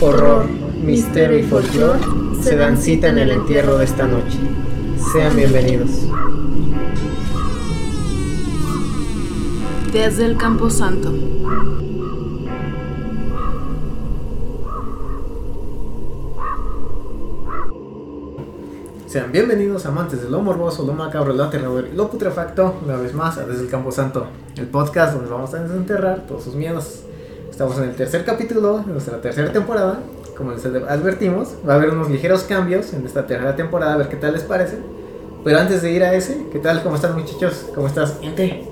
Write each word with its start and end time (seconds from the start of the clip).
Horror, 0.00 0.46
misterio 0.84 1.38
y 1.38 1.42
folclore 1.42 1.98
se 2.42 2.56
dan 2.56 2.78
cita 2.78 3.08
en 3.08 3.18
el 3.18 3.30
entierro 3.30 3.78
de 3.78 3.84
esta 3.84 4.06
noche. 4.06 4.38
Sean 5.12 5.36
bienvenidos. 5.36 5.90
Desde 9.92 10.24
el 10.24 10.36
Camposanto. 10.36 11.12
Sean 19.08 19.32
bienvenidos 19.32 19.86
amantes 19.86 20.22
de 20.22 20.28
lo 20.28 20.42
morboso, 20.42 20.84
lo 20.84 20.92
macabro, 20.92 21.32
lo 21.32 21.44
aterrador 21.44 21.88
y 21.90 21.96
lo 21.96 22.10
putrefacto, 22.10 22.74
una 22.84 22.96
vez 22.96 23.14
más 23.14 23.38
a 23.38 23.46
Desde 23.46 23.62
el 23.62 23.70
Camposanto, 23.70 24.26
el 24.54 24.66
podcast 24.66 25.14
donde 25.14 25.30
vamos 25.30 25.54
a 25.54 25.62
desenterrar 25.62 26.26
todos 26.26 26.44
sus 26.44 26.54
miedos. 26.54 27.04
Estamos 27.50 27.78
en 27.78 27.84
el 27.84 27.94
tercer 27.94 28.26
capítulo 28.26 28.80
de 28.80 28.92
nuestra 28.92 29.18
tercera 29.22 29.50
temporada. 29.50 30.00
Como 30.36 30.52
les 30.52 30.66
advertimos, 30.66 31.54
va 31.66 31.72
a 31.72 31.76
haber 31.76 31.88
unos 31.88 32.10
ligeros 32.10 32.42
cambios 32.42 32.92
en 32.92 33.06
esta 33.06 33.26
tercera 33.26 33.56
temporada, 33.56 33.94
a 33.94 33.96
ver 33.96 34.10
qué 34.10 34.16
tal 34.16 34.34
les 34.34 34.42
parece. 34.42 34.76
Pero 35.42 35.58
antes 35.58 35.80
de 35.80 35.90
ir 35.90 36.04
a 36.04 36.12
ese, 36.12 36.46
¿qué 36.52 36.58
tal? 36.58 36.82
¿Cómo 36.82 36.96
están 36.96 37.14
muchachos? 37.14 37.64
¿Cómo 37.74 37.86
estás? 37.86 38.18
Ente. 38.20 38.68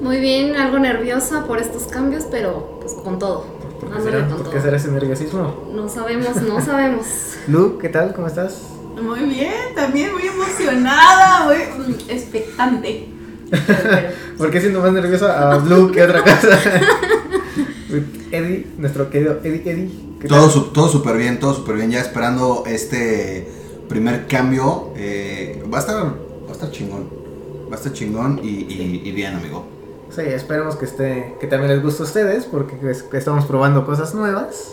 Muy 0.00 0.18
bien, 0.18 0.56
algo 0.56 0.78
nerviosa 0.78 1.44
por 1.44 1.58
estos 1.58 1.88
cambios, 1.88 2.24
pero 2.30 2.78
pues 2.80 2.94
con 2.94 3.18
todo. 3.18 3.44
¿Por 3.80 3.90
qué 3.90 4.00
será, 4.00 4.20
con 4.20 4.28
¿Por 4.28 4.44
qué 4.44 4.50
todo. 4.52 4.62
será 4.62 4.76
ese 4.78 4.90
nerviosismo? 4.90 5.68
No 5.74 5.90
sabemos, 5.90 6.36
no 6.40 6.58
sabemos. 6.64 7.06
Lu, 7.48 7.76
¿qué 7.76 7.90
tal? 7.90 8.14
¿Cómo 8.14 8.28
estás? 8.28 8.73
Muy 9.00 9.20
bien, 9.20 9.74
también 9.74 10.12
muy 10.12 10.22
emocionada, 10.26 11.44
muy 11.46 11.56
expectante. 12.08 13.08
¿Por 14.38 14.50
qué 14.50 14.60
siendo 14.60 14.80
más 14.80 14.92
nerviosa 14.92 15.52
a 15.52 15.58
Blue 15.58 15.90
que 15.92 16.02
otra 16.02 16.22
cosa? 16.22 16.58
Eddie, 18.30 18.66
nuestro 18.78 19.10
querido 19.10 19.38
Eddie, 19.44 19.62
Eddie. 19.70 19.90
¿qué 20.20 20.28
Todo 20.28 20.48
su- 20.50 20.64
todo 20.72 20.88
súper 20.88 21.16
bien, 21.16 21.38
todo 21.38 21.54
súper 21.54 21.76
bien. 21.76 21.90
Ya 21.90 22.00
esperando 22.00 22.64
este 22.66 23.48
primer 23.88 24.26
cambio. 24.26 24.90
eh, 24.96 25.62
va, 25.72 25.78
a 25.78 25.80
estar, 25.80 25.96
va 26.04 26.48
a 26.48 26.52
estar 26.52 26.70
chingón. 26.70 27.08
Va 27.70 27.74
a 27.74 27.78
estar 27.78 27.92
chingón 27.92 28.40
y, 28.42 28.48
y- 28.48 29.02
y 29.04 29.12
bien, 29.12 29.34
amigo. 29.36 29.64
Sí, 30.10 30.22
esperemos 30.22 30.76
que 30.76 30.84
esté, 30.86 31.34
que 31.40 31.46
también 31.46 31.72
les 31.72 31.82
guste 31.82 32.02
a 32.02 32.06
ustedes, 32.06 32.44
porque 32.46 32.76
es- 32.90 33.02
que 33.02 33.16
estamos 33.18 33.44
probando 33.44 33.84
cosas 33.86 34.14
nuevas. 34.14 34.72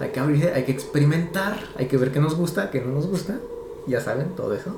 Hay 0.00 0.08
que 0.10 0.20
abrirse, 0.20 0.52
hay 0.52 0.64
que 0.64 0.72
experimentar, 0.72 1.58
hay 1.76 1.86
que 1.86 1.96
ver 1.96 2.10
qué 2.10 2.20
nos 2.20 2.34
gusta, 2.36 2.70
qué 2.70 2.80
no 2.80 2.92
nos 2.92 3.06
gusta. 3.06 3.36
Ya 3.86 4.00
saben, 4.00 4.28
todo 4.36 4.54
eso. 4.54 4.70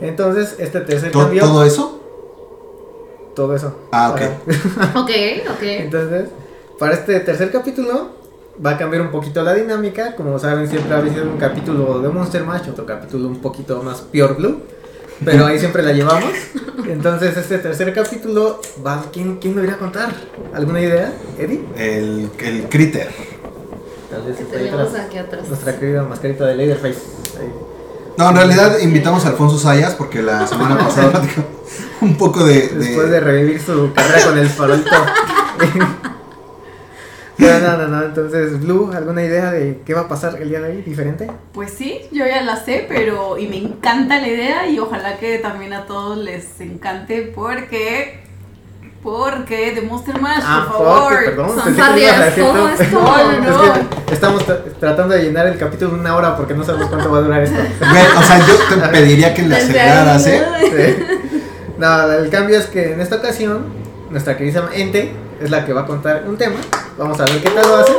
Entonces, 0.00 0.56
este 0.58 0.80
tercer 0.80 1.12
¿To- 1.12 1.20
cambio. 1.20 1.42
¿Todo 1.42 1.64
eso? 1.64 1.96
todo 3.34 3.54
eso. 3.54 3.74
Ah, 3.92 4.10
ok. 4.10 4.20
Ok, 4.96 5.10
ok. 5.50 5.62
Entonces, 5.62 6.28
para 6.78 6.94
este 6.94 7.20
tercer 7.20 7.50
capítulo 7.50 8.10
va 8.64 8.70
a 8.70 8.76
cambiar 8.78 9.02
un 9.02 9.10
poquito 9.10 9.42
la 9.42 9.54
dinámica. 9.54 10.14
Como 10.16 10.38
saben, 10.38 10.68
siempre 10.68 10.94
ha 10.94 11.02
sido 11.08 11.24
un 11.24 11.38
capítulo 11.38 12.00
de 12.00 12.08
Monster 12.08 12.44
Mash, 12.44 12.68
otro 12.70 12.84
capítulo 12.84 13.28
un 13.28 13.40
poquito 13.40 13.82
más 13.82 14.00
Pure 14.00 14.34
Blue. 14.34 14.60
Pero 15.24 15.46
ahí 15.46 15.58
siempre 15.58 15.82
la 15.82 15.92
llevamos. 15.92 16.32
Entonces, 16.88 17.36
este 17.36 17.58
tercer 17.58 17.92
capítulo, 17.94 18.60
va, 18.84 19.04
¿quién, 19.12 19.36
¿quién 19.36 19.54
me 19.54 19.62
irá 19.62 19.74
a 19.74 19.78
contar? 19.78 20.12
¿Alguna 20.54 20.80
idea? 20.80 21.12
¿Eddie? 21.38 21.60
El, 21.76 22.30
el 22.40 22.62
critter. 22.68 23.08
Tal 24.20 24.28
vez 24.28 24.36
¿Qué 24.36 24.42
está 24.44 24.56
ahí 24.58 24.64
tenemos 24.64 24.94
aquí 24.94 25.18
atrás? 25.18 25.48
Nuestra 25.48 25.78
querida 25.78 26.02
mascarita 26.02 26.46
de 26.46 26.54
Leatherface. 26.56 27.00
Ahí. 27.40 27.52
No, 28.16 28.28
en 28.30 28.36
realidad 28.36 28.78
invitamos 28.80 29.24
a 29.24 29.28
Alfonso 29.30 29.58
Sayas 29.58 29.94
porque 29.94 30.22
la 30.22 30.46
semana 30.46 30.76
pasada 30.78 31.22
un 32.00 32.16
poco 32.16 32.44
de. 32.44 32.68
de- 32.68 32.74
Después 32.74 33.10
de 33.10 33.20
revivir 33.20 33.60
su 33.60 33.92
carrera 33.94 34.24
con 34.26 34.38
el 34.38 34.48
farolito. 34.48 34.90
Pero 37.36 37.58
no, 37.60 37.76
no, 37.78 37.88
no. 37.88 38.02
Entonces, 38.04 38.60
Blue, 38.60 38.90
¿alguna 38.94 39.22
idea 39.24 39.50
de 39.50 39.80
qué 39.86 39.94
va 39.94 40.02
a 40.02 40.08
pasar 40.08 40.40
el 40.42 40.50
día 40.50 40.60
de 40.60 40.72
hoy 40.76 40.82
diferente? 40.82 41.30
Pues 41.52 41.70
sí, 41.72 42.02
yo 42.12 42.26
ya 42.26 42.42
la 42.42 42.62
sé, 42.62 42.84
pero 42.86 43.38
y 43.38 43.46
me 43.48 43.56
encanta 43.56 44.20
la 44.20 44.28
idea 44.28 44.68
y 44.68 44.78
ojalá 44.78 45.16
que 45.18 45.38
también 45.38 45.72
a 45.72 45.86
todos 45.86 46.18
les 46.18 46.60
encante 46.60 47.22
porque 47.34 48.20
porque 49.02 49.72
de 49.74 49.82
Monster 49.82 50.20
Mash, 50.20 50.42
Ah, 50.44 50.66
por 50.68 50.76
favor. 50.84 51.12
porque, 51.12 51.24
perdón, 51.30 51.48
Son 51.48 51.74
todo 51.76 52.52
tú. 52.52 52.68
esto. 52.68 53.00
No, 53.00 53.40
no. 53.40 53.64
Es 53.64 53.70
que 54.08 54.14
estamos 54.14 54.46
tra- 54.46 54.62
tratando 54.78 55.14
de 55.14 55.22
llenar 55.22 55.46
el 55.46 55.56
capítulo 55.58 55.94
en 55.94 56.00
una 56.00 56.14
hora 56.16 56.36
porque 56.36 56.52
no 56.54 56.64
sabemos 56.64 56.88
cuánto 56.88 57.10
va 57.10 57.18
a 57.18 57.20
durar 57.22 57.42
esto. 57.42 57.58
O 58.18 58.22
sea, 58.22 58.38
yo 58.46 58.54
te 58.68 58.88
pediría 58.88 59.32
que 59.34 59.42
le 59.42 59.56
aceleraras, 59.56 60.26
¿eh? 60.26 60.44
Sí. 60.60 61.18
No, 61.78 62.12
el 62.12 62.28
cambio 62.30 62.58
es 62.58 62.66
que 62.66 62.92
en 62.92 63.00
esta 63.00 63.16
ocasión, 63.16 63.64
nuestra 64.10 64.36
querida 64.36 64.68
Ente 64.74 65.12
es 65.40 65.50
la 65.50 65.64
que 65.64 65.72
va 65.72 65.82
a 65.82 65.86
contar 65.86 66.24
un 66.26 66.36
tema. 66.36 66.56
Vamos 66.98 67.18
a 67.20 67.24
ver 67.24 67.40
qué 67.42 67.48
tal 67.50 67.66
lo 67.66 67.76
hace. 67.76 67.92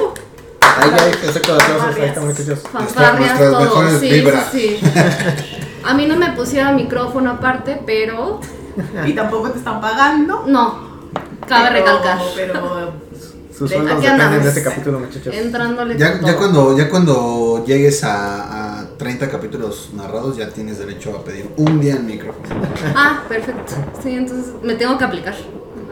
Ahí 0.62 0.90
ya 0.96 1.04
hay 1.04 1.10
efecto 1.12 1.56
de 1.58 1.64
aplausos, 1.64 1.96
ahí 1.96 2.04
está 2.10 2.22
muchachos. 2.22 2.60
Fanfarrias, 2.72 3.40
todo. 3.40 4.00
Sí, 4.00 4.24
sí, 4.52 4.80
sí. 4.80 4.80
A 5.84 5.94
mí 5.96 6.06
no 6.06 6.16
me 6.16 6.32
pusieron 6.34 6.76
micrófono 6.76 7.32
aparte, 7.32 7.82
pero 7.86 8.40
Y 9.08 9.14
tampoco 9.14 9.50
te 9.50 9.58
están 9.58 9.82
pagando. 9.82 10.44
no. 10.48 10.91
Cabe 11.48 11.70
pero- 11.70 11.80
recalcar. 11.80 12.20
Pero 12.36 12.92
Sus 13.58 13.70
De- 13.70 13.76
sueldos 13.76 13.98
aquí 13.98 14.08
dependen 14.08 14.42
de 14.44 14.50
este 14.50 14.64
capítulo, 14.64 15.00
muchachos. 15.00 15.36
Entrándole 15.36 15.98
Ya, 15.98 16.14
con 16.14 16.22
ya 16.22 16.28
todo. 16.28 16.38
cuando, 16.40 16.78
ya 16.78 16.90
cuando 16.90 17.64
llegues 17.66 18.04
a, 18.04 18.80
a 18.80 18.88
30 18.98 19.30
capítulos 19.30 19.90
narrados, 19.94 20.38
ya 20.38 20.50
tienes 20.50 20.80
derecho 20.80 21.16
a 21.16 21.24
pedir 21.24 21.48
un 21.58 21.80
día 21.80 21.96
el 21.96 22.04
micrófono. 22.04 22.48
Ah, 22.96 23.24
perfecto. 23.30 23.74
Sí, 24.02 24.16
entonces 24.16 24.54
me 24.64 24.74
tengo 24.76 24.98
que 24.98 25.04
aplicar. 25.04 25.36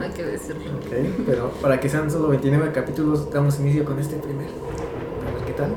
Hay 0.02 0.10
que 0.12 0.24
decirlo. 0.24 0.62
Ok, 0.80 1.26
pero 1.28 1.52
para 1.62 1.80
que 1.80 1.90
sean 1.90 2.10
solo 2.10 2.30
29 2.30 2.72
capítulos, 2.72 3.30
damos 3.32 3.60
inicio 3.60 3.84
con 3.86 4.00
este 4.00 4.16
primero. 4.16 4.50
A 4.50 5.36
ver 5.38 5.46
qué 5.46 5.52
tal. 5.54 5.76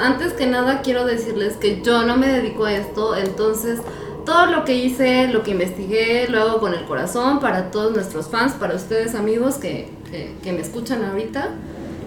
Antes 0.00 0.32
que 0.34 0.46
nada 0.46 0.82
quiero 0.82 1.06
decirles 1.06 1.54
que 1.56 1.80
yo 1.80 2.02
no 2.04 2.16
me 2.16 2.26
dedico 2.28 2.64
a 2.66 2.72
esto, 2.74 3.16
entonces 3.16 3.78
todo 4.28 4.44
lo 4.46 4.64
que 4.66 4.74
hice, 4.74 5.28
lo 5.28 5.42
que 5.42 5.52
investigué, 5.52 6.28
lo 6.28 6.42
hago 6.42 6.60
con 6.60 6.74
el 6.74 6.84
corazón 6.84 7.40
para 7.40 7.70
todos 7.70 7.94
nuestros 7.94 8.28
fans, 8.28 8.52
para 8.52 8.74
ustedes 8.74 9.14
amigos 9.14 9.54
que, 9.54 9.88
que- 10.10 10.34
que 10.42 10.52
me 10.52 10.60
escuchan 10.60 11.02
ahorita, 11.02 11.48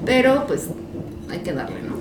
pero 0.05 0.45
pues 0.45 0.67
hay 1.31 1.39
que 1.39 1.51
darle, 1.51 1.81
¿no? 1.81 1.95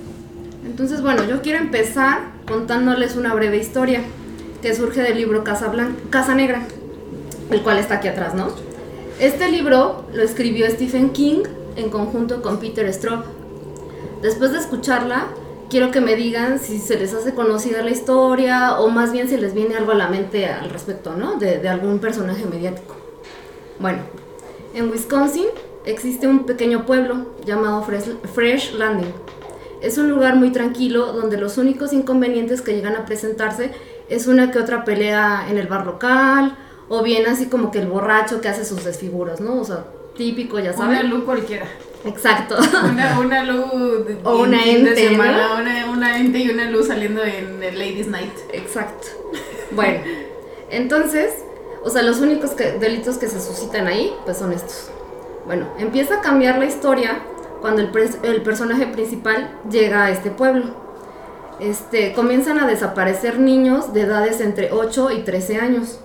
Entonces 0.63 1.01
bueno, 1.01 1.23
yo 1.25 1.41
quiero 1.41 1.57
empezar 1.57 2.19
contándoles 2.47 3.15
una 3.15 3.33
breve 3.33 3.57
historia 3.57 4.01
que 4.61 4.75
surge 4.75 5.01
del 5.01 5.17
libro 5.17 5.43
Casa, 5.43 5.71
Blan- 5.71 5.95
Casa 6.11 6.35
Negra, 6.35 6.61
el 7.49 7.61
cual 7.63 7.79
está 7.79 7.95
aquí 7.95 8.07
atrás, 8.07 8.35
¿no? 8.35 8.49
Este 9.19 9.49
libro 9.49 10.05
lo 10.13 10.21
escribió 10.21 10.69
Stephen 10.69 11.09
King 11.09 11.43
en 11.77 11.89
conjunto 11.89 12.43
con 12.43 12.59
Peter 12.59 12.87
Straub. 12.93 13.23
Después 14.21 14.51
de 14.51 14.59
escucharla, 14.59 15.25
quiero 15.71 15.89
que 15.89 16.01
me 16.01 16.15
digan 16.15 16.59
si 16.59 16.79
se 16.79 16.99
les 16.99 17.13
hace 17.13 17.33
conocida 17.33 17.81
la 17.81 17.91
historia 17.91 18.77
o 18.77 18.89
más 18.89 19.13
bien 19.13 19.29
si 19.29 19.37
les 19.37 19.53
viene 19.53 19.75
algo 19.75 19.93
a 19.93 19.95
la 19.95 20.09
mente 20.09 20.45
al 20.45 20.69
respecto, 20.69 21.15
¿no? 21.15 21.37
De, 21.37 21.59
de 21.59 21.69
algún 21.69 21.99
personaje 21.99 22.45
mediático. 22.45 22.97
Bueno, 23.79 23.99
en 24.73 24.91
Wisconsin 24.91 25.45
existe 25.85 26.27
un 26.27 26.45
pequeño 26.45 26.85
pueblo 26.85 27.25
llamado 27.45 27.81
Fresh, 27.83 28.17
Fresh 28.33 28.73
Landing. 28.73 29.13
Es 29.81 29.97
un 29.97 30.09
lugar 30.09 30.35
muy 30.35 30.51
tranquilo 30.51 31.13
donde 31.13 31.37
los 31.37 31.57
únicos 31.57 31.93
inconvenientes 31.93 32.61
que 32.61 32.73
llegan 32.73 32.97
a 32.97 33.05
presentarse 33.05 33.71
es 34.09 34.27
una 34.27 34.51
que 34.51 34.59
otra 34.59 34.83
pelea 34.83 35.47
en 35.49 35.57
el 35.57 35.67
bar 35.67 35.85
local 35.85 36.57
o 36.89 37.01
bien 37.01 37.25
así 37.27 37.45
como 37.45 37.71
que 37.71 37.79
el 37.79 37.87
borracho 37.87 38.41
que 38.41 38.49
hace 38.49 38.65
sus 38.65 38.83
desfiguros, 38.83 39.39
¿no? 39.39 39.61
O 39.61 39.63
sea, 39.63 39.85
típico, 40.17 40.59
ya 40.59 40.73
saben. 40.73 41.09
luz 41.09 41.23
cualquiera. 41.23 41.65
Exacto. 42.05 42.57
Una, 42.91 43.19
una 43.19 43.43
luz 43.43 44.05
de, 44.07 44.17
O 44.23 44.39
una 44.43 44.57
de 44.65 44.95
semana, 44.95 45.55
una, 45.61 45.89
una 45.91 46.17
ente 46.17 46.39
y 46.39 46.49
una 46.49 46.65
luz 46.65 46.87
saliendo 46.87 47.23
en 47.23 47.61
el 47.61 47.77
Ladies 47.77 48.07
Night. 48.07 48.33
Exacto. 48.53 49.07
Bueno, 49.71 49.99
entonces, 50.69 51.31
o 51.83 51.89
sea, 51.89 52.01
los 52.03 52.19
únicos 52.19 52.51
que- 52.51 52.73
delitos 52.73 53.17
que 53.17 53.27
se 53.27 53.39
suscitan 53.39 53.87
ahí, 53.87 54.13
pues 54.25 54.37
son 54.37 54.51
estos. 54.51 54.89
Bueno, 55.45 55.67
empieza 55.77 56.15
a 56.15 56.21
cambiar 56.21 56.57
la 56.57 56.65
historia 56.65 57.19
cuando 57.61 57.81
el, 57.81 57.91
pres- 57.91 58.17
el 58.23 58.41
personaje 58.41 58.87
principal 58.87 59.51
llega 59.69 60.05
a 60.05 60.11
este 60.11 60.31
pueblo. 60.31 60.65
Este, 61.59 62.13
comienzan 62.13 62.59
a 62.59 62.65
desaparecer 62.67 63.39
niños 63.39 63.93
de 63.93 64.01
edades 64.01 64.41
entre 64.41 64.71
8 64.71 65.11
y 65.11 65.19
13 65.19 65.57
años, 65.57 65.99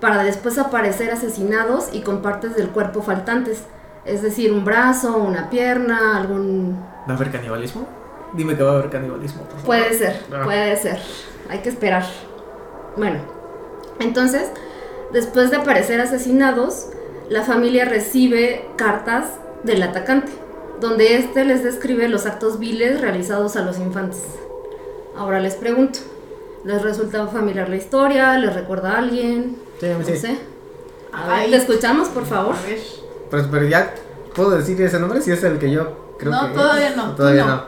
para 0.00 0.22
después 0.24 0.56
aparecer 0.58 1.10
asesinados 1.10 1.88
y 1.92 2.00
con 2.00 2.22
partes 2.22 2.56
del 2.56 2.68
cuerpo 2.68 3.02
faltantes, 3.02 3.58
es 4.04 4.22
decir, 4.22 4.52
un 4.52 4.64
brazo, 4.64 5.16
una 5.18 5.50
pierna, 5.50 6.16
algún 6.18 6.78
¿Va 7.08 7.12
a 7.12 7.16
haber 7.16 7.30
canibalismo? 7.30 7.86
Dime 8.32 8.56
que 8.56 8.62
va 8.62 8.72
a 8.72 8.74
haber 8.78 8.90
canibalismo. 8.90 9.42
por 9.42 9.50
favor. 9.60 9.64
Puede 9.66 9.94
ser, 9.98 10.22
Ah. 10.32 10.42
puede 10.44 10.76
ser. 10.76 10.98
Hay 11.48 11.58
que 11.60 11.68
esperar. 11.68 12.04
Bueno, 12.96 13.20
entonces, 14.00 14.50
después 15.12 15.50
de 15.50 15.58
aparecer 15.58 16.00
asesinados, 16.00 16.86
la 17.28 17.42
familia 17.42 17.84
recibe 17.84 18.66
cartas 18.76 19.26
del 19.62 19.82
atacante, 19.82 20.32
donde 20.80 21.16
éste 21.16 21.44
les 21.44 21.62
describe 21.62 22.08
los 22.08 22.26
actos 22.26 22.58
viles 22.58 23.00
realizados 23.00 23.56
a 23.56 23.62
los 23.62 23.78
infantes. 23.78 24.22
Ahora 25.16 25.40
les 25.40 25.54
pregunto, 25.54 26.00
¿Les 26.64 26.80
resulta 26.80 27.26
familiar 27.26 27.68
la 27.68 27.76
historia? 27.76 28.38
¿Les 28.38 28.54
recuerda 28.54 28.92
a 28.94 28.98
alguien? 28.98 29.58
Sí, 29.80 29.86
No 29.98 30.02
sí. 30.02 30.16
sé. 30.16 30.38
A 31.12 31.28
ver. 31.40 31.50
¿te 31.50 31.56
escuchamos, 31.56 32.08
por 32.08 32.24
favor? 32.24 32.54
A 32.56 32.62
ver. 32.66 32.78
Pues, 33.30 33.44
pero 33.50 33.66
ya 33.66 33.94
puedo 34.34 34.50
decir 34.50 34.80
ese 34.82 34.98
nombre 35.00 35.20
si 35.20 35.32
es 35.32 35.42
el 35.44 35.58
que 35.58 35.70
yo 35.70 36.14
creo 36.18 36.32
No, 36.32 36.48
que. 36.48 36.54
todavía 36.54 36.88
es, 36.90 36.96
no, 36.96 37.14
Todavía 37.14 37.44
no. 37.44 37.56
no. 37.56 37.62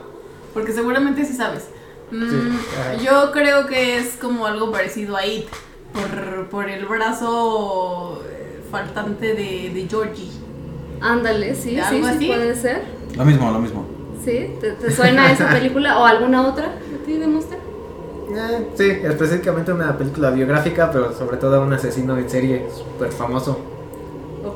Porque 0.54 0.72
seguramente 0.72 1.24
sí 1.24 1.34
sabes. 1.34 1.64
Mm, 2.10 2.30
Sí, 2.30 3.04
yo 3.04 3.32
creo 3.32 3.66
que 3.66 3.98
es 3.98 4.16
como 4.20 4.46
algo 4.46 4.70
parecido 4.70 5.16
a 5.16 5.26
It. 5.26 5.46
Por, 5.92 6.48
por 6.48 6.68
el 6.68 6.84
brazo 6.86 8.22
eh, 8.28 8.60
faltante 8.70 9.28
de, 9.28 9.70
de 9.72 9.86
Georgie. 9.88 10.30
Ándale, 11.00 11.54
sí, 11.54 11.70
sí, 11.70 11.78
¿Algo 11.80 12.06
sí, 12.08 12.14
así? 12.14 12.26
puede 12.26 12.54
ser. 12.54 12.82
Lo 13.16 13.24
mismo, 13.24 13.50
lo 13.50 13.58
mismo. 13.60 13.86
¿Sí? 14.24 14.54
¿Te, 14.60 14.72
te 14.72 14.90
suena 14.94 15.30
esa 15.32 15.48
película 15.52 15.98
o 15.98 16.04
alguna 16.04 16.46
otra 16.46 16.66
a 16.66 17.06
ti 17.06 17.16
de 17.16 17.26
Monster? 17.26 17.58
Eh, 18.28 18.68
sí, 18.76 18.90
específicamente 19.04 19.72
una 19.72 19.96
película 19.96 20.30
biográfica, 20.30 20.90
pero 20.90 21.12
sobre 21.16 21.36
todo 21.38 21.62
un 21.62 21.72
asesino 21.72 22.16
en 22.18 22.28
serie 22.28 22.66
súper 22.74 23.10
famoso. 23.12 23.58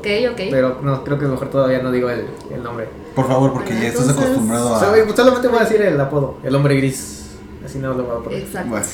Ok, 0.01 0.31
ok. 0.33 0.41
Pero 0.49 0.79
no, 0.81 1.03
creo 1.03 1.19
que 1.19 1.25
mejor 1.25 1.49
todavía 1.49 1.79
no 1.81 1.91
digo 1.91 2.09
el, 2.09 2.25
el 2.53 2.63
nombre. 2.63 2.87
Por 3.15 3.27
favor, 3.27 3.53
porque 3.53 3.69
Bueno, 3.69 3.81
ya 3.83 3.89
estás 3.89 4.01
entonces- 4.07 4.25
acostumbrado 4.25 4.71
O 4.71 4.75
a. 4.75 4.79
sea, 4.79 4.87
solamente 5.15 5.47
voy 5.47 5.59
a 5.59 5.63
decir 5.63 5.81
el 5.81 5.99
apodo, 6.01 6.37
el 6.43 6.55
hombre 6.55 6.75
gris. 6.75 7.17
Así 7.63 7.77
no 7.77 7.93
lo 7.93 8.03
voy 8.03 8.17
a 8.19 8.23
poner. 8.23 8.39
Exacto. 8.39 8.69
Bueno, 8.71 8.85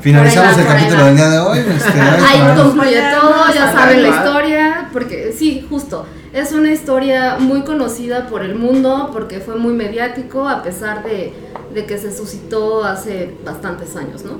finalizamos 0.00 0.58
el 0.58 0.66
va, 0.66 0.72
ahí 0.72 0.78
capítulo 0.80 1.04
del 1.06 1.16
día 1.16 1.28
de 1.30 1.38
hoy. 1.38 1.58
Este, 1.60 2.00
ahí 2.00 2.56
concluye 2.56 2.92
Ya 2.92 3.20
todo, 3.20 3.54
ya 3.54 3.72
saben, 3.72 4.02
la 4.02 4.08
historia, 4.08 4.88
porque 4.92 5.32
sí, 5.38 5.64
justo, 5.70 6.04
es 6.32 6.50
una 6.52 6.72
historia 6.72 7.36
muy 7.38 7.62
conocida 7.62 8.26
por 8.26 8.42
el 8.42 8.56
mundo, 8.56 9.10
porque 9.12 9.38
fue 9.38 9.54
muy 9.54 9.74
mediático, 9.74 10.48
a 10.48 10.64
pesar 10.64 11.04
de, 11.04 11.32
de 11.72 11.86
que 11.86 11.98
se 11.98 12.14
suscitó 12.14 12.82
hace 12.84 13.32
bastantes 13.44 13.94
años, 13.94 14.24
¿no? 14.24 14.32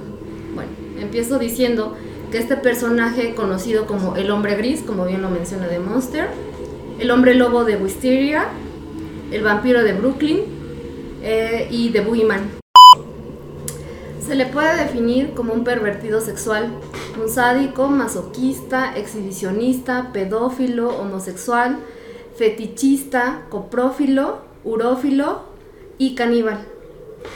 Bueno, 0.54 0.70
empiezo 0.98 1.38
diciendo 1.38 1.94
este 2.36 2.56
personaje 2.56 3.34
conocido 3.34 3.86
como 3.86 4.16
el 4.16 4.30
hombre 4.30 4.56
gris, 4.56 4.82
como 4.82 5.06
bien 5.06 5.22
lo 5.22 5.30
menciona 5.30 5.66
de 5.66 5.78
Monster, 5.78 6.28
el 6.98 7.10
hombre 7.10 7.34
lobo 7.34 7.64
de 7.64 7.76
Wisteria, 7.76 8.46
el 9.30 9.42
vampiro 9.42 9.82
de 9.82 9.92
Brooklyn 9.92 10.40
eh, 11.22 11.68
y 11.70 11.90
The 11.90 12.00
Boogeyman. 12.00 12.50
Se 14.24 14.34
le 14.34 14.46
puede 14.46 14.76
definir 14.76 15.34
como 15.34 15.52
un 15.52 15.62
pervertido 15.62 16.20
sexual, 16.20 16.70
un 17.22 17.28
sádico, 17.28 17.88
masoquista, 17.88 18.96
exhibicionista, 18.96 20.10
pedófilo, 20.12 20.88
homosexual, 20.88 21.78
fetichista, 22.36 23.46
coprófilo, 23.50 24.38
urófilo 24.64 25.42
y 25.98 26.14
caníbal. 26.14 26.66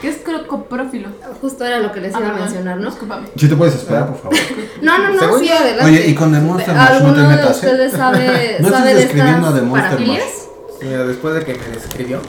¿Qué 0.01 0.09
es 0.09 0.23
cro- 0.23 0.45
coprófilo? 0.47 1.09
Justo 1.41 1.65
era 1.65 1.79
lo 1.79 1.91
que 1.91 2.01
les 2.01 2.13
Ah, 2.15 2.19
iba 2.19 2.29
a 2.29 2.33
mencionar, 2.39 2.77
¿no? 2.77 2.89
Discúlpame. 2.89 3.27
¿Sí 3.35 3.49
te 3.49 3.55
puedes 3.55 3.75
esperar, 3.75 4.07
por 4.07 4.17
favor? 4.17 4.37
No, 4.81 4.97
no, 4.97 5.09
no, 5.13 5.39
sí, 5.39 5.49
adelante. 5.49 5.85
Oye, 5.91 6.07
y 6.07 6.15
con 6.15 6.31
The 6.31 6.39
Monster 6.39 6.75
Mash 6.75 6.89
no 6.91 6.97
te 6.99 7.03
¿Alguno 7.05 7.21
de 7.29 7.35
metas, 7.35 7.49
¿eh? 7.63 7.67
ustedes 7.67 7.91
sabe, 7.93 8.57
No 8.61 8.69
sabe 8.69 8.89
de 8.93 8.95
describiendo 8.95 9.47
estas 9.49 9.63
Monster 9.63 9.89
parafilias? 9.91 10.47
Mira, 10.81 11.05
después 11.05 11.35
de 11.35 11.45
que 11.45 11.53
me 11.53 11.67
describió, 11.75 12.19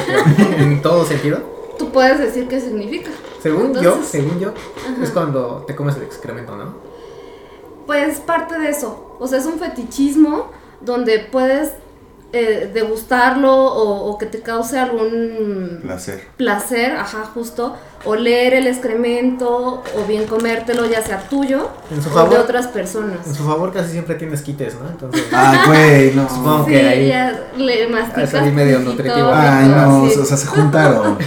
en 0.58 0.82
todo 0.82 1.04
sentido, 1.04 1.38
Tú 1.78 1.90
puedes 1.90 2.18
decir 2.18 2.48
qué 2.48 2.60
significa. 2.60 3.10
según 3.42 3.74
yo, 3.74 4.00
según 4.02 4.38
yo, 4.40 4.54
es 5.02 5.10
cuando 5.10 5.64
te 5.66 5.74
comes 5.76 5.96
el 5.96 6.02
excremento, 6.04 6.56
¿no? 6.56 6.74
Pues 7.86 8.18
parte 8.20 8.58
de 8.58 8.70
eso. 8.70 9.16
O 9.20 9.26
sea, 9.28 9.38
es 9.38 9.46
un 9.46 9.58
fetichismo 9.58 10.50
donde 10.80 11.18
puedes 11.20 11.72
eh, 12.32 12.70
degustarlo 12.74 13.54
o, 13.54 14.10
o 14.10 14.18
que 14.18 14.26
te 14.26 14.40
cause 14.40 14.78
algún 14.78 15.78
Placer. 15.82 16.26
placer, 16.36 16.96
ajá, 16.96 17.24
justo, 17.32 17.76
oler 18.04 18.52
el 18.54 18.66
excremento 18.66 19.82
o 19.96 20.04
bien 20.06 20.26
comértelo, 20.26 20.84
ya 20.86 21.02
sea 21.02 21.20
tuyo 21.28 21.70
En 21.90 22.02
su 22.02 22.08
o 22.10 22.12
favor. 22.12 22.30
de 22.30 22.38
otras 22.38 22.66
En 22.66 22.72
personas. 22.72 23.18
su 23.36 23.44
favor 23.44 23.72
casi 23.72 23.92
siempre 23.92 24.16
tienes 24.16 24.42
quites, 24.42 24.74
¿no? 24.74 24.88
Entonces, 24.88 25.24
Ay, 25.32 25.58
güey, 25.66 26.14
no. 26.14 26.28
Supongo 26.28 26.64
Sí, 26.66 26.70
que 26.72 26.88
ahí- 26.88 27.08
ya 27.08 27.46
le 27.56 27.88
masticas 27.88 28.34
ahí 28.34 28.40
salí 28.40 28.50
medio 28.50 28.80
nutritivo. 28.80 29.30
Ay, 29.32 29.68
no, 29.68 30.08
sí. 30.10 30.18
o 30.18 30.24
sea, 30.24 30.36
se 30.36 30.46
juntaron. 30.46 31.16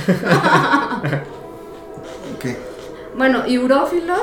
Bueno, 3.17 3.45
y 3.45 3.57
urófilo, 3.57 4.13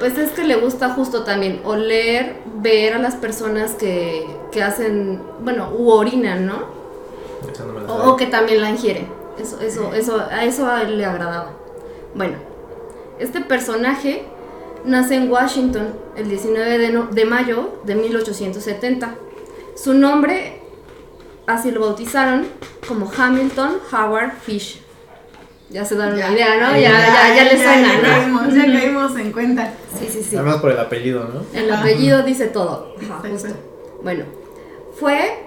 pues 0.00 0.18
es 0.18 0.30
que 0.30 0.42
le 0.42 0.56
gusta 0.56 0.90
justo 0.94 1.22
también 1.22 1.60
oler, 1.64 2.36
ver 2.62 2.94
a 2.94 2.98
las 2.98 3.14
personas 3.14 3.72
que, 3.72 4.26
que 4.52 4.62
hacen, 4.62 5.22
bueno, 5.42 5.70
u 5.76 5.90
orinan, 5.90 6.46
¿no? 6.46 6.58
O, 7.88 8.16
que 8.16 8.26
también 8.26 8.60
la 8.60 8.70
ingieren. 8.70 9.08
Eso, 9.38 9.60
eso, 9.60 9.94
eso, 9.94 10.20
a 10.30 10.44
eso 10.44 10.66
a 10.66 10.82
él 10.82 10.98
le 10.98 11.04
agradaba. 11.04 11.52
Bueno, 12.14 12.34
este 13.18 13.40
personaje 13.40 14.24
nace 14.84 15.14
en 15.14 15.30
Washington 15.30 15.88
el 16.16 16.28
19 16.28 16.78
de, 16.78 16.90
no- 16.90 17.06
de 17.06 17.24
mayo 17.24 17.70
de 17.84 17.94
1870. 17.94 19.14
Su 19.76 19.94
nombre, 19.94 20.60
así 21.46 21.70
lo 21.70 21.80
bautizaron, 21.80 22.46
como 22.86 23.10
Hamilton 23.16 23.78
Howard 23.92 24.32
Fish. 24.42 24.82
Ya 25.70 25.84
se 25.84 25.94
dan 25.94 26.14
una 26.14 26.32
idea, 26.32 26.56
¿no? 26.60 26.72
Ya, 26.72 26.90
ya, 26.90 27.34
ya, 27.36 27.44
le 27.44 27.56
suena, 27.56 27.88
ya 27.94 27.96
¿no? 27.96 28.02
caímos, 28.02 28.54
ya 28.54 28.64
caímos 28.66 29.16
en 29.18 29.32
cuenta. 29.32 29.72
Sí, 29.98 30.06
sí, 30.10 30.22
sí. 30.22 30.36
Además 30.36 30.56
por 30.56 30.72
el 30.72 30.78
apellido, 30.80 31.28
¿no? 31.32 31.44
El 31.58 31.70
apellido 31.72 32.22
dice 32.24 32.46
todo. 32.48 32.94
Ajá, 33.00 33.22
justo. 33.30 33.50
Bueno, 34.02 34.24
fue 34.98 35.44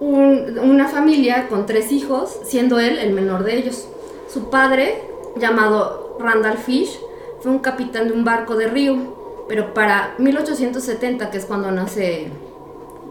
un- 0.00 0.58
una 0.58 0.88
familia 0.88 1.48
con 1.48 1.66
tres 1.66 1.92
hijos, 1.92 2.38
siendo 2.44 2.78
él 2.80 2.98
el 2.98 3.12
menor 3.12 3.44
de 3.44 3.56
ellos. 3.56 3.86
Su 4.32 4.48
padre, 4.50 5.02
llamado 5.36 6.16
Randall 6.18 6.58
Fish, 6.58 6.98
fue 7.40 7.50
un 7.52 7.58
capitán 7.58 8.08
de 8.08 8.14
un 8.14 8.24
barco 8.24 8.56
de 8.56 8.66
río, 8.68 9.44
pero 9.48 9.74
para 9.74 10.14
1870, 10.18 11.30
que 11.30 11.38
es 11.38 11.44
cuando 11.44 11.70
nace, 11.70 12.28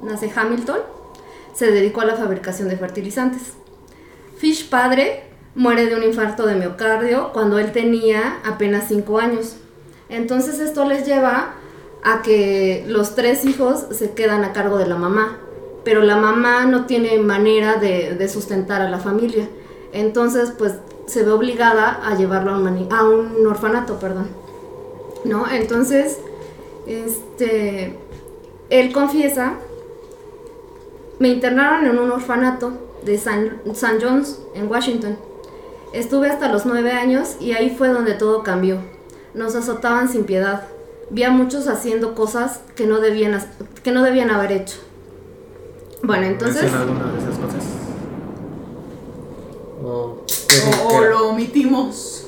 nace 0.03 0.31
Hamilton, 0.35 0.79
se 1.53 1.71
dedicó 1.71 2.01
a 2.01 2.05
la 2.05 2.15
fabricación 2.15 2.69
de 2.69 2.77
fertilizantes. 2.77 3.53
Fish 4.37 4.69
padre 4.69 5.23
muere 5.55 5.85
de 5.85 5.95
un 5.95 6.03
infarto 6.03 6.45
de 6.45 6.55
miocardio 6.55 7.31
cuando 7.33 7.59
él 7.59 7.71
tenía 7.71 8.39
apenas 8.45 8.85
5 8.87 9.19
años. 9.19 9.55
Entonces 10.09 10.59
esto 10.59 10.85
les 10.85 11.05
lleva 11.05 11.53
a 12.03 12.21
que 12.21 12.83
los 12.87 13.15
tres 13.15 13.45
hijos 13.45 13.85
se 13.91 14.11
quedan 14.11 14.43
a 14.43 14.53
cargo 14.53 14.77
de 14.77 14.85
la 14.85 14.95
mamá, 14.95 15.37
pero 15.83 16.01
la 16.01 16.17
mamá 16.17 16.65
no 16.65 16.85
tiene 16.85 17.17
manera 17.19 17.75
de, 17.75 18.15
de 18.15 18.29
sustentar 18.29 18.81
a 18.81 18.89
la 18.89 18.99
familia. 18.99 19.47
Entonces 19.93 20.51
pues 20.55 20.73
se 21.07 21.23
ve 21.23 21.31
obligada 21.31 22.01
a 22.05 22.15
llevarlo 22.15 22.51
a 22.51 22.57
un, 22.57 22.87
a 22.91 23.03
un 23.03 23.47
orfanato, 23.47 23.99
perdón. 23.99 24.27
¿No? 25.23 25.49
Entonces, 25.49 26.19
este, 26.85 27.97
él 28.69 28.93
confiesa 28.93 29.55
me 31.19 31.29
internaron 31.29 31.85
en 31.85 31.97
un 31.97 32.11
orfanato 32.11 32.73
de 33.03 33.17
San, 33.17 33.61
San 33.73 34.01
John's, 34.01 34.41
en 34.53 34.69
Washington. 34.69 35.17
Estuve 35.95 36.29
hasta 36.29 36.51
los 36.51 36.65
nueve 36.65 36.91
años 36.91 37.37
y 37.39 37.53
ahí 37.53 37.69
fue 37.69 37.87
donde 37.87 38.15
todo 38.15 38.43
cambió. 38.43 38.79
Nos 39.33 39.55
azotaban 39.55 40.09
sin 40.09 40.25
piedad. 40.25 40.63
Vi 41.09 41.23
a 41.23 41.31
muchos 41.31 41.69
haciendo 41.69 42.15
cosas 42.15 42.59
que 42.75 42.85
no 42.85 42.99
debían, 42.99 43.41
que 43.81 43.91
no 43.91 44.03
debían 44.03 44.29
haber 44.29 44.51
hecho. 44.51 44.75
Bueno, 46.03 46.25
entonces... 46.25 46.63
¿Menciona 46.63 46.83
alguna 46.83 47.11
de 47.13 47.19
esas 47.19 47.37
cosas? 47.37 47.63
O, 49.85 51.01
lo 51.01 51.29
omitimos. 51.29 52.27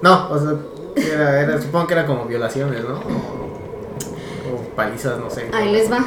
No, 0.00 0.30
o 0.30 0.38
sea, 0.38 0.56
era, 0.96 1.40
era, 1.42 1.60
supongo 1.60 1.86
que 1.88 1.92
era 1.92 2.06
como 2.06 2.24
violaciones, 2.24 2.82
¿no? 2.84 2.94
O, 2.94 4.54
o 4.54 4.58
palizas, 4.74 5.18
no 5.18 5.28
sé. 5.28 5.50
Ahí 5.52 5.72
les 5.72 5.92
va. 5.92 6.06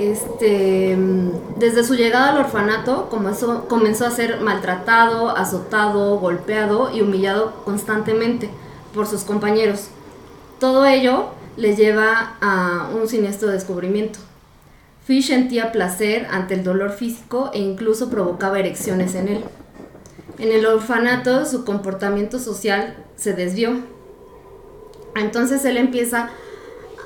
Este, 0.00 0.96
desde 1.58 1.84
su 1.84 1.94
llegada 1.94 2.30
al 2.30 2.38
orfanato 2.38 3.10
comenzó, 3.10 3.68
comenzó 3.68 4.06
a 4.06 4.10
ser 4.10 4.40
maltratado, 4.40 5.28
azotado, 5.28 6.18
golpeado 6.18 6.90
y 6.90 7.02
humillado 7.02 7.62
constantemente 7.66 8.48
por 8.94 9.06
sus 9.06 9.24
compañeros. 9.24 9.88
Todo 10.58 10.86
ello 10.86 11.26
le 11.58 11.76
lleva 11.76 12.38
a 12.40 12.88
un 12.94 13.08
siniestro 13.08 13.50
descubrimiento. 13.50 14.18
Fish 15.04 15.26
sentía 15.26 15.70
placer 15.70 16.26
ante 16.30 16.54
el 16.54 16.64
dolor 16.64 16.92
físico 16.92 17.50
e 17.52 17.58
incluso 17.58 18.08
provocaba 18.08 18.58
erecciones 18.58 19.14
en 19.14 19.28
él. 19.28 19.44
En 20.38 20.50
el 20.50 20.64
orfanato 20.64 21.44
su 21.44 21.66
comportamiento 21.66 22.38
social 22.38 23.04
se 23.16 23.34
desvió. 23.34 23.80
Entonces 25.14 25.62
él 25.66 25.76
empieza 25.76 26.22
a 26.22 26.30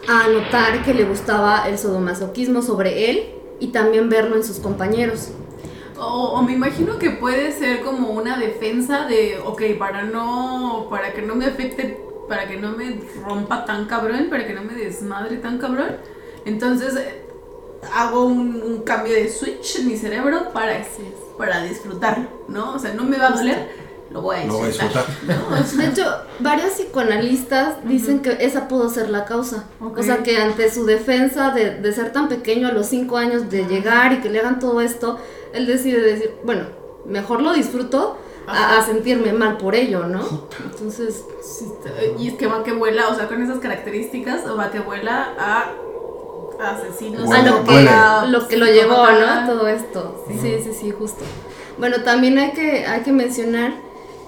notar 0.07 0.85
que 0.85 0.95
le 0.95 1.05
gustaba 1.05 1.69
el 1.69 1.79
sadomasoquismo 1.79 2.63
sobre 2.63 3.11
él 3.11 3.35
y 3.61 3.69
también 3.69 4.09
verlo 4.09 4.37
en 4.37 4.45
sus 4.45 4.59
compañeros. 4.59 5.31
O, 5.99 6.33
o 6.33 6.43
me 6.43 6.53
imagino 6.53 6.99
que 6.99 7.11
puede 7.11 7.53
ser 7.53 7.83
como 7.83 8.11
una 8.11 8.37
defensa 8.37 9.07
de, 9.07 9.39
ok, 9.45 9.63
para 9.79 10.03
no, 10.03 10.89
para 10.91 11.13
que 11.13 11.23
no 11.23 11.35
me 11.37 11.47
afecte, 11.47 11.99
para 12.29 12.49
que 12.49 12.57
no 12.57 12.73
me 12.73 13.01
rompa 13.25 13.65
tan 13.65 13.87
cabrón, 13.87 14.27
para 14.29 14.47
que 14.47 14.55
no 14.55 14.63
me 14.63 14.75
desmadre 14.75 15.37
tan 15.37 15.59
cabrón. 15.59 15.97
Entonces 16.45 16.97
eh, 16.97 17.23
hago 17.95 18.25
un, 18.25 18.61
un 18.63 18.83
cambio 18.83 19.15
de 19.15 19.29
switch 19.29 19.77
en 19.77 19.89
mi 19.89 19.97
cerebro 19.97 20.53
para, 20.53 20.85
para 21.39 21.63
disfrutarlo, 21.63 22.29
¿no? 22.49 22.75
O 22.75 22.79
sea, 22.79 22.93
no 22.93 23.05
me 23.05 23.17
va 23.17 23.29
a 23.29 23.31
doler, 23.31 23.84
lo 24.11 24.21
voy 24.23 24.37
a 24.37 24.45
Lo 24.45 24.55
voy 24.55 24.65
a 24.65 24.67
disfrutar. 24.69 25.05
De 25.77 25.87
hecho, 25.87 26.05
varios 26.41 26.73
psicoanalistas 26.73 27.85
dicen 27.85 28.21
que 28.21 28.37
esa 28.41 28.69
pudo 28.69 28.89
ser 28.89 29.11
la 29.11 29.25
causa. 29.25 29.65
O 29.81 30.03
sea, 30.03 30.23
que 30.23 30.39
ante 30.39 30.71
su 30.71 30.87
defensa 30.87 31.51
de, 31.51 31.77
de 31.81 31.93
ser 31.93 32.13
tan 32.13 32.29
pequeño 32.29 32.69
a 32.69 32.73
los 32.73 32.87
5 32.87 33.17
años, 33.17 33.51
de 33.51 33.65
llegar 33.67 34.13
y 34.13 34.21
que 34.21 34.31
le 34.31 34.41
hagan 34.41 34.59
todo 34.59 34.81
esto, 34.81 35.19
él 35.53 35.67
decide 35.67 36.01
decir, 36.01 36.35
bueno, 36.45 36.65
mejor 37.07 37.43
lo 37.43 37.53
disfruto 37.53 38.19
a, 38.47 38.79
a 38.79 38.85
sentirme 38.85 39.33
mal 39.33 39.57
por 39.57 39.75
ello, 39.75 40.05
¿no? 40.05 40.47
Entonces, 40.65 41.25
sí, 41.43 41.67
y 42.19 42.29
es 42.29 42.35
que 42.35 42.47
va 42.47 42.63
que 42.63 42.73
vuela, 42.73 43.09
o 43.09 43.15
sea, 43.15 43.27
con 43.27 43.43
esas 43.43 43.59
características, 43.59 44.43
va 44.47 44.71
que 44.71 44.81
vuela 44.81 45.35
a 45.39 45.73
asesinos. 46.61 47.23
a 47.23 47.27
Bueno, 47.27 47.59
lo 47.59 47.65
que, 47.65 48.31
lo 48.31 48.49
que 48.49 48.57
lo 48.57 48.67
llevó. 48.67 49.07
¿no? 49.11 49.47
Todo 49.47 49.67
esto. 49.69 50.25
Sí, 50.29 50.39
sí, 50.63 50.71
sí, 50.73 50.91
justo. 50.91 51.25
Bueno, 51.79 52.03
también 52.03 52.39
hay 52.39 52.53
que, 52.53 52.87
hay 52.87 53.03
que 53.03 53.13
mencionar 53.13 53.84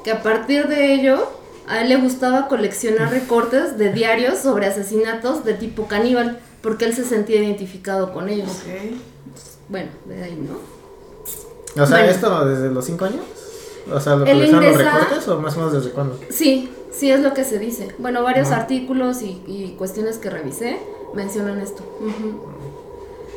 que 0.07 0.13
a 0.13 0.23
partir 0.23 0.69
de 0.69 0.95
ello, 0.95 1.19
a 1.67 1.81
él 1.83 1.89
le 1.89 1.97
gustaba 1.97 2.47
coleccionar 2.47 3.11
recortes 3.11 3.77
de 3.77 3.93
diarios 3.93 4.39
sobre 4.39 4.67
asesinatos 4.67 5.45
de 5.45 5.55
tipo 5.55 5.89
caníbal, 5.89 6.39
porque 6.63 6.85
él 6.85 6.95
se 6.95 7.05
sentía 7.05 7.43
identificado 7.43 8.13
con 8.13 8.29
ellos. 8.29 8.49
Ok. 8.49 8.97
Bueno, 9.69 9.89
de 10.05 10.23
ahí, 10.23 10.37
¿no? 10.49 10.59
O 11.83 11.87
sea, 11.89 11.99
Bueno. 11.99 12.13
¿esto 12.13 12.47
desde 12.47 12.71
los 12.71 12.85
5 12.85 13.05
años? 13.05 13.21
O 13.93 13.99
sea, 13.99 14.15
¿lo 14.15 14.25
coleccionan 14.25 14.65
los 14.65 14.77
recortes 14.79 15.27
o 15.29 15.41
más 15.41 15.55
o 15.57 15.59
menos 15.59 15.73
desde 15.73 15.91
cuándo? 15.91 16.21
Sí, 16.31 16.71
sí 16.93 17.11
es 17.11 17.19
lo 17.19 17.35
que 17.35 17.43
se 17.43 17.59
dice. 17.59 17.89
Bueno, 17.99 18.23
varios 18.23 18.47
Ajá. 18.53 18.59
artículos 18.63 19.23
y, 19.23 19.43
y 19.49 19.75
cuestiones 19.77 20.19
que 20.19 20.31
revisé 20.31 20.79
mencionan 21.15 21.59
esto. 21.61 21.83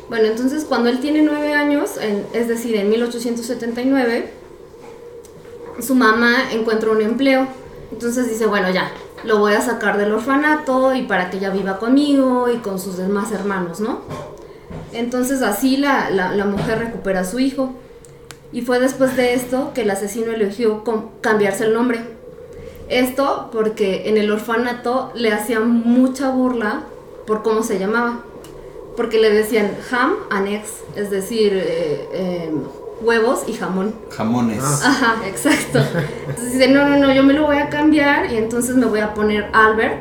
Bueno, 0.08 0.26
entonces 0.26 0.64
cuando 0.64 0.88
él 0.88 1.00
tiene 1.00 1.22
nueve 1.22 1.52
años, 1.52 1.96
en- 2.00 2.24
es 2.32 2.46
decir, 2.46 2.76
en 2.76 2.90
1879, 2.90 4.30
su 5.78 5.94
mamá 5.94 6.52
encuentra 6.52 6.90
un 6.90 7.00
empleo. 7.00 7.46
Entonces 7.92 8.28
dice, 8.28 8.46
bueno, 8.46 8.70
ya, 8.70 8.90
lo 9.24 9.38
voy 9.38 9.52
a 9.52 9.60
sacar 9.60 9.98
del 9.98 10.12
orfanato 10.12 10.94
y 10.94 11.02
para 11.02 11.30
que 11.30 11.38
ella 11.38 11.50
viva 11.50 11.78
conmigo 11.78 12.48
y 12.50 12.58
con 12.58 12.78
sus 12.78 12.96
demás 12.96 13.32
hermanos, 13.32 13.80
¿no? 13.80 14.00
Entonces 14.92 15.42
así 15.42 15.76
la, 15.76 16.10
la, 16.10 16.44
mujer 16.44 16.78
recupera 16.78 17.20
a 17.20 17.24
su 17.24 17.38
hijo. 17.38 17.74
Y 18.52 18.62
fue 18.62 18.80
después 18.80 19.16
de 19.16 19.34
esto 19.34 19.72
que 19.74 19.82
el 19.82 19.90
asesino 19.90 20.32
eligió 20.32 20.82
cambiarse 21.20 21.64
el 21.64 21.74
nombre. 21.74 22.00
Esto 22.88 23.48
porque 23.52 24.08
en 24.08 24.16
el 24.16 24.30
orfanato 24.30 25.12
le 25.14 25.32
hacían 25.32 25.70
mucha 25.70 26.30
burla 26.30 26.82
por 27.26 27.42
cómo 27.42 27.62
se 27.62 27.78
llamaba. 27.78 28.24
Porque 28.96 29.18
le 29.20 29.30
decían 29.30 29.76
ham 29.92 30.46
eggs, 30.46 30.80
es 30.96 31.10
decir, 31.10 31.52
eh, 31.54 32.08
eh, 32.12 32.52
huevos 33.02 33.44
y 33.48 33.54
jamón. 33.54 33.94
Jamones. 34.10 34.62
Ah. 34.62 34.80
Ajá, 34.84 35.28
exacto. 35.28 35.78
Entonces 36.28 36.52
dice, 36.52 36.68
no, 36.68 36.88
no, 36.88 36.96
no, 36.98 37.12
yo 37.12 37.22
me 37.22 37.32
lo 37.32 37.46
voy 37.46 37.56
a 37.56 37.68
cambiar 37.68 38.32
y 38.32 38.36
entonces 38.36 38.76
me 38.76 38.86
voy 38.86 39.00
a 39.00 39.14
poner 39.14 39.48
Albert. 39.52 39.98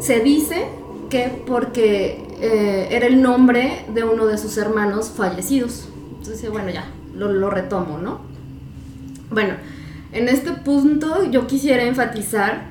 Se 0.00 0.20
dice 0.20 0.66
que 1.10 1.42
porque 1.46 2.26
eh, 2.40 2.88
era 2.90 3.06
el 3.06 3.22
nombre 3.22 3.84
de 3.92 4.04
uno 4.04 4.26
de 4.26 4.38
sus 4.38 4.56
hermanos 4.58 5.12
fallecidos. 5.16 5.88
Entonces 6.10 6.38
dice, 6.38 6.48
bueno, 6.48 6.70
ya, 6.70 6.86
lo, 7.14 7.32
lo 7.32 7.50
retomo, 7.50 7.98
¿no? 7.98 8.20
Bueno, 9.30 9.54
en 10.12 10.28
este 10.28 10.52
punto 10.52 11.24
yo 11.30 11.46
quisiera 11.46 11.82
enfatizar 11.82 12.64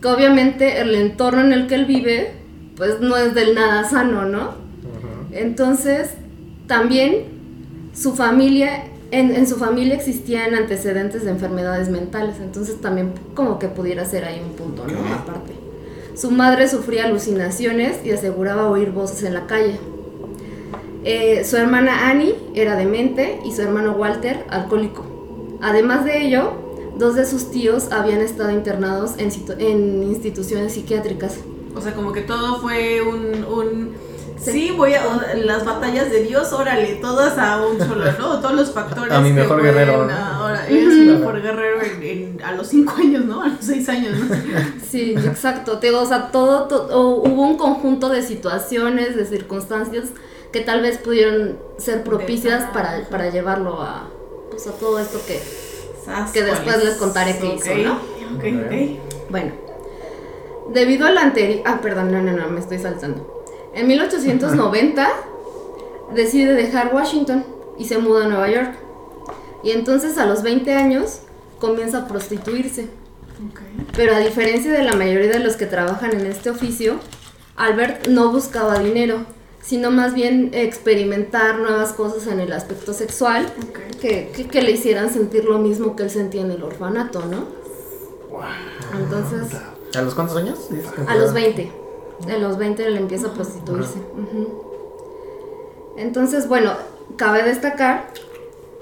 que 0.00 0.08
obviamente 0.08 0.80
el 0.80 0.94
entorno 0.94 1.40
en 1.40 1.52
el 1.52 1.66
que 1.66 1.74
él 1.74 1.86
vive, 1.86 2.32
pues 2.76 3.00
no 3.00 3.16
es 3.16 3.34
del 3.34 3.54
nada 3.54 3.88
sano, 3.88 4.24
¿no? 4.24 4.66
Entonces, 5.32 6.10
también 6.66 7.24
su 7.94 8.14
familia, 8.14 8.84
en, 9.10 9.34
en 9.34 9.46
su 9.46 9.56
familia 9.56 9.94
existían 9.94 10.54
antecedentes 10.54 11.24
de 11.24 11.30
enfermedades 11.30 11.88
mentales, 11.88 12.36
entonces 12.40 12.80
también 12.80 13.12
como 13.34 13.58
que 13.58 13.68
pudiera 13.68 14.04
ser 14.04 14.24
ahí 14.24 14.40
un 14.44 14.54
punto, 14.54 14.86
¿no? 14.86 14.98
Aparte. 15.14 15.52
Su 16.14 16.30
madre 16.30 16.68
sufría 16.68 17.04
alucinaciones 17.04 17.98
y 18.04 18.10
aseguraba 18.10 18.68
oír 18.70 18.90
voces 18.90 19.22
en 19.22 19.34
la 19.34 19.46
calle. 19.46 19.78
Eh, 21.04 21.44
su 21.44 21.56
hermana 21.56 22.08
Annie 22.08 22.34
era 22.54 22.74
demente 22.74 23.38
y 23.44 23.52
su 23.52 23.62
hermano 23.62 23.92
Walter 23.92 24.44
alcohólico. 24.48 25.04
Además 25.60 26.04
de 26.04 26.26
ello, 26.26 26.52
dos 26.98 27.14
de 27.14 27.26
sus 27.26 27.50
tíos 27.50 27.92
habían 27.92 28.20
estado 28.20 28.50
internados 28.50 29.12
en, 29.18 29.30
en 29.58 30.02
instituciones 30.02 30.72
psiquiátricas. 30.72 31.36
O 31.76 31.80
sea, 31.80 31.94
como 31.94 32.12
que 32.12 32.22
todo 32.22 32.60
fue 32.60 33.02
un... 33.02 33.44
un 33.44 34.05
Sí. 34.38 34.52
sí. 34.52 34.70
voy 34.76 34.94
a... 34.94 35.02
Las 35.36 35.64
batallas 35.64 36.10
de 36.10 36.22
Dios, 36.24 36.52
órale, 36.52 36.94
todas 36.96 37.36
a 37.38 37.64
un 37.66 37.78
solo, 37.78 38.04
¿no? 38.18 38.40
Todos 38.40 38.52
los 38.54 38.70
factores. 38.72 39.12
A 39.12 39.20
mi 39.20 39.28
que 39.30 39.34
mejor 39.40 39.58
pueden- 39.60 39.74
guerrero. 39.74 40.08
Ahora, 40.12 40.66
eres 40.68 40.94
mi 40.94 41.06
mejor 41.06 41.40
guerrero 41.42 41.82
en- 41.82 42.02
en- 42.02 42.42
a 42.44 42.52
los 42.52 42.66
5 42.68 42.94
años, 42.98 43.24
¿no? 43.24 43.42
A 43.42 43.48
los 43.48 43.58
6 43.60 43.88
años, 43.88 44.18
¿no? 44.18 44.36
Sí, 44.90 45.14
exacto. 45.16 45.78
Te 45.78 45.88
digo, 45.88 46.00
o 46.00 46.06
sea, 46.06 46.30
todo, 46.30 46.64
to- 46.68 46.88
o 46.90 47.16
hubo 47.28 47.42
un 47.42 47.56
conjunto 47.56 48.08
de 48.08 48.22
situaciones, 48.22 49.16
de 49.16 49.24
circunstancias 49.26 50.04
que 50.52 50.60
tal 50.60 50.80
vez 50.82 50.98
pudieron 50.98 51.58
ser 51.78 52.02
propicias 52.04 52.64
para, 52.72 53.08
para 53.10 53.30
llevarlo 53.30 53.82
a, 53.82 54.08
pues, 54.50 54.66
a 54.66 54.72
todo 54.72 54.98
esto 54.98 55.20
que... 55.26 55.40
Que 56.32 56.42
después 56.44 56.84
les 56.84 56.94
contaré 56.94 57.36
qué 57.38 57.54
hizo, 57.54 57.74
¿no? 57.74 57.94
Ok, 57.94 58.44
ok. 58.66 59.30
Bueno, 59.30 59.52
debido 60.72 61.04
al 61.06 61.18
anterior... 61.18 61.62
Ah, 61.66 61.80
perdón, 61.82 62.12
no, 62.12 62.22
no, 62.22 62.32
no, 62.32 62.48
me 62.48 62.60
estoy 62.60 62.78
saltando. 62.78 63.35
En 63.76 63.86
1890 63.86 65.08
decide 66.14 66.54
dejar 66.54 66.94
Washington 66.94 67.44
y 67.78 67.84
se 67.84 67.98
muda 67.98 68.24
a 68.24 68.28
Nueva 68.28 68.50
York. 68.50 68.74
Y 69.62 69.70
entonces 69.72 70.18
a 70.18 70.26
los 70.26 70.42
20 70.42 70.72
años 70.74 71.20
comienza 71.60 71.98
a 71.98 72.08
prostituirse. 72.08 72.88
Pero 73.94 74.14
a 74.14 74.18
diferencia 74.18 74.72
de 74.72 74.82
la 74.82 74.94
mayoría 74.94 75.30
de 75.30 75.40
los 75.40 75.56
que 75.56 75.66
trabajan 75.66 76.12
en 76.18 76.26
este 76.26 76.50
oficio, 76.50 76.96
Albert 77.56 78.06
no 78.08 78.30
buscaba 78.32 78.78
dinero, 78.78 79.18
sino 79.62 79.90
más 79.90 80.14
bien 80.14 80.50
experimentar 80.54 81.58
nuevas 81.58 81.92
cosas 81.92 82.26
en 82.28 82.40
el 82.40 82.52
aspecto 82.52 82.92
sexual 82.94 83.46
que, 84.00 84.30
que- 84.34 84.46
que 84.46 84.62
le 84.62 84.70
hicieran 84.70 85.12
sentir 85.12 85.44
lo 85.44 85.58
mismo 85.58 85.96
que 85.96 86.04
él 86.04 86.10
sentía 86.10 86.42
en 86.42 86.50
el 86.50 86.62
orfanato, 86.62 87.22
¿no? 87.26 87.44
Entonces, 88.98 89.58
¿A 89.96 90.02
los 90.02 90.14
cuántos 90.14 90.36
años? 90.36 90.58
a 91.06 91.14
los 91.16 91.30
empezó? 91.30 91.32
20. 91.34 91.72
A 92.28 92.38
los 92.38 92.58
20 92.58 92.84
él 92.86 92.96
empieza 92.96 93.28
a 93.28 93.32
prostituirse. 93.32 93.98
Entonces, 95.96 96.48
bueno, 96.48 96.72
cabe 97.16 97.42
destacar 97.42 98.10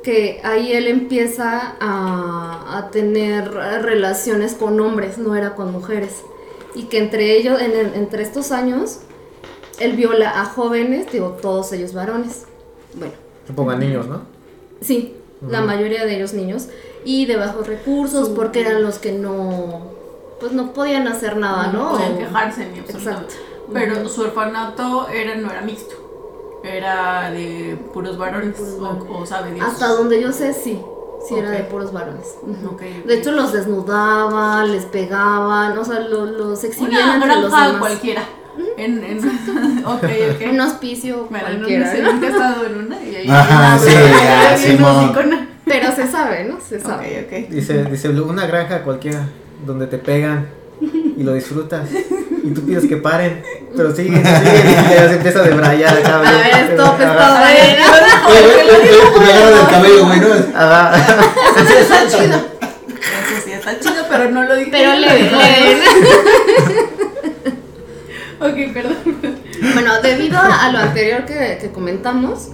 que 0.03 0.41
ahí 0.45 0.73
él 0.73 0.87
empieza 0.88 1.76
a, 1.81 2.79
a 2.79 2.91
tener 2.91 3.50
relaciones 3.50 4.55
con 4.55 4.79
hombres, 4.81 5.19
no 5.19 5.35
era 5.35 5.55
con 5.55 5.73
mujeres. 5.73 6.23
Y 6.75 6.85
que 6.85 6.99
entre 6.99 7.37
ellos, 7.37 7.61
en 7.61 7.73
entre 7.95 8.23
estos 8.23 8.50
años, 8.53 9.00
él 9.79 9.93
viola 9.97 10.41
a 10.41 10.45
jóvenes, 10.45 11.11
digo, 11.12 11.37
todos 11.41 11.73
ellos 11.73 11.95
varones. 11.95 12.45
Bueno, 12.95 13.14
Supongo 13.47 13.71
a 13.71 13.76
niños, 13.76 14.07
¿no? 14.07 14.23
sí, 14.81 15.14
la 15.49 15.61
mayoría 15.61 16.05
de 16.05 16.17
ellos 16.17 16.33
niños. 16.33 16.69
Y 17.05 17.26
de 17.26 17.37
bajos 17.37 17.67
recursos, 17.67 18.31
porque 18.31 18.61
eran 18.61 18.83
los 18.83 18.99
que 18.99 19.12
no, 19.12 19.91
pues 20.41 20.53
no 20.53 20.73
podían 20.73 21.07
hacer 21.09 21.37
nada, 21.37 21.69
¿no? 21.73 21.93
podían 21.93 22.19
quejarse 22.19 22.67
ni 22.71 22.79
absolutamente. 22.81 23.35
Exacto. 23.35 23.71
Pero 23.73 24.09
su 24.09 24.23
orfanato 24.23 25.09
era, 25.09 25.35
no 25.37 25.50
era 25.50 25.61
mixto. 25.62 25.95
Era 26.62 27.31
de 27.31 27.76
puros 27.93 28.17
varones. 28.19 28.57
Puros 28.57 28.75
o- 28.75 28.81
varones. 28.83 29.05
O, 29.11 29.26
sabe 29.26 29.53
Dios. 29.53 29.67
Hasta 29.67 29.88
donde 29.88 30.21
yo 30.21 30.33
sé, 30.33 30.53
sí. 30.55 30.81
Sí, 31.29 31.35
era 31.37 31.50
de 31.50 31.61
puros 31.64 31.93
varones. 31.93 32.35
De 33.07 33.14
hecho, 33.14 33.33
los 33.33 33.53
desnudaban, 33.53 34.71
les 34.71 34.85
pegaban, 34.85 35.76
o 35.79 35.85
sea, 35.85 36.00
lo- 36.00 36.26
los 36.26 36.62
exhibían 36.64 37.03
Una 37.03 37.14
entre 37.14 37.29
los 37.41 37.50
granja 37.50 37.67
demás. 37.67 37.81
cualquiera. 37.81 38.23
En, 38.76 39.03
en. 39.03 39.19
Un 40.50 40.61
hospicio 40.61 41.26
Bueno, 41.31 41.47
cualquiera, 41.47 41.87
no 41.87 41.93
sé, 41.93 42.03
¿no? 42.03 42.12
nunca 42.12 42.26
he 42.26 42.31
estado 42.31 42.67
en 42.67 42.76
una 42.87 43.03
y 43.05 43.14
ahí 43.17 43.29
Ajá, 43.29 43.79
sí, 43.79 43.91
ya. 43.93 45.47
Pero 45.64 45.93
se 45.93 46.07
sabe, 46.07 46.45
¿no? 46.45 46.61
Se 46.61 46.79
sabe. 46.79 47.47
Dice, 47.50 47.85
dice 47.85 48.09
una 48.11 48.47
granja 48.47 48.83
cualquiera 48.83 49.26
donde 49.64 49.87
te 49.87 49.99
pegan 49.99 50.49
y 50.80 51.23
lo 51.23 51.35
disfrutas 51.35 51.88
y 52.44 52.50
tú 52.50 52.61
pides 52.66 52.87
que 52.87 52.99
paren, 52.99 53.42
pero 53.75 53.94
siguen, 53.94 54.23
siguen 54.23 54.87
y 54.90 54.94
ya 54.94 55.09
se 55.09 55.14
empieza 55.14 55.40
a 55.40 55.42
debrayar 55.44 55.97
acá. 55.97 56.18
A 56.18 56.21
ver, 56.21 56.73
stop, 56.73 57.00
stop. 57.00 57.16
Ay, 57.18 57.56
ahí, 57.56 57.76
¿no? 57.78 57.87
no, 57.87 57.99
no, 58.18 58.28
que 58.28 58.64
lo 58.64 58.80
digo 58.80 59.21
Me 59.21 59.33
agarran 59.33 59.61
el 59.61 59.66
cabello, 59.66 60.06
güey, 60.06 60.21
¿no? 60.21 60.26
Ajá. 60.54 60.92
Eso 61.56 61.78
está 61.78 62.06
chido. 62.06 62.37
Eso 62.37 63.44
sí 63.44 63.52
está 63.52 63.80
chido, 63.80 64.04
pero 64.11 64.30
no 64.30 64.42
lo 64.42 64.56
dije. 64.56 64.71
Pero 64.71 64.92
le, 64.94 65.23
le-. 65.23 65.83
Ok, 68.40 68.75
perdón. 68.75 68.97
Bueno, 69.73 70.02
debido 70.02 70.38
a, 70.38 70.66
a 70.66 70.73
lo 70.73 70.78
anterior 70.80 71.25
que, 71.25 71.56
que 71.59 71.71
comentamos, 71.73 72.50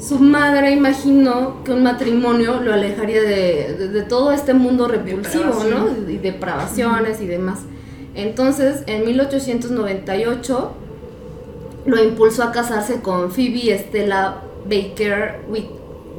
su 0.00 0.18
madre 0.18 0.70
imaginó 0.72 1.62
que 1.64 1.72
un 1.72 1.82
matrimonio 1.82 2.60
lo 2.60 2.72
alejaría 2.74 3.20
de, 3.22 3.74
de- 3.78 3.88
de 3.88 4.02
todo 4.02 4.32
este 4.32 4.52
mundo 4.54 4.88
repulsivo, 4.88 5.64
¿no? 5.70 6.10
Y 6.10 6.18
depravaciones 6.18 7.20
y 7.20 7.26
demás. 7.26 7.60
Entonces, 8.14 8.82
en 8.86 9.04
1898, 9.06 10.72
lo 11.86 12.02
impulsó 12.02 12.42
a 12.44 12.52
casarse 12.52 13.00
con 13.00 13.30
Phoebe 13.32 13.72
Estella 13.74 14.36
Baker 14.64 15.40
Whit- 15.50 15.70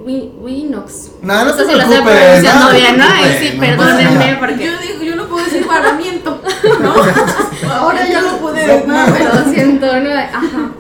Wi- 0.06 0.32
Winox. 0.40 1.12
No, 1.22 1.46
no 1.46 1.52
sé 1.54 1.64
te 1.64 1.72
si 1.72 1.76
lo 1.76 1.82
estoy 1.84 2.02
pronunciando 2.02 2.66
no 2.66 2.72
bien, 2.76 2.98
¿no? 2.98 3.06
Ay, 3.08 3.38
sí, 3.40 3.54
no 3.56 3.60
perdónenme 3.62 4.38
porque... 4.40 4.66
Yo 4.66 4.72
digo, 4.80 5.04
yo 5.04 5.16
no 5.16 5.26
puedo 5.28 5.44
decir 5.46 5.66
varamiento, 5.66 6.42
¿no? 6.82 6.94
Ahora 7.74 8.08
ya 8.08 8.22
lo 8.22 8.38
pude 8.38 8.68
decir. 8.68 8.88
No, 8.88 9.06
pero 9.18 9.34
lo 9.34 9.52
siento, 9.52 9.86
no, 10.00 10.10
ajá. 10.12 10.72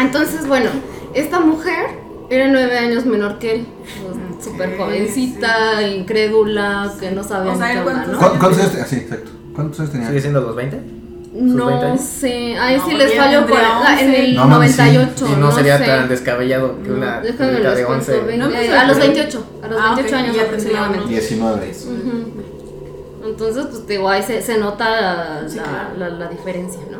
Entonces, 0.00 0.46
bueno, 0.48 0.70
esta 1.14 1.40
mujer 1.40 1.86
era 2.30 2.48
nueve 2.48 2.78
años 2.78 3.04
menor 3.06 3.38
que 3.38 3.54
él. 3.56 3.66
pues, 4.02 4.44
Súper 4.44 4.76
jovencita, 4.78 5.82
incrédula, 5.86 6.92
que 6.98 7.10
no 7.10 7.22
sabía 7.22 7.52
O 7.52 7.56
sea, 7.58 7.66
ni 7.68 7.72
qué 7.74 7.80
¿él 7.80 7.86
onda, 7.86 7.92
cuántos 8.04 8.20
¿no? 8.22 8.30
¿Cu- 8.32 8.38
¿Cuántos 8.38 8.58
años 8.60 8.70
tenía? 8.72 8.86
Sí, 8.86 8.96
exacto. 8.96 9.30
¿Cuántos 9.54 9.80
años 9.80 9.92
tenía? 9.92 10.08
¿Sigue 10.08 10.20
siendo 10.20 10.40
los 10.40 10.56
20? 10.56 10.76
sus 10.78 11.32
20 11.34 11.54
No 11.54 11.68
años? 11.68 12.00
sé, 12.00 12.56
ahí 12.58 12.76
No, 12.78 12.86
sí 12.86 12.94
les 12.94 13.14
fallo 13.16 13.40
por 13.40 13.50
tendría 13.58 13.78
ah, 13.86 14.00
en 14.00 14.08
el 14.14 14.20
11. 14.30 14.34
No, 14.34 14.46
mames, 14.46 14.70
sí. 14.72 14.76
98. 14.78 15.26
Y 15.28 15.40
no, 15.40 15.52
sería 15.52 15.78
sé. 15.78 15.84
tan 15.84 16.08
descabellado 16.08 16.82
que 16.82 16.90
una 16.92 17.16
No, 17.16 17.22
déjame 17.22 17.58
los 17.60 17.76
de 17.76 17.84
cuento, 17.84 18.12
11. 18.12 18.20
veinte- 18.22 18.36
No 18.38 18.48
me 18.48 18.64
eh, 18.66 18.72
a 18.72 18.84
los 18.86 18.96
sorprende. 18.96 19.20
28, 19.20 19.44
a 19.62 19.66
los 19.68 19.80
Ah, 19.80 19.94
28 19.96 20.16
ok, 20.16 20.22
años 20.22 20.36
ya 20.36 20.42
aproximadamente. 20.42 21.08
19. 21.08 21.70
Ujú. 21.86 23.28
Entonces, 23.28 23.66
pues 23.66 23.86
digo, 23.86 24.08
ahí 24.08 24.22
se, 24.22 24.40
se 24.40 24.56
nota 24.58 24.88
la, 25.00 25.48
Sí, 25.48 25.56
la- 25.58 25.62
claro. 25.64 25.88
la- 25.98 26.08
la 26.08 26.28
diferencia, 26.28 26.80
¿no? 26.90 26.98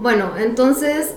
Bueno, 0.00 0.32
entonces 0.38 1.14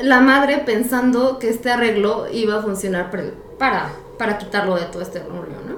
la 0.00 0.20
madre 0.20 0.58
pensando 0.64 1.38
que 1.38 1.48
este 1.50 1.70
arreglo 1.70 2.26
iba 2.32 2.58
a 2.58 2.62
funcionar 2.62 3.10
para, 3.58 3.90
para 4.18 4.38
quitarlo 4.38 4.76
de 4.76 4.82
todo 4.86 5.02
este 5.02 5.20
rollo, 5.20 5.56
¿no? 5.68 5.76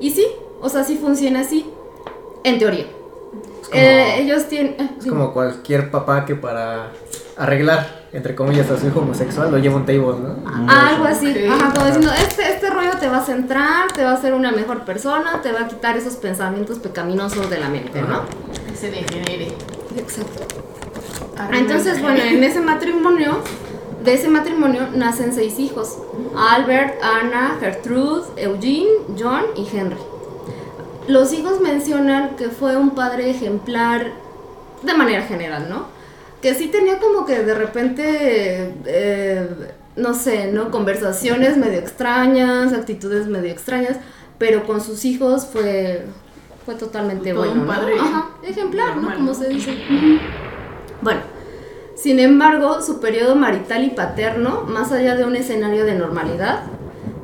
Y 0.00 0.10
sí, 0.10 0.26
o 0.60 0.68
sea, 0.68 0.84
sí 0.84 0.96
funciona 0.96 1.40
así, 1.40 1.70
en 2.44 2.58
teoría. 2.58 2.86
Es 3.62 3.68
como, 3.68 3.82
Eh, 3.82 4.20
ellos 4.20 4.44
tienen... 4.48 4.76
eh, 4.78 4.90
es 4.98 5.04
sí. 5.04 5.08
como 5.10 5.32
cualquier 5.32 5.90
papá 5.90 6.24
que 6.24 6.34
para 6.36 6.90
arreglar, 7.36 8.06
entre 8.12 8.34
comillas, 8.34 8.70
a 8.70 8.78
su 8.78 8.86
hijo 8.86 9.00
homosexual 9.00 9.50
lo 9.50 9.58
lleva 9.58 9.74
a 9.74 9.78
un 9.78 9.86
table, 9.86 10.16
¿no? 10.22 10.36
Ah, 10.68 10.90
Algo 10.94 11.04
así, 11.04 11.30
Ok. 11.30 11.50
ajá, 11.52 11.72
como 11.74 11.86
diciendo, 11.86 12.12
este, 12.12 12.48
este 12.52 12.70
rollo 12.70 12.92
te 13.00 13.08
va 13.08 13.18
a 13.18 13.24
centrar, 13.24 13.90
te 13.92 14.04
va 14.04 14.10
a 14.10 14.14
hacer 14.14 14.32
una 14.34 14.52
mejor 14.52 14.84
persona, 14.84 15.42
te 15.42 15.52
va 15.52 15.62
a 15.62 15.68
quitar 15.68 15.96
esos 15.96 16.14
pensamientos 16.16 16.78
pecaminosos 16.78 17.50
de 17.50 17.58
la 17.58 17.68
mente, 17.68 18.00
¿no? 18.02 18.14
Ajá. 18.16 18.24
Se 18.78 18.90
degenere. 18.90 19.48
Exacto. 19.96 20.44
Arriba 21.38 21.58
Entonces, 21.58 21.96
el- 21.96 22.02
bueno, 22.02 22.22
en 22.22 22.42
ese 22.44 22.60
matrimonio, 22.60 23.38
de 24.04 24.14
ese 24.14 24.28
matrimonio 24.28 24.88
nacen 24.94 25.32
seis 25.34 25.58
hijos: 25.58 25.98
Albert, 26.36 27.02
Anna, 27.02 27.56
Gertrude, 27.60 28.24
Eugene, 28.36 28.88
John 29.18 29.44
y 29.56 29.66
Henry. 29.76 29.98
Los 31.08 31.32
hijos 31.32 31.60
mencionan 31.60 32.36
que 32.36 32.48
fue 32.48 32.76
un 32.76 32.90
padre 32.90 33.30
ejemplar 33.30 34.12
de 34.82 34.94
manera 34.94 35.22
general, 35.22 35.68
¿no? 35.68 35.86
Que 36.42 36.54
sí 36.54 36.68
tenía 36.68 36.98
como 36.98 37.24
que 37.26 37.40
de 37.42 37.54
repente, 37.54 38.74
eh, 38.86 39.48
no 39.96 40.14
sé, 40.14 40.50
¿no? 40.52 40.70
Conversaciones 40.70 41.56
medio 41.56 41.78
extrañas, 41.78 42.72
actitudes 42.72 43.26
medio 43.26 43.50
extrañas, 43.50 43.96
pero 44.38 44.64
con 44.66 44.80
sus 44.80 45.04
hijos 45.04 45.46
fue, 45.46 46.04
fue 46.64 46.74
totalmente 46.74 47.30
Todo 47.32 47.40
bueno, 47.44 47.60
un 47.62 47.66
¿no? 47.66 47.72
padre 47.72 47.94
Ajá, 47.98 48.30
ejemplar, 48.42 48.96
¿no? 48.96 49.14
Como 49.14 49.32
se 49.34 49.48
dice. 49.48 49.76
Bueno, 51.02 51.20
sin 51.94 52.18
embargo, 52.20 52.80
su 52.82 53.00
periodo 53.00 53.36
marital 53.36 53.84
y 53.84 53.90
paterno, 53.90 54.64
más 54.66 54.92
allá 54.92 55.16
de 55.16 55.24
un 55.24 55.36
escenario 55.36 55.84
de 55.84 55.94
normalidad, 55.94 56.60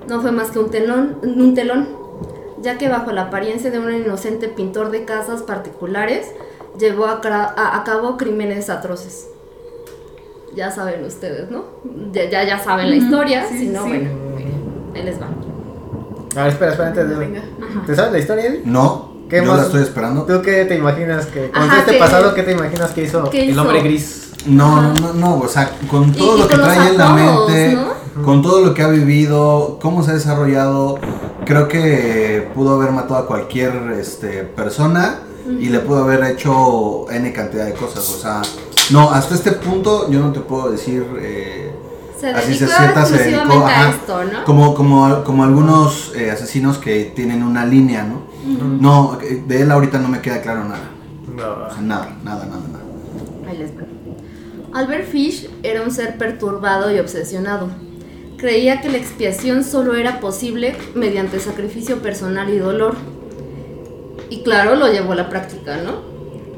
no 0.08 0.20
fue 0.20 0.32
más 0.32 0.50
que 0.50 0.58
un 0.58 0.70
telón, 0.70 1.16
un 1.22 1.54
telón, 1.54 1.88
ya 2.60 2.78
que 2.78 2.88
bajo 2.88 3.12
la 3.12 3.22
apariencia 3.22 3.70
de 3.70 3.78
un 3.78 3.92
inocente 3.92 4.48
pintor 4.48 4.90
de 4.90 5.04
casas 5.04 5.42
particulares, 5.42 6.30
llevó 6.78 7.06
a, 7.06 7.20
cra- 7.20 7.52
a- 7.56 7.76
a 7.76 7.84
cabo 7.84 8.16
crímenes 8.16 8.70
atroces. 8.70 9.28
Ya 10.54 10.70
saben 10.70 11.04
ustedes, 11.04 11.50
¿no? 11.50 11.64
Ya, 12.12 12.28
ya, 12.28 12.44
ya 12.44 12.58
saben 12.58 12.90
la 12.90 12.96
historia, 12.96 13.46
sí, 13.48 13.58
si 13.58 13.66
no, 13.68 13.84
sí. 13.84 13.88
bueno, 13.88 14.10
ahí 14.94 15.02
les 15.02 15.20
va. 15.20 15.26
A 16.36 16.44
ver, 16.44 16.52
espera, 16.52 16.70
espera, 16.72 16.88
antes 16.88 17.08
de... 17.08 17.14
Venga. 17.16 17.42
¿Te 17.86 17.94
sabes 17.94 18.12
la 18.12 18.18
historia, 18.18 18.46
Eddie? 18.46 18.62
No, 18.64 19.11
¿Qué 19.32 19.44
yo 19.44 19.50
más? 19.50 19.56
la 19.60 19.62
estoy 19.64 19.82
esperando. 19.82 20.22
¿Tú 20.24 20.42
qué 20.42 20.64
te 20.66 20.76
imaginas 20.76 21.26
que... 21.26 21.50
Con 21.50 21.62
Ajá, 21.62 21.78
este 21.80 21.92
que- 21.92 21.98
pasado, 21.98 22.34
¿qué 22.34 22.42
te 22.42 22.52
imaginas 22.52 22.90
que 22.90 23.04
hizo 23.04 23.30
¿Qué 23.30 23.48
el 23.50 23.58
hombre 23.58 23.80
gris? 23.82 24.30
No, 24.46 24.82
no, 24.82 24.92
no, 24.94 25.12
no, 25.14 25.38
o 25.38 25.48
sea, 25.48 25.70
con 25.90 26.12
todo 26.12 26.36
y 26.36 26.40
lo 26.40 26.48
que 26.48 26.54
con 26.56 26.64
trae 26.64 26.88
en 26.90 26.98
la 26.98 27.08
mente, 27.14 27.74
¿no? 28.14 28.22
con 28.22 28.42
todo 28.42 28.60
lo 28.60 28.74
que 28.74 28.82
ha 28.82 28.88
vivido, 28.88 29.78
cómo 29.80 30.02
se 30.02 30.10
ha 30.10 30.14
desarrollado, 30.14 30.98
creo 31.46 31.66
que 31.68 32.48
pudo 32.54 32.74
haber 32.74 32.90
matado 32.92 33.16
a 33.20 33.26
cualquier 33.26 33.72
este, 33.98 34.42
persona 34.42 35.20
y 35.58 35.70
le 35.70 35.78
pudo 35.80 36.02
haber 36.04 36.22
hecho 36.24 37.06
N 37.10 37.32
cantidad 37.32 37.64
de 37.64 37.72
cosas, 37.72 38.06
o 38.10 38.18
sea, 38.20 38.42
no, 38.90 39.10
hasta 39.12 39.34
este 39.34 39.52
punto 39.52 40.10
yo 40.10 40.20
no 40.20 40.30
te 40.32 40.40
puedo 40.40 40.70
decir... 40.70 41.06
eh, 41.20 41.72
Se 42.20 42.28
Así 42.30 42.54
se 42.54 42.66
sienta, 42.68 43.04
se 43.06 43.16
dedicó, 43.18 43.64
a 43.64 43.68
ajá. 43.68 43.90
esto, 43.90 44.24
¿no? 44.24 44.44
Como, 44.44 44.74
como, 44.74 45.24
como 45.24 45.42
algunos 45.44 46.12
eh, 46.14 46.30
asesinos 46.30 46.78
que 46.78 47.12
tienen 47.16 47.42
una 47.42 47.64
línea, 47.64 48.02
¿no? 48.04 48.22
No, 48.44 49.18
de 49.46 49.62
él 49.62 49.70
ahorita 49.70 49.98
no 49.98 50.08
me 50.08 50.20
queda 50.20 50.42
claro 50.42 50.64
nada. 50.64 50.90
No. 51.34 51.66
O 51.66 51.70
sea, 51.70 51.80
nada, 51.80 52.16
nada, 52.24 52.44
nada, 52.46 52.62
nada. 52.68 52.84
Ahí 53.48 53.58
les 53.58 53.70
va. 53.70 53.82
Albert 54.74 55.06
Fish 55.06 55.48
era 55.62 55.82
un 55.82 55.90
ser 55.90 56.18
perturbado 56.18 56.94
y 56.94 56.98
obsesionado. 56.98 57.68
Creía 58.38 58.80
que 58.80 58.88
la 58.88 58.96
expiación 58.96 59.64
solo 59.64 59.94
era 59.94 60.18
posible 60.18 60.74
mediante 60.94 61.38
sacrificio 61.38 62.02
personal 62.02 62.48
y 62.50 62.58
dolor. 62.58 62.96
Y 64.30 64.42
claro, 64.42 64.74
lo 64.76 64.90
llevó 64.90 65.12
a 65.12 65.16
la 65.16 65.28
práctica, 65.28 65.76
¿no? 65.76 66.00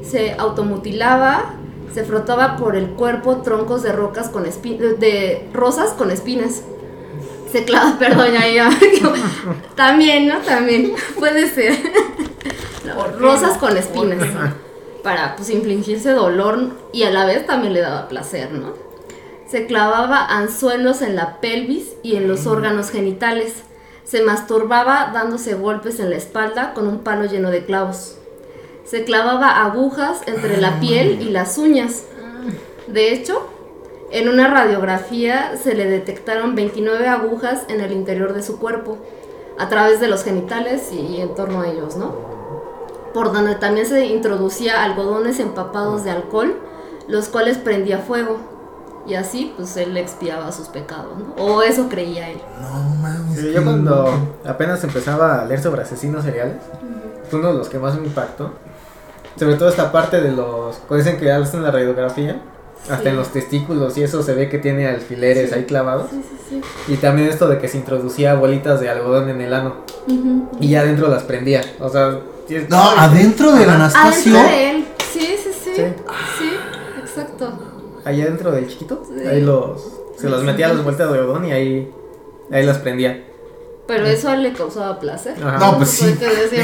Se 0.01 0.31
automutilaba, 0.33 1.55
se 1.93 2.03
frotaba 2.03 2.57
por 2.57 2.75
el 2.75 2.91
cuerpo 2.91 3.37
troncos 3.37 3.83
de 3.83 3.91
rocas 3.91 4.29
con 4.29 4.43
de 4.43 5.49
rosas 5.53 5.91
con 5.91 6.09
espinas. 6.09 6.63
Se 7.55 7.63
clava, 7.63 7.95
perdón, 7.99 8.33
ya, 8.33 8.49
ya. 8.49 8.69
También, 9.75 10.27
¿no? 10.27 10.39
También 10.39 10.91
puede 11.17 11.47
ser. 11.49 11.73
No, 12.83 12.95
¿Por 12.95 13.13
qué 13.13 13.17
rosas 13.17 13.57
con 13.57 13.77
espinas 13.77 14.27
para 15.01 15.37
pues 15.37 15.49
infligirse 15.51 16.11
dolor 16.11 16.71
y 16.91 17.03
a 17.03 17.11
la 17.11 17.25
vez 17.25 17.45
también 17.45 17.71
le 17.71 17.79
daba 17.79 18.09
placer, 18.09 18.51
¿no? 18.51 18.73
Se 19.47 19.67
clavaba 19.67 20.25
anzuelos 20.25 21.01
en 21.01 21.15
la 21.15 21.39
pelvis 21.39 21.93
y 22.03 22.17
en 22.17 22.27
los 22.27 22.45
órganos 22.45 22.89
genitales. 22.89 23.53
Se 24.03 24.21
masturbaba 24.21 25.11
dándose 25.13 25.53
golpes 25.53 26.01
en 26.01 26.09
la 26.09 26.17
espalda 26.17 26.73
con 26.73 26.89
un 26.89 27.05
palo 27.05 27.23
lleno 27.23 27.51
de 27.51 27.63
clavos. 27.63 28.17
Se 28.83 29.05
clavaba 29.05 29.63
agujas 29.63 30.23
entre 30.25 30.57
la 30.57 30.81
piel 30.81 31.21
y 31.21 31.29
las 31.29 31.57
uñas. 31.57 32.03
De 32.87 33.13
hecho, 33.13 33.47
en 34.19 34.29
una 34.29 34.47
radiografía 34.47 35.57
se 35.61 35.75
le 35.75 35.85
detectaron 35.85 36.55
29 36.55 37.07
agujas 37.07 37.65
en 37.67 37.81
el 37.81 37.91
interior 37.91 38.33
de 38.33 38.43
su 38.43 38.59
cuerpo, 38.59 38.97
a 39.57 39.69
través 39.69 39.99
de 39.99 40.07
los 40.07 40.23
genitales 40.23 40.91
y 40.91 41.21
en 41.21 41.33
torno 41.35 41.61
a 41.61 41.67
ellos, 41.67 41.95
¿no? 41.95 42.35
por 43.15 43.31
donde 43.31 43.55
también 43.55 43.87
se 43.87 44.05
introducía 44.07 44.83
algodones 44.83 45.39
empapados 45.39 46.03
de 46.03 46.11
alcohol, 46.11 46.53
los 47.07 47.29
cuales 47.29 47.57
prendía 47.57 47.99
fuego. 47.99 48.39
Y 49.07 49.13
así, 49.13 49.53
pues 49.55 49.77
él 49.77 49.95
expiaba 49.95 50.51
sus 50.51 50.67
pecados, 50.67 51.13
¿no? 51.17 51.41
O 51.41 51.61
eso 51.61 51.87
creía 51.87 52.29
él. 52.29 52.41
No 52.59 52.89
mames. 52.95 53.39
Sí, 53.39 53.53
yo 53.53 53.63
cuando 53.63 54.09
apenas 54.45 54.83
empezaba 54.83 55.41
a 55.41 55.45
leer 55.45 55.61
sobre 55.61 55.83
asesinos 55.83 56.25
seriales, 56.25 56.57
fue 57.29 57.39
uno 57.39 57.53
de 57.53 57.59
los 57.59 57.69
que 57.69 57.79
más 57.79 57.97
me 57.97 58.05
impactó. 58.07 58.51
Sobre 59.39 59.55
todo 59.55 59.69
esta 59.69 59.93
parte 59.93 60.19
de 60.19 60.31
los... 60.31 60.77
Dicen 60.89 61.17
que 61.17 61.31
hacen 61.31 61.63
la 61.63 61.71
radiografía, 61.71 62.41
hasta 62.89 63.03
Sí. 63.03 63.07
en 63.09 63.15
los 63.17 63.29
testículos 63.29 63.97
y 63.97 64.03
eso 64.03 64.21
se 64.23 64.33
ve 64.33 64.49
que 64.49 64.57
tiene 64.59 64.87
alfileres 64.87 65.51
ahí 65.53 65.63
clavados. 65.65 66.09
Sí, 66.11 66.21
sí, 66.49 66.61
sí. 66.87 66.93
Y 66.93 66.97
también 66.97 67.27
esto 67.29 67.47
de 67.47 67.57
que 67.57 67.67
se 67.67 67.77
introducía 67.77 68.35
bolitas 68.35 68.79
de 68.79 68.89
algodón 68.89 69.29
en 69.29 69.41
el 69.41 69.53
ano 69.53 69.77
y 70.59 70.69
ya 70.69 70.81
adentro 70.81 71.07
las 71.07 71.23
prendía. 71.23 71.61
O 71.79 71.89
sea... 71.89 72.19
No, 72.69 72.91
adentro 72.91 73.51
del. 73.53 73.67
Anastasio. 73.69 74.37
Adentro 74.37 74.55
de 74.55 74.69
él. 74.69 74.85
Sí, 75.11 75.19
sí, 75.43 75.49
sí. 75.63 75.71
Sí. 75.75 75.83
Sí, 76.37 76.49
exacto. 77.01 77.51
Ahí 78.05 78.21
adentro 78.21 78.51
del 78.51 78.67
chiquito, 78.67 79.03
Sí. 79.07 79.25
ahí 79.27 79.41
los... 79.41 79.81
Se 80.17 80.29
los 80.29 80.43
metía 80.43 80.67
a 80.67 80.73
las 80.73 80.83
bolitas 80.83 81.11
de 81.11 81.17
algodón 81.19 81.45
y 81.45 81.51
ahí... 81.51 81.91
Ahí 82.51 82.63
las 82.63 82.77
prendía. 82.77 83.23
Pero 83.87 84.05
eso 84.05 84.29
a 84.29 84.35
él 84.35 84.43
le 84.43 84.53
causaba 84.53 84.99
placer. 84.99 85.35
Ajá. 85.43 85.57
No, 85.59 85.77
pues 85.77 85.89
sí. 85.89 86.15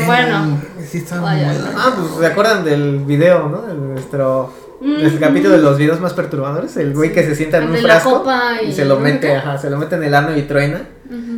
Bueno, 0.06 0.60
Sí, 0.88 1.00
está. 1.00 1.20
Ah, 1.24 1.94
pues 1.96 2.20
se 2.20 2.26
acuerdan 2.28 2.64
del 2.64 3.00
video, 3.00 3.48
¿no? 3.50 3.62
De 3.64 3.74
nuestro 3.74 4.52
del 4.82 5.14
Mm. 5.16 5.20
capítulo 5.20 5.56
de 5.56 5.62
los 5.62 5.78
videos 5.78 6.00
más 6.00 6.14
perturbadores, 6.14 6.76
el 6.78 6.94
güey 6.94 7.12
que 7.14 7.24
se 7.24 7.36
sienta 7.36 7.58
en 7.58 7.64
El 7.64 7.70
un 7.70 7.76
de 7.76 7.82
la 7.84 7.90
frasco 8.00 8.20
copa 8.20 8.54
y, 8.64 8.70
y- 8.70 8.74
se 8.74 8.86
lo 8.86 9.00
mete, 9.00 9.36
ajá, 9.36 9.58
se 9.58 9.70
lo 9.70 9.78
mete 9.78 9.96
en 9.96 10.04
el 10.04 10.14
ano 10.16 10.36
y 10.36 10.42
truena. 10.44 10.82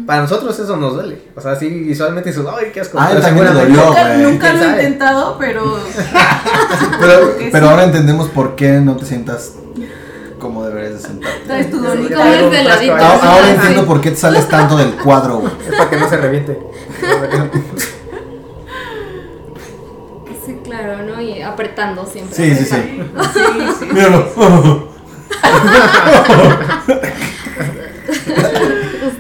Para 0.06 0.22
nosotros 0.22 0.58
eso 0.60 0.78
nos 0.78 0.94
duele. 0.94 1.20
O 1.36 1.42
sea, 1.42 1.56
sí 1.56 1.68
visualmente 1.68 2.30
dices, 2.30 2.46
ay, 2.56 2.68
qué 2.74 2.82
asco. 2.82 2.98
Ah, 3.00 3.08
pero 3.10 3.22
seguramente- 3.24 3.66
dolió. 3.66 3.86
Nunca, 3.86 4.08
güey. 4.08 4.22
nunca 4.24 4.54
lo 4.54 4.60
¿Quién 4.60 4.70
he 4.70 4.74
intentado, 4.76 5.38
pero 5.40 5.64
Pero, 7.00 7.38
que 7.38 7.50
pero 7.52 7.66
sí. 7.66 7.72
ahora 7.72 7.84
entendemos 7.86 8.30
por 8.30 8.56
qué 8.56 8.74
no 8.74 8.96
te 8.98 9.06
sientas 9.06 9.54
como 10.40 10.66
deberías 10.66 10.94
de 10.94 11.00
sentarte. 11.08 11.40
traes 11.48 11.72
tu. 11.72 11.78
Ah, 11.86 13.20
Ahora 13.24 13.46
sí. 13.48 13.52
entiendo 13.56 13.86
por 13.86 14.00
qué 14.02 14.12
te 14.12 14.18
sales 14.18 14.48
tanto 14.48 14.78
del 14.78 14.92
cuadro, 14.96 15.38
güey. 15.40 15.54
Es 15.70 15.76
para 15.76 15.90
que 15.90 15.98
no 15.98 16.08
se 16.10 16.18
reviente. 16.18 16.60
Sí, 20.46 20.58
claro, 20.64 21.04
¿no? 21.04 21.22
Y 21.22 21.33
apretando 21.44 22.06
siempre. 22.06 22.36
Sí, 22.36 22.56
sí, 22.56 22.66
sí. 22.66 22.76
Sí, 23.34 23.42
sí. 23.80 23.86
Míralo. 23.86 24.94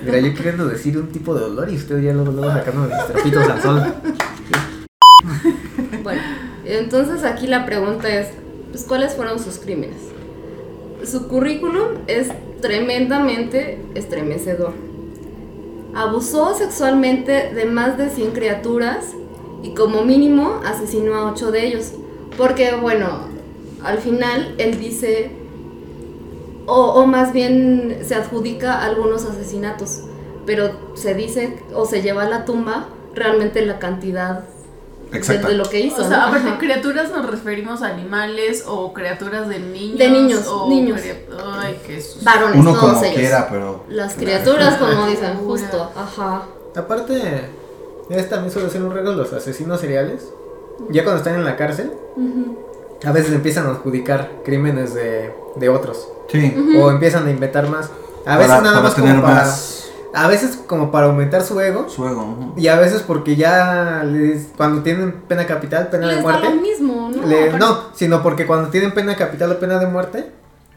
Mira, 0.06 0.20
yo 0.20 0.34
queriendo 0.34 0.68
decir 0.68 0.98
un 0.98 1.08
tipo 1.12 1.34
de 1.34 1.46
olor 1.46 1.70
y 1.70 1.76
usted 1.76 2.02
ya 2.02 2.14
luego, 2.14 2.32
luego 2.32 2.52
sacando 2.52 2.82
mis 2.82 3.08
trapitos 3.08 3.50
al 3.50 3.62
sol. 3.62 3.94
Bueno, 6.04 6.22
entonces 6.66 7.24
aquí 7.24 7.48
la 7.48 7.66
pregunta 7.66 8.10
es, 8.10 8.28
pues, 8.72 8.84
¿cuáles 8.84 9.14
fueron 9.14 9.40
sus 9.40 9.60
crímenes? 9.60 9.98
Su 11.06 11.28
currículum 11.28 12.00
es 12.08 12.30
tremendamente 12.62 13.82
estremecedor. 13.96 14.74
Abusó 15.96 16.56
sexualmente 16.56 17.54
de 17.54 17.66
más 17.66 17.98
de 17.98 18.10
100 18.10 18.32
criaturas 18.32 19.06
y 19.62 19.74
como 19.74 20.04
mínimo 20.04 20.62
asesinó 20.66 21.16
a 21.16 21.32
8 21.32 21.52
de 21.52 21.68
ellos. 21.68 21.94
Porque 22.38 22.76
bueno, 22.76 23.28
al 23.84 24.00
final 24.00 24.56
él 24.58 24.80
dice, 24.80 25.32
o, 26.65 26.76
o 26.93 27.06
más 27.06 27.34
bien 27.34 28.00
se 28.06 28.15
adjudica 28.15 28.82
algunos 28.84 29.26
asesinatos, 29.26 30.02
pero 30.46 30.72
se 30.96 31.13
dice 31.13 31.60
o 31.74 31.86
se 31.86 32.02
lleva 32.02 32.24
a 32.24 32.30
la 32.30 32.46
tumba 32.46 32.88
realmente 33.13 33.65
la 33.65 33.80
cantidad 33.80 34.43
de, 35.12 35.17
Exacto. 35.19 35.48
de 35.48 35.54
lo 35.54 35.65
que 35.65 35.80
hizo. 35.80 36.02
O 36.02 36.08
sea, 36.08 36.17
¿no? 36.17 36.24
aparte, 36.28 36.50
Ajá. 36.50 36.58
criaturas 36.58 37.12
nos 37.12 37.30
referimos 37.30 37.82
a 37.84 37.88
animales 37.89 38.63
o 38.67 38.93
criaturas 38.93 39.48
de 39.48 39.60
niños. 39.60 40.00
De 40.00 40.10
niños, 40.10 40.48
o 40.48 40.67
niños. 40.69 41.00
Ay, 41.56 41.80
qué 41.86 42.02
susto. 42.02 42.26
Varones, 42.26 42.60
Uno 42.60 42.74
todos 42.74 42.93
como 42.93 43.04
ellos. 43.04 43.15
quiera, 43.15 43.48
pero. 43.50 43.84
Las 43.89 44.15
criaturas, 44.15 44.78
como 44.78 45.06
dicen, 45.08 45.38
justo, 45.38 45.91
ajá. 45.96 46.43
Aparte, 46.76 47.50
es 48.10 48.30
también 48.30 48.52
suele 48.52 48.69
ser 48.72 48.82
un 48.84 48.91
regalo 48.91 49.15
los 49.17 49.32
asesinos 49.34 49.80
seriales. 49.80 50.34
Ya 50.90 51.04
cuando 51.04 51.18
están 51.20 51.36
en 51.36 51.46
la 51.46 51.56
cárcel, 51.56 51.92
a 53.06 53.12
veces 53.12 53.34
empiezan 53.34 53.68
a 53.68 53.72
adjudicar 53.72 54.30
crímenes 54.46 54.94
de, 54.94 55.34
de 55.56 55.70
otros. 55.70 56.08
Sí. 56.30 56.56
O 56.80 56.90
empiezan 56.92 57.28
a 57.28 57.32
inventar 57.32 57.70
más. 57.70 57.90
A 58.26 58.38
veces 58.38 58.52
Para- 58.52 58.62
nada 58.64 58.76
para 58.76 58.84
más 58.88 58.96
tener 58.96 59.12
como 59.16 59.24
para. 59.24 59.36
más 59.44 59.90
A 60.16 60.28
veces 60.28 60.60
como 60.68 60.92
para 60.92 61.08
aumentar 61.08 61.42
su 61.42 61.60
ego. 61.60 61.88
fuego. 61.90 62.22
ujú. 62.24 62.54
Y 62.56 62.68
a 62.68 62.78
veces 62.80 63.02
porque 63.02 63.36
ya 63.36 64.04
les- 64.06 64.48
cuando 64.56 64.82
tienen 64.84 65.12
pena 65.28 65.46
capital, 65.46 65.88
pena 65.90 66.08
de 66.08 66.16
Les 66.16 66.24
da 66.24 66.32
lo 66.32 66.40
muerte. 66.40 66.60
mismo, 66.62 67.10
¿no? 67.16 67.28
le- 67.28 67.54
no, 67.58 67.80
sino 67.94 68.22
porque 68.24 68.46
cuando 68.46 68.70
tienen 68.70 68.92
pena 68.94 69.16
capital 69.16 69.52
o 69.52 69.60
pena 69.60 69.80
de 69.80 69.88
muerte, 69.88 70.32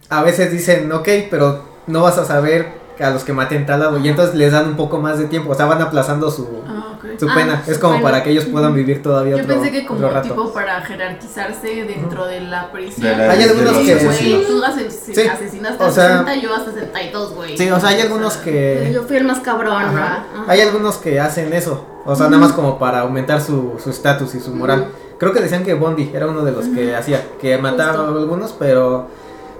a 0.09 0.23
veces 0.23 0.51
dicen, 0.51 0.91
ok, 0.93 1.09
pero 1.31 1.61
no 1.87 2.03
vas 2.03 2.19
a 2.19 2.25
saber 2.25 2.85
a 2.99 3.11
los 3.11 3.25
que 3.25 3.33
maten 3.35 3.67
tal 3.67 3.81
lado. 3.81 3.99
Y 3.99 4.09
entonces 4.09 4.35
les 4.35 4.53
dan 4.53 4.69
un 4.69 4.77
poco 4.77 4.99
más 4.99 5.19
de 5.19 5.27
tiempo. 5.27 5.51
O 5.53 5.55
sea, 5.55 5.67
van 5.67 5.83
aplazando 5.83 6.31
su, 6.31 6.49
Ah. 6.67 6.76
Su 7.19 7.29
Ah, 7.29 7.35
pena. 7.35 7.62
su 7.64 7.71
Es 7.73 7.79
como 7.79 7.95
pena. 7.95 8.03
para 8.05 8.23
que 8.23 8.31
ellos 8.31 8.45
puedan 8.47 8.75
vivir 8.75 9.03
todavía 9.03 9.37
Yo 9.37 9.42
otro, 9.45 9.55
pensé 9.55 9.71
que 9.73 9.87
como 9.87 10.09
tipo 10.23 10.53
para 10.53 10.81
jerarquizarse 10.83 11.85
dentro 11.85 12.27
de 12.27 12.40
la 12.40 12.71
prisión. 12.73 13.09
De 13.19 13.27
la- 13.27 13.33
Hay 13.33 13.42
algunos 13.45 13.77
de 13.77 13.85
que-. 13.85 14.05
Güey, 14.05 14.47
tú 14.47 14.62
ases- 14.62 15.12
Sí. 15.14 15.27
asesinaste 15.27 15.83
O 15.83 15.87
a 15.87 15.90
sea- 15.90 16.09
60, 16.25 16.35
yo 16.37 16.55
a 16.55 16.64
62, 16.64 17.35
güey. 17.35 17.57
Sí, 17.57 17.71
o 17.71 17.81
sea, 17.81 17.88
hay 17.90 18.01
algunos 18.01 18.37
que... 18.38 18.90
Yo 18.92 19.03
fui 19.05 19.16
el 19.16 19.25
más 19.25 19.40
cabrón, 19.40 19.73
Ajá. 19.83 19.92
¿no? 20.35 20.42
Ajá. 20.42 20.53
Hay 20.53 20.61
algunos 20.61 20.97
que 20.97 21.21
hacen 21.21 21.53
eso. 21.53 21.85
O 22.05 22.14
sea, 22.14 22.27
nada 22.27 22.38
más 22.38 22.53
como 22.53 22.79
para 22.79 23.01
aumentar 23.01 23.40
su 23.40 23.75
su 23.83 23.90
estatus 23.90 24.35
y 24.35 24.40
su 24.40 24.55
moral. 24.55 24.88
Creo 25.19 25.33
que 25.33 25.40
decían 25.40 25.64
que 25.64 25.75
Bondi 25.75 26.11
era 26.14 26.27
uno 26.27 26.45
de 26.45 26.53
los 26.53 26.66
que 26.66 26.95
hacía, 26.95 27.23
que 27.40 27.57
mataba 27.59 27.95
Justo. 27.95 28.14
a 28.14 28.21
algunos, 28.21 28.53
pero 28.53 29.09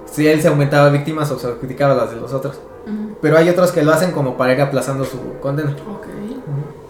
si 0.05 0.27
él 0.27 0.41
se 0.41 0.47
aumentaba 0.47 0.89
víctimas 0.89 1.29
o 1.31 1.39
se 1.39 1.47
adjudicaba 1.47 1.93
las 1.95 2.11
de 2.11 2.17
los 2.17 2.31
otros. 2.33 2.59
Pero 3.21 3.37
hay 3.37 3.49
otros 3.49 3.71
que 3.71 3.81
lo 3.83 3.91
hacen 3.91 4.11
como 4.11 4.37
para 4.37 4.53
ir 4.53 4.61
aplazando 4.61 5.03
su 5.03 5.17
condena. 5.41 5.71
Ok. 5.89 6.05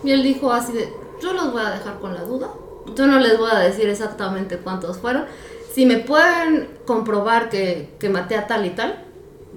Y 0.08 0.12
él 0.14 0.24
dijo 0.24 0.54
así 0.54 0.72
de, 0.72 0.88
yo 1.22 1.34
los 1.34 1.52
voy 1.52 1.62
a 1.62 1.72
dejar 1.72 2.00
con 2.00 2.14
la 2.14 2.22
duda. 2.22 2.48
Yo 2.96 3.08
no 3.08 3.20
les 3.20 3.38
voy 3.38 3.50
a 3.52 3.60
decir 3.60 3.90
exactamente 3.90 4.56
cuántos 4.58 5.00
fueron. 5.00 5.26
Si 5.74 5.86
me 5.86 5.98
pueden 5.98 6.70
comprobar 6.86 7.50
que, 7.50 7.90
que 8.00 8.08
maté 8.08 8.38
a 8.38 8.48
tal 8.48 8.66
y 8.66 8.70
tal, 8.70 9.04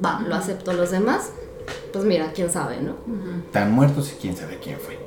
va, 0.04 0.20
lo 0.26 0.34
acepto 0.34 0.72
los 0.72 0.90
demás. 0.90 1.30
Pues 1.92 2.04
mira, 2.04 2.32
quién 2.34 2.50
sabe, 2.50 2.78
¿no? 2.80 2.94
Están 3.46 3.70
muertos 3.70 4.12
y 4.12 4.16
quién 4.20 4.36
sabe 4.36 4.58
quién 4.60 4.76
fue. 4.80 4.98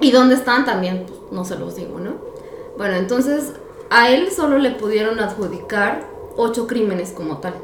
Y 0.00 0.12
dónde 0.12 0.36
están 0.36 0.64
también, 0.64 1.06
pues, 1.08 1.18
no 1.32 1.44
se 1.44 1.56
los 1.56 1.74
digo, 1.74 1.98
¿no? 1.98 2.12
Bueno, 2.78 2.94
entonces 2.94 3.54
a 3.90 4.10
él 4.10 4.30
solo 4.30 4.58
le 4.58 4.70
pudieron 4.70 5.18
adjudicar 5.18 6.06
ocho 6.36 6.68
crímenes 6.68 7.10
como 7.10 7.38
tal. 7.38 7.54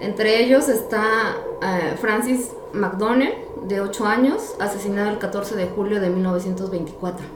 Entre 0.00 0.44
ellos 0.44 0.68
está 0.68 1.36
eh, 1.62 1.96
Francis 2.00 2.50
McDonnell, 2.72 3.34
de 3.66 3.80
8 3.80 4.06
años, 4.06 4.54
asesinado 4.60 5.10
el 5.10 5.18
14 5.18 5.56
de 5.56 5.66
julio 5.66 6.00
de 6.00 6.10
1924. 6.10 7.26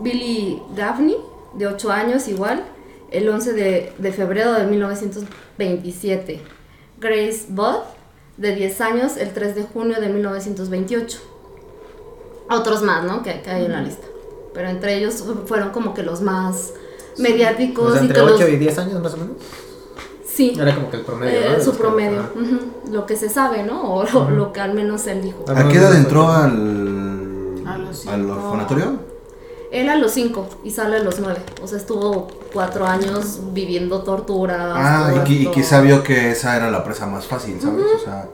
Billy 0.00 0.62
Gaffney, 0.76 1.16
de 1.54 1.66
8 1.66 1.90
años 1.90 2.28
igual, 2.28 2.64
el 3.10 3.28
11 3.28 3.52
de, 3.52 3.92
de 3.96 4.12
febrero 4.12 4.52
de 4.52 4.66
1927. 4.66 6.40
Grace 6.98 7.46
Budd, 7.48 7.82
de 8.36 8.54
10 8.54 8.80
años, 8.80 9.16
el 9.16 9.32
3 9.32 9.54
de 9.54 9.62
junio 9.62 10.00
de 10.00 10.08
1928 10.08 11.32
otros 12.50 12.82
más, 12.82 13.04
¿no? 13.04 13.22
Que, 13.22 13.40
que 13.42 13.50
hay 13.50 13.64
en 13.64 13.72
la 13.72 13.82
lista. 13.82 14.06
Pero 14.54 14.68
entre 14.68 14.98
ellos 14.98 15.24
fueron 15.46 15.70
como 15.70 15.94
que 15.94 16.02
los 16.02 16.20
más 16.20 16.72
mediáticos 17.18 17.92
O 17.92 17.92
sea, 17.92 18.02
y 18.02 18.06
entre 18.06 18.20
que 18.20 18.26
los... 18.26 18.40
8 18.40 18.48
y 18.48 18.56
10 18.56 18.78
años 18.78 19.02
más 19.02 19.14
o 19.14 19.16
menos. 19.18 19.36
Sí, 20.34 20.54
Era 20.58 20.74
como 20.74 20.90
que 20.90 20.96
el 20.98 21.02
promedio. 21.04 21.38
eh, 21.40 21.60
su 21.62 21.72
que- 21.72 21.78
promedio. 21.78 22.22
Lo 22.90 23.04
que 23.06 23.16
se 23.16 23.28
sabe, 23.28 23.64
¿no? 23.64 23.82
O 23.94 24.04
lo, 24.04 24.30
lo 24.30 24.52
que 24.52 24.60
al 24.60 24.72
menos 24.74 25.06
él 25.06 25.22
dijo. 25.22 25.44
Ah, 25.48 25.52
¿A 25.60 25.68
qué 25.68 25.76
edad 25.78 25.94
entró 25.94 26.28
al. 26.30 27.62
A 27.66 27.78
los 27.78 28.06
al 28.06 28.30
orfanatorio? 28.30 29.12
Él 29.70 29.88
a 29.88 29.96
los 29.96 30.12
5 30.12 30.46
y 30.64 30.70
sale 30.70 30.96
a 30.96 31.02
los 31.02 31.18
9. 31.18 31.40
O 31.62 31.66
sea, 31.66 31.78
estuvo 31.78 32.28
cuatro 32.52 32.86
años 32.86 33.40
viviendo 33.52 34.02
torturas. 34.02 34.58
Ah, 34.74 35.12
y, 35.26 35.32
y 35.32 35.46
quizá 35.50 35.80
vio 35.80 36.02
que 36.02 36.30
esa 36.32 36.56
era 36.56 36.70
la 36.70 36.84
presa 36.84 37.06
más 37.06 37.26
fácil, 37.26 37.58
¿sabes? 37.60 37.84
O 37.96 37.98
sea, 38.04 38.28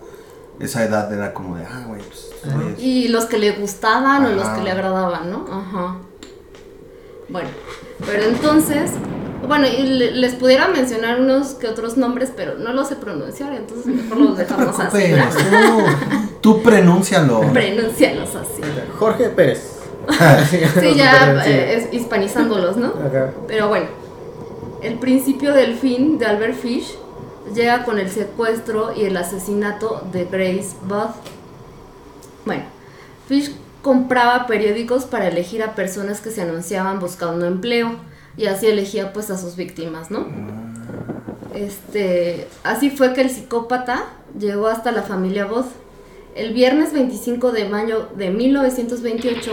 esa 0.58 0.84
edad 0.84 1.12
era 1.12 1.32
como 1.34 1.56
de, 1.56 1.64
ah, 1.64 1.84
güey, 1.86 2.00
pues. 2.02 2.30
Y 2.78 3.08
los 3.08 3.24
que 3.26 3.38
le 3.38 3.52
gustaban 3.52 4.24
o 4.26 4.30
los 4.30 4.48
que 4.48 4.62
le 4.62 4.70
agradaban, 4.72 5.30
¿no? 5.30 5.44
Ajá. 5.50 5.96
Bueno, 7.28 7.48
pero 8.06 8.22
entonces, 8.24 8.90
bueno, 9.46 9.66
y 9.66 9.82
le- 9.82 10.10
les 10.12 10.34
pudiera 10.34 10.68
mencionar 10.68 11.20
unos 11.20 11.48
que 11.54 11.68
otros 11.68 11.96
nombres, 11.96 12.32
pero 12.36 12.54
no 12.56 12.72
los 12.72 12.88
sé 12.88 12.96
pronunciar, 12.96 13.54
entonces 13.54 13.86
mejor 13.86 14.18
los 14.18 14.28
No 14.30 14.34
te 14.34 14.44
dejamos 14.44 14.80
así. 14.80 15.04
¿no? 15.08 15.24
tú, 16.40 16.54
tú 16.56 16.62
prenúncialo. 16.62 17.40
Pronúncialos 17.52 18.34
así. 18.34 18.62
Jorge 18.98 19.28
Pérez. 19.30 19.74
Sí, 20.80 20.94
ya 20.96 21.44
eh, 21.46 21.74
es 21.76 21.92
hispanizándolos, 21.94 22.76
¿no? 22.78 22.88
Acá. 22.88 23.32
Pero 23.46 23.68
bueno, 23.68 23.86
el 24.82 24.94
principio 24.98 25.52
del 25.52 25.74
fin 25.74 26.18
de 26.18 26.24
Albert 26.26 26.54
Fish 26.54 26.96
llega 27.54 27.84
con 27.84 27.98
el 27.98 28.08
secuestro 28.10 28.94
y 28.96 29.04
el 29.04 29.16
asesinato 29.16 30.02
de 30.12 30.24
Grace 30.24 30.74
Budd. 30.82 31.10
Bueno, 32.46 32.62
Fish 33.28 33.54
compraba 33.82 34.46
periódicos 34.46 35.04
para 35.04 35.28
elegir 35.28 35.62
a 35.62 35.74
personas 35.74 36.20
que 36.20 36.30
se 36.30 36.42
anunciaban 36.42 36.98
buscando 37.00 37.46
empleo 37.46 37.92
y 38.38 38.46
así 38.46 38.66
elegía 38.68 39.12
pues 39.12 39.30
a 39.30 39.36
sus 39.36 39.56
víctimas, 39.56 40.10
¿no? 40.10 40.26
Este, 41.54 42.46
así 42.62 42.88
fue 42.88 43.12
que 43.12 43.22
el 43.22 43.30
psicópata 43.30 44.06
llegó 44.38 44.68
hasta 44.68 44.92
la 44.92 45.02
familia 45.02 45.46
Budd. 45.46 45.66
El 46.36 46.54
viernes 46.54 46.92
25 46.92 47.50
de 47.50 47.68
mayo 47.68 48.08
de 48.16 48.30
1928, 48.30 49.50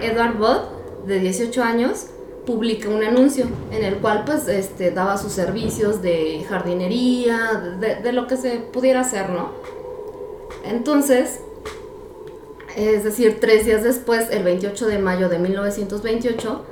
Edward 0.00 0.38
Budd, 0.38 1.06
de 1.06 1.20
18 1.20 1.62
años, 1.62 2.06
publica 2.46 2.88
un 2.88 3.04
anuncio 3.04 3.44
en 3.70 3.84
el 3.84 3.96
cual 3.96 4.24
pues 4.24 4.48
este, 4.48 4.90
daba 4.90 5.18
sus 5.18 5.32
servicios 5.32 6.00
de 6.00 6.46
jardinería, 6.48 7.76
de, 7.78 7.96
de 7.96 8.12
lo 8.12 8.26
que 8.26 8.38
se 8.38 8.56
pudiera 8.58 9.00
hacer, 9.00 9.28
¿no? 9.28 9.50
Entonces, 10.64 11.40
es 12.74 13.04
decir, 13.04 13.38
tres 13.38 13.66
días 13.66 13.82
después, 13.82 14.30
el 14.30 14.44
28 14.44 14.86
de 14.86 14.98
mayo 14.98 15.28
de 15.28 15.38
1928, 15.38 16.64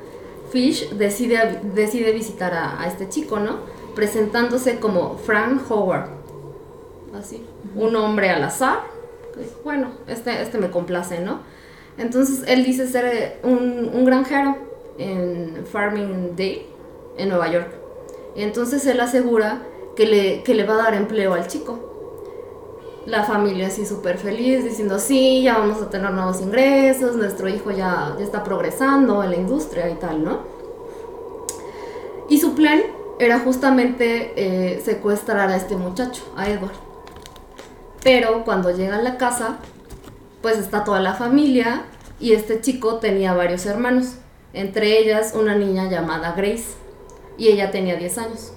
Fish 0.51 0.91
decide, 0.91 1.61
decide 1.75 2.13
visitar 2.13 2.55
a, 2.55 2.81
a 2.81 2.87
este 2.87 3.09
chico, 3.09 3.39
¿no? 3.39 3.59
Presentándose 3.95 4.79
como 4.79 5.17
Frank 5.19 5.63
Howard. 5.71 6.09
Así, 7.19 7.45
un 7.75 7.97
hombre 7.97 8.31
al 8.31 8.43
azar. 8.45 8.81
dijo, 9.39 9.61
Bueno, 9.65 9.91
este, 10.07 10.43
este 10.43 10.59
me 10.59 10.71
complace, 10.71 11.21
¿no? 11.21 11.41
Entonces 11.99 12.45
él 12.47 12.65
dice 12.65 12.87
ser 12.87 13.05
eh, 13.07 13.37
un, 13.43 13.91
un 13.93 14.05
granjero 14.05 14.57
en 14.99 15.65
Farmingdale, 15.71 16.67
en 17.17 17.29
Nueva 17.31 17.51
York. 17.51 17.69
Y 18.35 18.43
entonces 18.43 18.85
él 18.87 19.01
asegura 19.01 19.63
que 19.97 20.07
le, 20.07 20.43
que 20.43 20.55
le 20.55 20.65
va 20.65 20.75
a 20.75 20.77
dar 20.77 20.95
empleo 20.95 21.33
al 21.33 21.47
chico. 21.47 21.96
La 23.07 23.23
familia 23.23 23.69
así 23.69 23.87
súper 23.87 24.19
feliz, 24.19 24.65
diciendo, 24.65 24.99
sí, 24.99 25.43
ya 25.45 25.59
vamos 25.59 25.81
a 25.81 25.89
tener 25.89 26.11
nuevos 26.11 26.41
ingresos, 26.41 27.15
nuestro 27.15 27.49
hijo 27.49 27.71
ya, 27.71 28.17
ya 28.19 28.25
está 28.25 28.43
progresando 28.43 29.23
en 29.23 29.31
la 29.31 29.37
industria 29.37 29.89
y 29.89 29.95
tal, 29.95 30.25
¿no? 30.25 30.41
Y 32.29 32.39
su 32.39 32.55
plan 32.55 32.83
era 33.21 33.39
justamente 33.39 34.33
eh, 34.37 34.81
secuestrar 34.85 35.49
a 35.51 35.57
este 35.57 35.77
muchacho, 35.77 36.25
a 36.37 36.49
Edward. 36.51 36.75
Pero 38.03 38.45
cuando 38.45 38.71
llega 38.71 38.97
a 38.97 39.03
la 39.03 39.17
casa, 39.17 39.59
pues 40.43 40.59
está 40.59 40.83
toda 40.83 41.01
la 41.01 41.15
familia 41.15 41.85
y 42.19 42.33
este 42.33 42.61
chico 42.61 42.97
tenía 42.97 43.35
varios 43.35 43.67
hermanos, 43.67 44.17
entre 44.53 44.99
ellas 44.99 45.33
una 45.35 45.55
niña 45.55 45.89
llamada 45.89 46.33
Grace, 46.33 46.75
y 47.39 47.49
ella 47.49 47.71
tenía 47.71 47.97
10 47.97 48.19
años. 48.19 48.53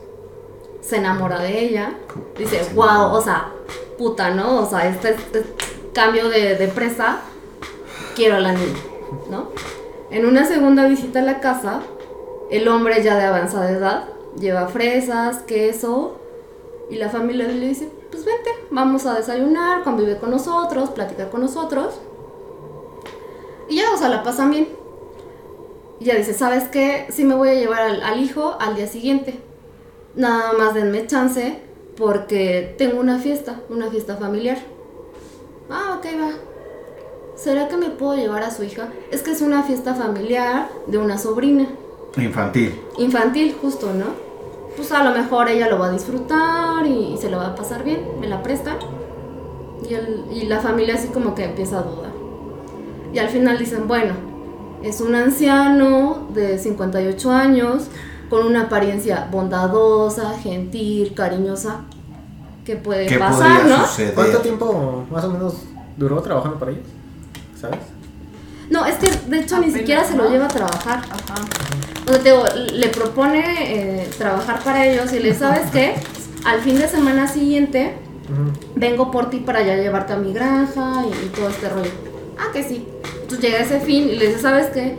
Se 0.89 0.97
enamora 0.97 1.39
de 1.39 1.59
ella, 1.65 1.93
dice, 2.35 2.61
wow, 2.73 3.11
o 3.11 3.21
sea, 3.21 3.51
puta, 3.99 4.31
¿no? 4.31 4.61
O 4.61 4.65
sea, 4.65 4.89
esta 4.89 5.09
es, 5.09 5.17
es 5.35 5.45
cambio 5.93 6.29
de, 6.29 6.55
de 6.55 6.67
presa, 6.67 7.19
quiero 8.15 8.37
a 8.37 8.39
la 8.39 8.53
niña, 8.53 8.79
¿no? 9.29 9.49
En 10.09 10.25
una 10.25 10.45
segunda 10.45 10.87
visita 10.87 11.19
a 11.19 11.21
la 11.21 11.39
casa, 11.41 11.81
el 12.49 12.67
hombre 12.67 13.03
ya 13.03 13.17
de 13.17 13.25
avanzada 13.25 13.69
edad 13.69 14.05
lleva 14.39 14.67
fresas, 14.67 15.43
queso, 15.43 16.17
y 16.89 16.95
la 16.95 17.09
familia 17.09 17.47
le 17.47 17.67
dice, 17.67 17.91
pues 18.09 18.25
vente, 18.25 18.49
vamos 18.71 19.05
a 19.05 19.13
desayunar, 19.13 19.83
convive 19.83 20.17
con 20.17 20.31
nosotros, 20.31 20.89
platicar 20.89 21.29
con 21.29 21.41
nosotros. 21.41 21.99
Y 23.67 23.75
ya, 23.75 23.93
o 23.93 23.97
sea, 23.97 24.09
la 24.09 24.23
pasan 24.23 24.49
bien. 24.49 24.69
Y 25.99 26.05
ya 26.05 26.15
dice, 26.15 26.33
¿sabes 26.33 26.63
qué? 26.69 27.05
Sí 27.11 27.25
me 27.25 27.35
voy 27.35 27.49
a 27.49 27.53
llevar 27.53 27.81
al, 27.81 28.01
al 28.01 28.19
hijo 28.19 28.57
al 28.59 28.75
día 28.75 28.87
siguiente. 28.87 29.39
Nada 30.15 30.53
más 30.53 30.73
denme 30.73 31.05
chance 31.07 31.59
porque 31.97 32.75
tengo 32.77 32.99
una 32.99 33.19
fiesta, 33.19 33.59
una 33.69 33.89
fiesta 33.89 34.15
familiar. 34.17 34.57
Ah, 35.69 35.95
ok, 35.97 36.05
va. 36.19 36.31
¿Será 37.35 37.67
que 37.67 37.77
me 37.77 37.89
puedo 37.89 38.15
llevar 38.15 38.43
a 38.43 38.51
su 38.51 38.63
hija? 38.63 38.89
Es 39.11 39.21
que 39.21 39.31
es 39.31 39.41
una 39.41 39.63
fiesta 39.63 39.93
familiar 39.95 40.69
de 40.87 40.97
una 40.97 41.17
sobrina. 41.17 41.67
Infantil. 42.17 42.73
Infantil, 42.97 43.55
justo, 43.61 43.93
¿no? 43.93 44.05
Pues 44.75 44.91
a 44.91 45.03
lo 45.03 45.11
mejor 45.17 45.47
ella 45.49 45.69
lo 45.69 45.77
va 45.79 45.87
a 45.87 45.91
disfrutar 45.91 46.85
y, 46.85 47.17
se 47.17 47.29
lo 47.29 47.37
va 47.37 47.47
a 47.47 47.55
pasar 47.55 47.83
bien, 47.83 48.01
me 48.19 48.27
la 48.27 48.41
presta. 48.43 48.77
Y, 49.89 49.93
el- 49.93 50.25
y 50.31 50.41
la 50.47 50.59
familia 50.59 50.95
así 50.95 51.09
como 51.09 51.35
que 51.35 51.45
empieza 51.45 51.79
a 51.79 51.83
dudar. 51.83 52.11
Y 53.13 53.19
al 53.19 53.29
final 53.29 53.57
dicen, 53.57 53.87
bueno, 53.87 54.13
es 54.83 54.99
un 55.01 55.15
anciano 55.15 56.27
de 56.33 56.57
58 56.57 57.31
años, 57.31 57.87
con 58.29 58.45
una 58.45 58.63
apariencia 58.63 59.27
bondadosa, 59.31 60.37
gentil, 60.39 61.13
cariñosa. 61.13 61.81
¿Qué 62.65 62.75
puede 62.75 63.07
¿Qué 63.07 63.17
pasar, 63.17 63.65
no? 63.65 63.85
suceder? 63.87 64.13
¿Cuánto 64.13 64.39
tiempo 64.39 65.05
más 65.09 65.23
o 65.23 65.31
menos 65.31 65.55
duró 65.97 66.21
trabajando 66.21 66.59
para 66.59 66.71
ellos? 66.71 66.85
¿Sabes? 67.59 67.79
No, 68.69 68.85
es 68.85 68.95
que 68.97 69.09
de 69.09 69.39
hecho 69.39 69.59
ni 69.59 69.71
siquiera 69.71 70.03
se 70.03 70.15
lo 70.15 70.29
lleva 70.29 70.45
a 70.45 70.49
trabajar. 70.49 70.99
Ajá. 70.99 71.45
O 72.07 72.11
sea, 72.11 72.21
te 72.21 72.59
le 72.75 72.87
propone 72.89 74.01
eh, 74.01 74.09
trabajar 74.17 74.63
para 74.63 74.85
ellos 74.85 75.11
y 75.13 75.19
le 75.19 75.33
¿sabes 75.33 75.71
qué? 75.71 75.95
Al 76.45 76.61
fin 76.61 76.77
de 76.77 76.87
semana 76.87 77.27
siguiente 77.27 77.95
vengo 78.75 79.09
por 79.09 79.31
ti 79.31 79.37
para 79.37 79.63
ya 79.63 79.75
llevarte 79.75 80.13
a 80.13 80.17
mi 80.17 80.31
granja 80.33 81.03
y, 81.05 81.25
y 81.25 81.29
todo 81.29 81.49
este 81.49 81.69
rollo. 81.69 81.91
Ah, 82.37 82.51
que 82.53 82.63
sí. 82.63 82.87
Entonces 83.21 83.39
llega 83.39 83.59
ese 83.59 83.79
fin 83.79 84.09
y 84.09 84.15
le 84.15 84.27
dice, 84.27 84.39
¿sabes 84.39 84.67
qué? 84.67 84.97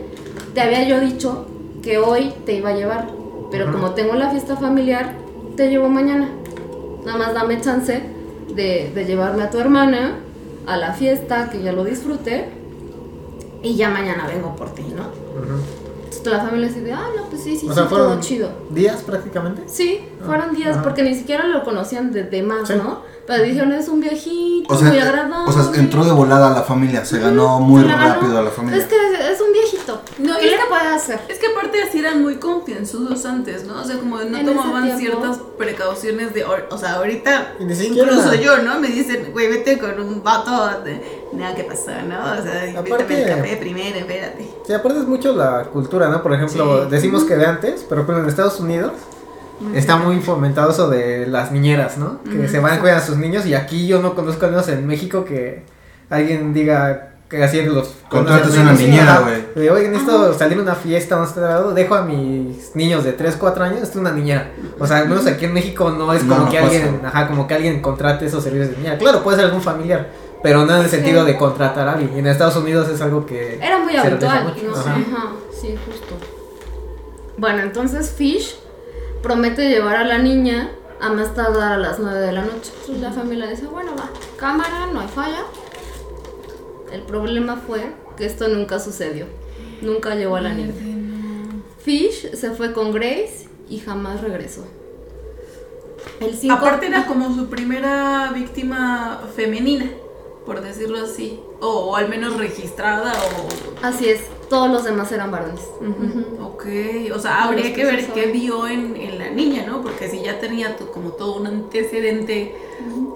Te 0.53 0.61
había 0.61 0.83
yo 0.83 0.99
dicho 0.99 1.47
que 1.81 1.97
hoy 1.97 2.33
te 2.45 2.53
iba 2.53 2.69
a 2.69 2.73
llevar, 2.73 3.07
pero 3.51 3.71
como 3.71 3.91
tengo 3.91 4.13
la 4.15 4.29
fiesta 4.31 4.55
familiar, 4.55 5.13
te 5.55 5.69
llevo 5.69 5.89
mañana. 5.89 6.29
Nada 7.05 7.17
más 7.17 7.33
dame 7.33 7.59
chance 7.61 8.01
de, 8.55 8.91
de 8.93 9.05
llevarme 9.05 9.43
a 9.43 9.49
tu 9.49 9.59
hermana 9.59 10.15
a 10.67 10.77
la 10.77 10.93
fiesta, 10.93 11.49
que 11.49 11.61
ya 11.61 11.71
lo 11.73 11.83
disfrute, 11.83 12.49
y 13.63 13.75
ya 13.75 13.89
mañana 13.89 14.27
vengo 14.27 14.55
por 14.55 14.73
ti, 14.73 14.83
¿no? 14.95 15.03
Entonces 16.05 16.33
la 16.33 16.39
familia 16.43 16.67
así 16.67 16.79
de, 16.81 16.93
ah, 16.93 17.07
no, 17.17 17.23
pues 17.29 17.41
sí, 17.41 17.55
sí, 17.57 17.67
O 17.67 17.73
sea, 17.73 17.83
sí, 17.83 17.89
fueron 17.89 18.07
todo 18.11 18.19
chido. 18.21 18.49
días 18.69 18.97
prácticamente. 19.01 19.63
Sí, 19.67 19.99
fueron 20.25 20.53
días, 20.55 20.75
Ajá. 20.75 20.83
porque 20.83 21.01
ni 21.03 21.15
siquiera 21.15 21.47
lo 21.47 21.63
conocían 21.63 22.11
de, 22.11 22.23
de 22.23 22.43
más, 22.43 22.67
Sí. 22.67 22.75
¿no? 22.75 22.99
Pero 23.25 23.43
dijeron, 23.43 23.71
es 23.71 23.87
un 23.87 24.01
viejito, 24.01 24.73
O 24.73 24.77
sea, 24.77 24.89
muy 24.89 24.97
eh, 24.97 25.01
agradable. 25.01 25.49
o 25.49 25.51
sea, 25.51 25.79
entró 25.79 26.03
de 26.03 26.11
volada 26.11 26.47
a 26.51 26.53
la 26.53 26.63
familia, 26.63 27.05
se 27.05 27.19
ganó 27.19 27.59
muy 27.59 27.81
Se 27.81 27.87
la 27.87 27.95
ganó. 27.95 28.13
rápido 28.15 28.37
a 28.37 28.41
la 28.43 28.49
familia. 28.51 28.79
Es 28.81 28.85
que 28.87 28.95
es, 28.95 29.31
es 29.31 29.41
un 29.41 29.51
viejito. 29.53 29.70
No, 30.19 30.37
¿Qué 30.37 30.45
y 30.45 30.49
le 30.49 30.55
es 30.55 30.61
que- 30.61 30.67
puede 30.69 30.87
hacer? 30.87 31.19
Es 31.27 31.39
que 31.39 31.47
aparte 31.47 31.81
así 31.83 31.99
eran 31.99 32.21
muy 32.21 32.35
confianzudos 32.35 33.25
antes, 33.25 33.65
¿no? 33.65 33.81
O 33.81 33.83
sea, 33.83 33.97
como 33.97 34.17
no 34.17 34.37
En 34.37 34.45
tomaban 34.45 34.97
ciertas 34.97 35.39
precauciones 35.57 36.33
de... 36.33 36.43
O 36.45 36.77
sea, 36.77 36.93
ahorita... 36.95 37.53
Y 37.59 37.65
ni 37.65 37.75
siquiera- 37.75 38.11
Incluso 38.11 38.33
yo, 38.35 38.57
¿no? 38.59 38.79
Me 38.79 38.87
dicen, 38.89 39.29
güey, 39.31 39.47
vete 39.49 39.77
con 39.77 39.99
un 39.99 40.23
vato 40.23 40.81
de... 40.83 41.21
Nada 41.33 41.55
que 41.55 41.63
pasa, 41.63 42.01
¿no? 42.03 42.17
O 42.19 42.43
sea, 42.43 42.65
invítame 42.67 42.89
Aparte- 42.89 43.23
el 43.23 43.37
café 43.37 43.57
primero, 43.57 43.97
espérate. 43.97 44.47
Sí, 44.67 44.73
aparte 44.73 44.99
es 44.99 45.05
mucho 45.07 45.33
la 45.35 45.63
cultura, 45.65 46.09
¿no? 46.09 46.21
Por 46.21 46.33
ejemplo, 46.33 46.83
Sí. 46.85 46.89
decimos 46.91 47.23
que 47.23 47.35
de 47.35 47.45
antes, 47.45 47.85
pero 47.87 48.05
pues 48.05 48.17
en 48.17 48.25
Estados 48.27 48.59
Unidos 48.59 48.91
está 49.75 49.95
muy 49.95 50.19
fomentado 50.21 50.71
eso 50.71 50.89
de 50.89 51.27
las 51.27 51.51
niñeras, 51.51 51.97
¿no? 51.97 52.19
Que 52.23 52.47
se 52.47 52.59
van 52.59 52.73
a 52.73 52.79
cuidar 52.81 52.97
a 52.97 53.05
sus 53.05 53.17
niños 53.17 53.45
y 53.45 53.53
aquí 53.53 53.85
yo 53.87 54.01
no 54.01 54.15
conozco 54.15 54.45
al 54.45 54.51
menos 54.51 54.67
en 54.69 54.85
México 54.87 55.23
que 55.23 55.63
alguien 56.09 56.51
diga 56.53 57.10
que 57.31 57.41
así 57.41 57.61
los 57.63 57.93
a 58.09 58.19
una 58.19 58.73
niñera, 58.73 59.19
güey. 59.19 59.45
De, 59.55 59.71
Oigan, 59.71 59.93
necesito 59.93 60.33
salir 60.33 60.57
a 60.59 60.61
una 60.61 60.75
fiesta, 60.75 61.15
no 61.15 61.25
sé, 61.25 61.39
dejo 61.73 61.95
a 61.95 62.01
mis 62.01 62.75
niños 62.75 63.05
de 63.05 63.13
3, 63.13 63.37
4 63.39 63.63
años, 63.63 63.77
esto 63.77 63.91
es 63.91 63.95
una 63.95 64.11
niñera. 64.11 64.51
O 64.77 64.85
sea, 64.85 64.97
al 64.97 65.07
menos 65.07 65.25
aquí 65.25 65.45
en 65.45 65.53
México 65.53 65.89
no 65.91 66.13
es 66.13 66.25
No, 66.25 66.33
como 66.33 66.45
no 66.45 66.51
que 66.51 66.57
pasa. 66.59 66.67
alguien, 66.75 67.01
ajá, 67.05 67.27
como 67.27 67.47
que 67.47 67.53
alguien 67.53 67.81
contrate 67.81 68.25
esos 68.25 68.43
servicios 68.43 68.71
de 68.71 68.77
niñera. 68.77 68.97
Claro, 68.97 69.23
puede 69.23 69.37
ser 69.37 69.45
algún 69.45 69.61
familiar, 69.61 70.09
pero 70.43 70.65
no 70.65 70.75
en 70.75 70.81
el 70.81 70.89
sentido 70.89 71.23
de 71.23 71.37
contratar 71.37 71.87
a 71.87 71.93
alguien. 71.93 72.11
Y 72.13 72.19
en 72.19 72.27
Estados 72.27 72.57
Unidos 72.57 72.89
es 72.89 72.99
algo 72.99 73.25
que 73.25 73.55
Era 73.61 73.79
muy 73.79 73.95
habitual, 73.95 74.53
¿no? 74.65 74.75
Ajá. 74.75 74.91
Ajá. 74.91 75.29
sí, 75.53 75.73
justo. 75.85 76.15
Bueno, 77.37 77.61
entonces 77.61 78.09
Fish 78.11 78.57
promete 79.23 79.69
llevar 79.69 79.95
a 79.95 80.03
la 80.03 80.17
niña 80.17 80.69
a 80.99 81.09
más 81.11 81.33
tardar 81.33 81.71
a 81.71 81.77
las 81.77 81.97
9 81.97 82.19
de 82.19 82.31
la 82.33 82.41
noche. 82.41 82.73
Entonces 82.81 83.01
la 83.01 83.11
familia 83.13 83.47
dice, 83.47 83.67
bueno, 83.67 83.91
va, 83.97 84.09
cámara, 84.37 84.87
no 84.91 84.99
hay 84.99 85.07
falla. 85.07 85.43
El 86.91 87.01
problema 87.03 87.57
fue 87.57 87.81
que 88.17 88.25
esto 88.25 88.47
nunca 88.47 88.79
sucedió. 88.79 89.25
Nunca 89.81 90.15
llegó 90.15 90.35
a 90.35 90.41
la 90.41 90.53
niña. 90.53 90.73
Fish 91.83 92.31
se 92.33 92.51
fue 92.51 92.73
con 92.73 92.91
Grace 92.93 93.47
y 93.69 93.79
jamás 93.79 94.21
regresó. 94.21 94.65
El 96.19 96.35
5 96.35 96.53
Aparte 96.53 96.87
era 96.87 97.05
como 97.05 97.33
su 97.33 97.47
primera 97.47 98.31
víctima 98.33 99.21
femenina, 99.35 99.85
por 100.45 100.61
decirlo 100.61 100.99
así. 100.99 101.39
O, 101.59 101.67
o 101.67 101.95
al 101.95 102.09
menos 102.09 102.37
registrada 102.37 103.13
o... 103.13 103.85
Así 103.85 104.09
es, 104.09 104.21
todos 104.49 104.69
los 104.71 104.83
demás 104.83 105.11
eran 105.11 105.31
varones. 105.31 105.61
Ok, 106.39 106.65
o 107.15 107.19
sea, 107.19 107.45
habría 107.45 107.73
que 107.73 107.85
ver 107.85 108.05
qué 108.13 108.27
vio 108.27 108.67
en, 108.67 108.95
en 108.95 109.17
la 109.17 109.29
niña, 109.31 109.65
¿no? 109.67 109.81
Porque 109.81 110.09
si 110.09 110.21
ya 110.21 110.39
tenía 110.39 110.75
como 110.93 111.11
todo 111.11 111.37
un 111.37 111.47
antecedente, 111.47 112.55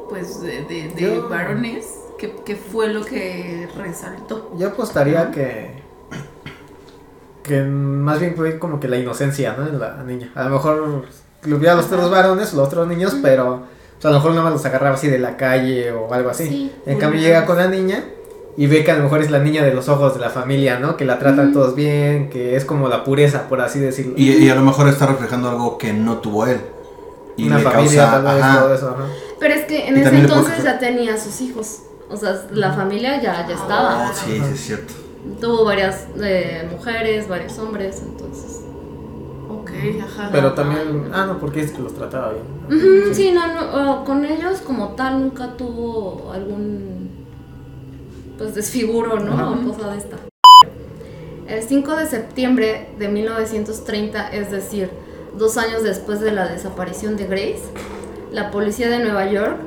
pues, 0.10 0.42
de, 0.42 0.64
de- 0.64 0.90
de 0.90 1.20
varones, 1.20 1.86
¿qué, 2.17 2.36
qué 2.45 2.56
fue 2.56 2.88
lo 2.89 3.04
que 3.04 3.67
resaltó? 3.78 4.51
Yo 4.58 4.67
apostaría 4.69 5.32
que. 5.32 5.84
Que 7.43 7.62
más 7.62 8.19
bien 8.19 8.36
fue 8.36 8.58
como 8.58 8.80
que 8.80 8.88
la 8.88 8.97
inocencia, 8.97 9.56
¿no? 9.58 9.67
En 9.67 9.80
la 9.80 10.04
niña. 10.04 10.32
A 10.36 10.45
lo 10.45 10.49
mejor 10.51 11.06
lo 11.43 11.58
hubiera 11.58 11.75
los 11.75 11.86
otros 11.86 12.10
varones, 12.10 12.54
los 12.54 12.67
otros 12.67 12.88
niños, 12.88 13.15
pero 13.21 13.54
o 13.97 14.01
sea, 14.01 14.10
a 14.10 14.13
lo 14.13 14.19
mejor 14.19 14.32
nada 14.32 14.43
más 14.45 14.54
los 14.54 14.65
agarraba 14.65 14.95
así 14.95 15.08
de 15.08 15.19
la 15.19 15.38
calle 15.38 15.91
o 15.91 16.12
algo 16.13 16.30
así. 16.32 16.47
Sí. 16.47 16.71
En 16.88 16.97
cambio 16.97 17.21
llega 17.21 17.45
con 17.45 17.58
la 17.58 17.67
niña 17.67 18.04
y 18.58 18.65
ve 18.65 18.84
que 18.84 18.91
a 18.91 18.97
lo 18.97 19.04
mejor 19.04 19.21
es 19.21 19.30
la 19.30 19.39
niña 19.39 19.63
de 19.63 19.73
los 19.75 19.89
ojos 19.89 20.15
de 20.15 20.21
la 20.21 20.32
familia, 20.32 20.80
¿no? 20.80 20.97
Que 20.97 21.06
la 21.06 21.19
tratan 21.19 21.54
todos 21.54 21.75
bien, 21.75 22.30
que 22.32 22.56
es 22.56 22.65
como 22.65 22.89
la 22.89 23.04
pureza, 23.04 23.47
por 23.47 23.62
así 23.62 23.80
decirlo. 23.80 24.13
Y, 24.17 24.32
y 24.32 24.49
a 24.49 24.56
lo 24.56 24.62
mejor 24.62 24.88
está 24.88 25.06
reflejando 25.06 25.49
algo 25.49 25.78
que 25.78 25.93
no 25.93 26.17
tuvo 26.17 26.47
él. 26.47 26.60
Y 27.38 27.45
Una 27.47 27.58
le 27.60 27.63
familia, 27.63 28.01
causa. 28.10 28.23
tal 28.23 28.36
vez, 28.36 28.43
ajá. 28.43 28.60
todo 28.62 28.73
eso, 28.73 28.89
ajá. 28.89 29.06
Pero 29.39 29.54
es 29.54 29.65
que 29.65 29.88
en 29.88 29.97
Y 29.97 30.01
ese 30.01 30.17
entonces 30.17 30.63
ya 30.63 30.80
tenía 30.80 31.17
sus 31.17 31.41
hijos. 31.41 31.82
O 32.10 32.15
sea, 32.15 32.46
la 32.52 32.72
familia 32.74 33.22
ya, 33.22 33.48
ya 33.48 33.56
estaba. 33.56 34.10
Oh, 34.10 34.13
sí, 34.13 34.38
sí, 34.38 34.54
es 34.54 34.60
cierto. 34.60 34.94
Tuvo 35.41 35.65
varias 35.65 36.08
eh, 36.22 36.68
mujeres, 36.72 37.28
varios 37.28 37.58
hombres, 37.58 38.02
entonces. 38.06 38.62
Ok, 39.50 39.72
ajá. 40.04 40.30
Pero 40.32 40.54
también. 40.54 41.10
Ah, 41.13 41.26
no, 41.26 41.39
porque 41.39 41.62
es 41.62 41.72
que 41.72 41.82
los 41.82 41.94
trataba 41.96 42.34
bien. 42.34 43.13
Sí, 43.13 43.32
no, 43.32 43.48
no, 43.48 44.06
con 44.06 44.24
ellos 44.26 44.62
como 44.62 44.89
tal 44.89 45.22
nunca 45.22 45.58
tuvo 45.58 46.32
algún 46.32 47.10
pues 48.38 48.54
desfiguro, 48.54 49.20
¿no? 49.20 49.34
Ajá. 49.34 49.50
O 49.52 49.63
cosa 49.63 49.91
de 49.91 49.98
esta. 49.98 50.18
El 51.48 51.62
5 51.62 51.96
de 51.96 52.06
septiembre 52.08 52.89
de 52.98 53.08
1930, 53.08 54.30
es 54.30 54.52
decir, 54.52 54.89
dos 55.38 55.58
años 55.58 55.84
después 55.84 56.20
de 56.20 56.32
la 56.32 56.48
desaparición 56.48 57.18
de 57.18 57.28
Grace, 57.28 57.63
la 58.32 58.52
policía 58.52 58.89
de 58.89 59.00
Nueva 59.00 59.30
York 59.30 59.58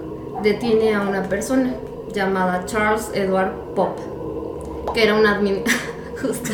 detiene 0.42 0.94
a 0.94 1.02
una 1.02 1.24
persona 1.24 1.74
llamada 2.12 2.64
Charles 2.66 3.10
Edward 3.14 3.52
Pop, 3.74 3.98
que 4.94 5.02
era 5.04 5.14
un 5.14 5.26
admin... 5.26 5.62
Justo. 6.20 6.50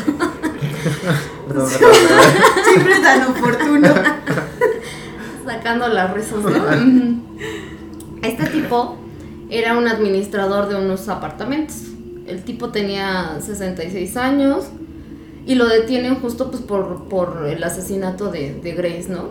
Perdón, 1.47 1.69
perdón, 1.79 1.91
perdón. 2.07 2.63
Siempre 2.65 2.99
tan 2.99 3.23
oportuno. 3.23 3.87
sacando 5.45 5.87
las 5.87 6.13
risas, 6.13 6.37
¿no? 6.43 7.21
Este 8.21 8.45
tipo 8.47 8.95
era 9.49 9.77
un 9.77 9.87
administrador 9.87 10.67
de 10.69 10.75
unos 10.75 11.07
apartamentos. 11.09 11.77
El 12.27 12.43
tipo 12.43 12.69
tenía 12.69 13.37
66 13.39 14.17
años 14.17 14.65
y 15.45 15.55
lo 15.55 15.67
detienen 15.67 16.15
justo 16.15 16.49
pues 16.49 16.61
por, 16.63 17.03
por 17.07 17.45
el 17.47 17.63
asesinato 17.63 18.31
de, 18.31 18.53
de 18.55 18.71
Grace, 18.73 19.07
¿no? 19.09 19.29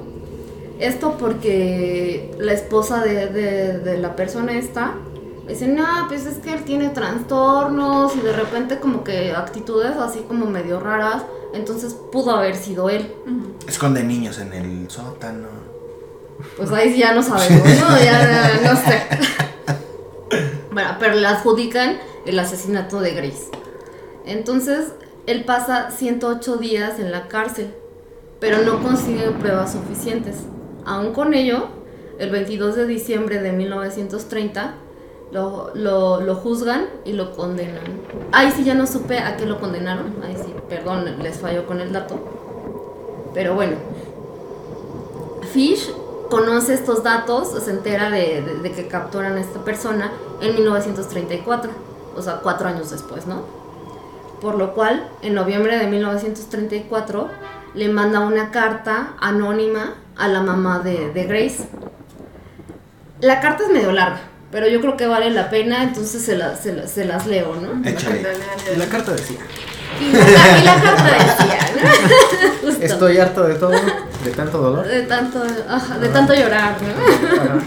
Esto 0.79 1.17
porque 1.19 2.33
la 2.39 2.53
esposa 2.53 3.01
de, 3.05 3.27
de- 3.29 3.79
de 3.79 3.99
la 3.99 4.17
persona 4.17 4.53
esta 4.59 4.95
dice, 5.49 5.69
no, 5.69 5.87
pues 6.09 6.27
es 6.27 6.39
que 6.39 6.55
él 6.55 6.65
tiene 6.65 6.89
trastornos 6.89 8.17
y 8.17 8.21
de 8.21 8.33
repente 8.33 8.79
como 8.81 9.05
que 9.05 9.33
actitudes 9.33 9.97
así 9.97 10.21
como 10.27 10.47
medio 10.47 10.81
raras, 10.81 11.23
entonces 11.53 11.95
pudo 12.13 12.33
haber 12.33 12.57
sido 12.57 12.89
él. 12.91 13.15
Esconde 13.67 14.03
niños 14.03 14.39
en 14.39 14.53
el 14.53 14.91
sótano. 14.91 15.49
Pues 16.57 16.71
ahí 16.73 16.93
sí 16.93 16.99
ya 16.99 17.15
no 17.15 17.23
sabemos, 17.23 17.67
¿no? 17.67 17.99
Ya 17.99 18.61
no 18.65 18.77
sé. 18.77 19.03
Bueno, 20.73 20.97
pero 20.99 21.15
le 21.15 21.27
adjudican 21.27 21.99
el 22.27 22.39
asesinato 22.39 23.01
de 23.01 23.15
Grace. 23.15 23.49
Entonces, 24.27 24.93
él 25.27 25.45
pasa 25.45 25.91
108 25.91 26.57
días 26.57 26.99
en 26.99 27.13
la 27.13 27.29
cárcel, 27.29 27.73
pero 28.41 28.59
no 28.63 28.83
consigue 28.83 29.31
pruebas 29.31 29.73
suficientes. 29.73 30.39
Aún 30.85 31.13
con 31.13 31.33
ello, 31.35 31.69
el 32.19 32.31
22 32.31 32.75
de 32.77 32.87
diciembre 32.87 33.41
de 33.41 33.53
1930 33.53 34.75
lo, 35.35 36.21
lo, 36.21 36.35
juzgan 36.37 36.87
y 37.05 37.13
lo 37.13 37.33
condenan. 37.35 37.83
Ay, 38.31 38.53
sí, 38.55 38.63
ya 38.63 38.75
no 38.75 38.87
supe 38.87 39.19
a 39.19 39.37
qué 39.37 39.47
lo 39.47 39.61
condenaron. 39.61 40.15
Ay, 40.25 40.37
sí, 40.37 40.55
perdón, 40.69 41.23
les 41.23 41.39
falló 41.39 41.67
con 41.67 41.81
el 41.81 41.93
dato. 41.93 42.21
Pero 43.35 43.55
bueno, 43.55 43.77
Fish 45.53 45.93
conoce 46.31 46.75
estos 46.75 47.03
datos, 47.03 47.51
se 47.65 47.71
entera 47.71 48.11
de, 48.11 48.73
que 48.77 48.87
capturan 48.87 49.37
a 49.37 49.41
esta 49.41 49.65
persona 49.65 50.13
en 50.41 50.55
1934, 50.55 51.71
o 52.17 52.23
sea, 52.23 52.39
cuatro 52.41 52.69
años 52.69 52.91
después, 52.91 53.27
¿no? 53.27 53.43
Por 54.41 54.55
lo 54.55 54.73
cual, 54.73 55.09
en 55.23 55.35
noviembre 55.35 55.79
de 55.79 55.89
1934, 55.89 57.29
le 57.75 57.89
manda 57.89 58.21
una 58.21 58.53
carta 58.53 59.15
anónima 59.21 59.95
a 60.17 60.29
la 60.29 60.43
mamá 60.43 60.79
de 60.79 61.25
Grace. 61.27 61.69
La 63.21 63.41
carta 63.41 63.65
es 63.65 63.71
medio 63.71 63.91
larga, 63.91 64.21
pero 64.55 64.69
yo 64.69 64.81
creo 64.81 64.97
que 64.97 65.07
vale 65.07 65.29
la 65.31 65.51
pena, 65.51 65.83
entonces 65.83 66.23
se, 66.23 66.37
la- 66.37 66.57
se 66.57 66.73
la- 66.73 66.87
se 66.87 67.05
las 67.05 67.27
leo, 67.27 67.55
¿no? 67.57 67.87
Échale. 67.87 68.25
Y 68.73 68.79
la 68.79 68.87
carta 68.87 69.11
decía, 69.13 69.41
Y 70.01 70.13
la, 70.13 70.59
y 70.61 70.65
la 70.65 70.81
carta 70.81 71.05
decía, 71.05 71.59
¿no? 72.63 72.63
Justo. 72.69 72.85
estoy 72.85 73.19
harto 73.19 73.43
de 73.45 73.55
todo, 73.57 73.71
de 73.73 74.31
tanto 74.35 74.59
dolor. 74.59 74.87
De 74.87 75.03
tanto, 75.03 75.43
ajá, 75.69 75.99
de 75.99 76.09
tanto 76.09 76.33
llorar, 76.35 76.77
¿no? 76.81 77.37
Ajá. 77.43 77.59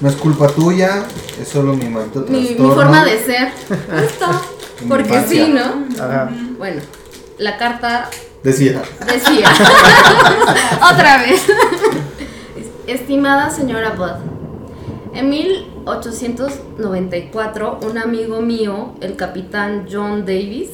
No 0.00 0.08
es 0.10 0.16
culpa 0.16 0.48
tuya, 0.48 1.04
es 1.40 1.48
solo 1.48 1.72
mi 1.74 1.86
manto 1.88 2.26
Mi, 2.28 2.40
mi 2.58 2.68
forma 2.70 3.04
de 3.04 3.18
ser. 3.24 3.52
Justo. 3.68 4.26
Porque 4.88 5.08
infancia. 5.08 5.46
sí, 5.46 5.52
¿no? 5.52 6.04
Ajá. 6.04 6.28
Bueno, 6.58 6.82
la 7.38 7.56
carta 7.56 8.10
Decía. 8.42 8.82
decía. 9.06 9.48
Otra 10.92 11.18
vez. 11.22 11.42
Estimada 12.86 13.50
señora 13.50 13.90
Budd, 13.90 15.14
en 15.14 15.30
1894 15.86 17.78
un 17.88 17.96
amigo 17.96 18.40
mío, 18.40 18.94
el 19.00 19.14
capitán 19.14 19.86
John 19.90 20.26
Davis, 20.26 20.70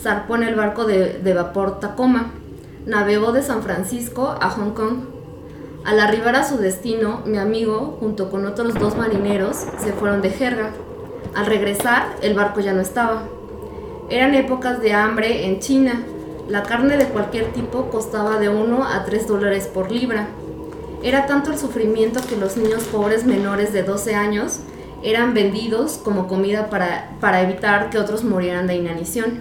zarpó 0.00 0.36
en 0.36 0.44
el 0.44 0.54
barco 0.54 0.86
de, 0.86 1.18
de 1.18 1.34
vapor 1.34 1.80
Tacoma. 1.80 2.32
Navegó 2.86 3.32
de 3.32 3.42
San 3.42 3.62
Francisco 3.62 4.34
a 4.40 4.48
Hong 4.50 4.72
Kong. 4.72 5.00
Al 5.84 6.00
arribar 6.00 6.34
a 6.36 6.44
su 6.44 6.56
destino, 6.56 7.20
mi 7.26 7.36
amigo, 7.36 7.98
junto 8.00 8.30
con 8.30 8.46
otros 8.46 8.72
dos 8.74 8.96
marineros, 8.96 9.56
se 9.78 9.92
fueron 9.92 10.22
de 10.22 10.30
jerga. 10.30 10.70
Al 11.34 11.44
regresar, 11.44 12.16
el 12.22 12.34
barco 12.34 12.60
ya 12.60 12.72
no 12.72 12.80
estaba. 12.80 13.24
Eran 14.08 14.34
épocas 14.34 14.80
de 14.80 14.94
hambre 14.94 15.46
en 15.46 15.60
China. 15.60 16.04
La 16.48 16.62
carne 16.62 16.96
de 16.96 17.06
cualquier 17.06 17.52
tipo 17.52 17.90
costaba 17.90 18.38
de 18.38 18.48
1 18.48 18.84
a 18.84 19.04
3 19.04 19.26
dólares 19.26 19.66
por 19.66 19.90
libra. 19.90 20.28
Era 21.04 21.26
tanto 21.26 21.52
el 21.52 21.58
sufrimiento 21.58 22.20
que 22.26 22.34
los 22.34 22.56
niños 22.56 22.84
pobres 22.84 23.26
menores 23.26 23.74
de 23.74 23.82
12 23.82 24.14
años 24.14 24.60
eran 25.02 25.34
vendidos 25.34 26.00
como 26.02 26.26
comida 26.26 26.70
para, 26.70 27.10
para 27.20 27.42
evitar 27.42 27.90
que 27.90 27.98
otros 27.98 28.24
murieran 28.24 28.66
de 28.66 28.76
inanición. 28.76 29.40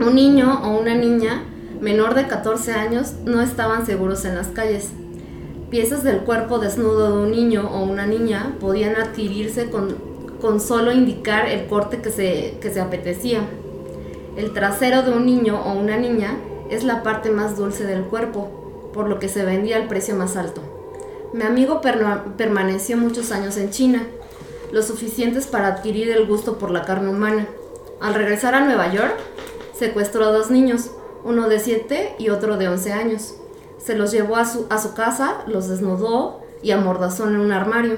Un 0.00 0.14
niño 0.14 0.62
o 0.64 0.78
una 0.78 0.94
niña 0.94 1.42
menor 1.82 2.14
de 2.14 2.26
14 2.26 2.72
años 2.72 3.12
no 3.26 3.42
estaban 3.42 3.84
seguros 3.84 4.24
en 4.24 4.36
las 4.36 4.48
calles. 4.48 4.88
Piezas 5.68 6.02
del 6.02 6.20
cuerpo 6.20 6.58
desnudo 6.58 7.18
de 7.18 7.24
un 7.24 7.30
niño 7.30 7.68
o 7.70 7.82
una 7.82 8.06
niña 8.06 8.56
podían 8.58 8.96
adquirirse 8.96 9.68
con, 9.68 9.96
con 10.40 10.62
solo 10.62 10.92
indicar 10.92 11.46
el 11.46 11.66
corte 11.66 12.00
que 12.00 12.10
se, 12.10 12.56
que 12.58 12.70
se 12.70 12.80
apetecía. 12.80 13.40
El 14.38 14.54
trasero 14.54 15.02
de 15.02 15.10
un 15.10 15.26
niño 15.26 15.60
o 15.62 15.74
una 15.74 15.98
niña 15.98 16.38
es 16.70 16.84
la 16.84 17.02
parte 17.02 17.30
más 17.30 17.58
dulce 17.58 17.84
del 17.84 18.04
cuerpo, 18.04 18.67
por 18.92 19.08
lo 19.08 19.18
que 19.18 19.28
se 19.28 19.44
vendía 19.44 19.76
al 19.76 19.88
precio 19.88 20.14
más 20.14 20.36
alto. 20.36 20.62
Mi 21.32 21.42
amigo 21.42 21.80
permaneció 21.82 22.96
muchos 22.96 23.32
años 23.32 23.56
en 23.58 23.70
China, 23.70 24.06
lo 24.72 24.82
suficientes 24.82 25.46
para 25.46 25.68
adquirir 25.68 26.10
el 26.10 26.26
gusto 26.26 26.58
por 26.58 26.70
la 26.70 26.84
carne 26.84 27.10
humana. 27.10 27.46
Al 28.00 28.14
regresar 28.14 28.54
a 28.54 28.64
Nueva 28.64 28.92
York, 28.92 29.14
secuestró 29.74 30.24
a 30.24 30.32
dos 30.32 30.50
niños, 30.50 30.90
uno 31.24 31.48
de 31.48 31.58
7 31.58 32.16
y 32.18 32.30
otro 32.30 32.56
de 32.56 32.68
11 32.68 32.92
años. 32.92 33.34
Se 33.78 33.94
los 33.94 34.10
llevó 34.10 34.36
a 34.36 34.46
su, 34.46 34.66
casa, 34.94 35.42
los 35.46 35.68
desnudó 35.68 36.40
y 36.62 36.70
amordazó 36.70 37.26
en 37.28 37.36
un 37.36 37.52
armario. 37.52 37.96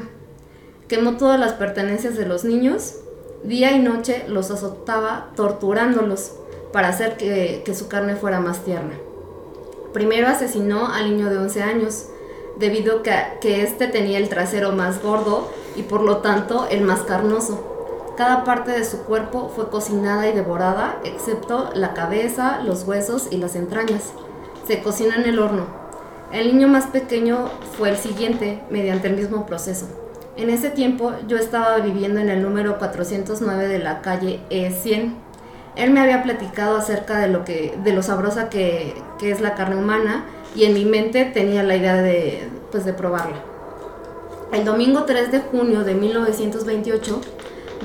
Quemó 0.88 1.16
todas 1.16 1.38
las 1.38 1.52
pertenencias 1.52 2.16
de 2.16 2.26
los 2.26 2.44
niños. 2.44 2.96
Día 3.44 3.72
y 3.72 3.78
noche 3.78 4.24
los 4.28 4.50
azotaba 4.50 5.30
torturándolos 5.36 6.32
para 6.72 6.88
hacer 6.88 7.16
que 7.16 7.74
su 7.74 7.88
carne 7.88 8.16
fuera 8.16 8.40
más 8.40 8.64
tierna. 8.64 8.94
Primero 9.92 10.28
asesinó 10.28 10.86
al 10.86 11.10
niño 11.10 11.30
de 11.30 11.38
11 11.38 11.62
años, 11.62 12.06
debido 12.56 13.02
que, 13.02 13.12
que 13.40 13.62
este 13.62 13.86
tenía 13.86 14.18
el 14.18 14.28
trasero 14.28 14.72
más 14.72 15.02
gordo 15.02 15.50
y 15.76 15.82
por 15.82 16.02
lo 16.02 16.18
tanto 16.18 16.66
el 16.70 16.82
más 16.82 17.00
carnoso. 17.00 17.66
Cada 18.16 18.44
parte 18.44 18.72
de 18.72 18.84
su 18.84 19.04
cuerpo 19.04 19.50
fue 19.54 19.70
cocinada 19.70 20.28
y 20.28 20.32
devorada, 20.32 21.00
excepto 21.04 21.70
la 21.74 21.94
cabeza, 21.94 22.60
los 22.62 22.84
huesos 22.84 23.28
y 23.30 23.38
las 23.38 23.56
entrañas. 23.56 24.12
Se 24.66 24.82
cocina 24.82 25.16
en 25.16 25.24
el 25.24 25.38
horno. 25.38 25.66
El 26.30 26.48
niño 26.48 26.68
más 26.68 26.86
pequeño 26.86 27.48
fue 27.76 27.88
el 27.88 27.96
siguiente, 27.96 28.62
mediante 28.70 29.08
el 29.08 29.16
mismo 29.16 29.46
proceso. 29.46 29.86
En 30.36 30.48
ese 30.48 30.70
tiempo 30.70 31.12
yo 31.26 31.36
estaba 31.36 31.78
viviendo 31.78 32.20
en 32.20 32.28
el 32.28 32.42
número 32.42 32.78
409 32.78 33.68
de 33.68 33.78
la 33.78 34.00
calle 34.00 34.40
E100. 34.50 35.14
Él 35.80 35.92
me 35.92 36.00
había 36.00 36.22
platicado 36.22 36.76
acerca 36.76 37.18
de 37.20 37.28
lo, 37.28 37.42
que, 37.42 37.74
de 37.82 37.94
lo 37.94 38.02
sabrosa 38.02 38.50
que, 38.50 38.94
que 39.18 39.30
es 39.30 39.40
la 39.40 39.54
carne 39.54 39.76
humana 39.76 40.26
y 40.54 40.64
en 40.64 40.74
mi 40.74 40.84
mente 40.84 41.24
tenía 41.24 41.62
la 41.62 41.74
idea 41.74 42.02
de, 42.02 42.50
pues, 42.70 42.84
de 42.84 42.92
probarla. 42.92 43.42
El 44.52 44.66
domingo 44.66 45.04
3 45.04 45.32
de 45.32 45.40
junio 45.40 45.82
de 45.82 45.94
1928 45.94 47.22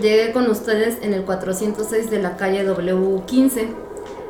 llegué 0.01 0.33
con 0.33 0.49
ustedes 0.49 0.97
en 1.03 1.13
el 1.13 1.23
406 1.23 2.09
de 2.09 2.21
la 2.21 2.35
calle 2.35 2.67
W15. 2.67 3.67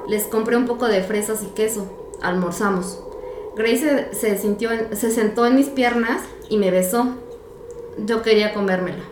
Les 0.09 0.25
compré 0.25 0.57
un 0.57 0.67
poco 0.67 0.85
de 0.85 1.01
fresas 1.01 1.41
y 1.41 1.47
queso. 1.47 1.91
Almorzamos. 2.21 3.01
Grace 3.55 4.09
se, 4.11 4.13
se 4.13 4.37
sintió 4.37 4.69
se 4.91 5.09
sentó 5.09 5.47
en 5.47 5.55
mis 5.55 5.69
piernas 5.69 6.21
y 6.49 6.57
me 6.57 6.69
besó. 6.69 7.15
Yo 7.97 8.21
quería 8.21 8.53
comérmela. 8.53 9.03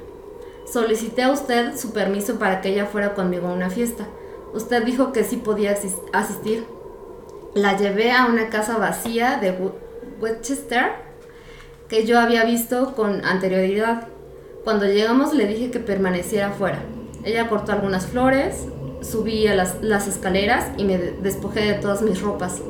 Solicité 0.71 1.23
a 1.23 1.31
usted 1.31 1.75
su 1.75 1.91
permiso 1.91 2.35
para 2.37 2.61
que 2.61 2.69
ella 2.69 2.85
fuera 2.85 3.15
conmigo 3.15 3.47
a 3.47 3.53
una 3.53 3.71
fiesta. 3.71 4.05
Usted 4.53 4.83
dijo 4.83 5.11
que 5.11 5.23
sí 5.23 5.37
podía 5.37 5.71
asis- 5.75 5.99
asistir. 6.11 6.65
La 7.55 7.77
llevé 7.77 8.11
a 8.11 8.25
una 8.25 8.49
casa 8.49 8.77
vacía 8.77 9.37
de 9.41 9.55
Westchester 10.21 10.91
que 11.89 12.05
yo 12.05 12.19
había 12.19 12.43
visto 12.45 12.93
con 12.95 13.23
anterioridad. 13.25 14.07
Cuando 14.63 14.85
llegamos 14.85 15.33
le 15.33 15.45
dije 15.47 15.69
que 15.71 15.79
permaneciera 15.79 16.47
afuera. 16.47 16.79
Ella 17.23 17.47
cortó 17.49 17.71
algunas 17.71 18.05
flores, 18.07 18.65
subí 19.01 19.47
a 19.47 19.55
las, 19.55 20.07
escaleras 20.07 20.65
y 20.77 20.85
me 20.85 20.97
de- 20.97 21.11
despojé 21.21 21.61
de 21.61 21.73
todas 21.73 22.01
mis 22.01 22.21
ropas. 22.21 22.61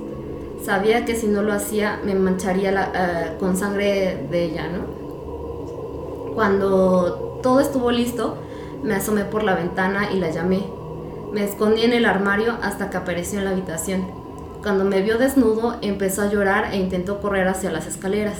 Sabía 0.64 1.06
que 1.06 1.16
si 1.16 1.28
no 1.28 1.42
lo 1.44 1.54
hacía 1.54 2.00
me 2.06 2.16
mancharía 2.16 2.72
eh, 2.94 3.38
con 3.40 3.56
sangre 3.58 4.26
de 4.32 4.44
ella, 4.46 4.68
¿no? 4.70 6.34
Cuando 6.34 7.40
todo 7.44 7.60
estuvo 7.60 7.92
listo, 7.92 8.38
me 8.84 8.96
asomé 8.96 9.26
por 9.26 9.44
la 9.44 9.56
ventana 9.56 10.12
y 10.12 10.20
la 10.20 10.30
llamé. 10.32 10.64
Me 11.34 11.44
escondí 11.44 11.82
en 11.82 11.94
el 11.94 12.06
armario 12.06 12.60
hasta 12.62 12.92
que 12.92 12.98
apareció 12.98 13.40
en 13.40 13.46
la 13.46 13.52
habitación. 13.52 14.06
Cuando 14.62 14.86
me 14.86 15.02
vio 15.02 15.18
desnudo, 15.18 15.78
empezó 15.82 16.22
a 16.22 16.30
llorar 16.30 16.72
e 16.72 16.78
intentó 16.78 17.22
correr 17.22 17.48
hacia 17.48 17.72
las 17.72 17.88
escaleras. 17.88 18.38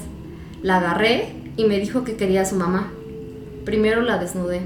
La 0.62 0.78
agarré 0.78 1.34
y 1.58 1.66
me 1.66 1.80
dijo 1.80 2.04
que 2.04 2.18
quería 2.18 2.42
a 2.42 2.46
su 2.46 2.56
mamá. 2.56 2.92
Primero 3.66 4.02
la 4.02 4.20
desnudé. 4.20 4.62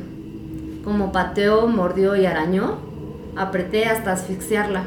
Como 0.84 1.14
pateó, 1.14 1.68
mordió 1.68 2.18
y 2.18 2.26
arañó, 2.26 2.80
apreté 3.38 3.86
hasta 3.86 4.12
asfixiarla. 4.12 4.84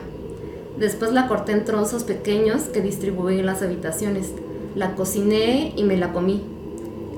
Después 0.78 1.12
la 1.12 1.26
corté 1.26 1.53
en 1.53 1.64
trozos 1.64 2.05
pequeños 2.05 2.64
que 2.64 2.82
distribuí 2.82 3.41
en 3.41 3.47
las 3.47 3.62
habitaciones. 3.62 4.34
La 4.74 4.95
cociné 4.97 5.72
y 5.76 5.84
me 5.84 5.97
la 5.97 6.12
comí. 6.12 6.45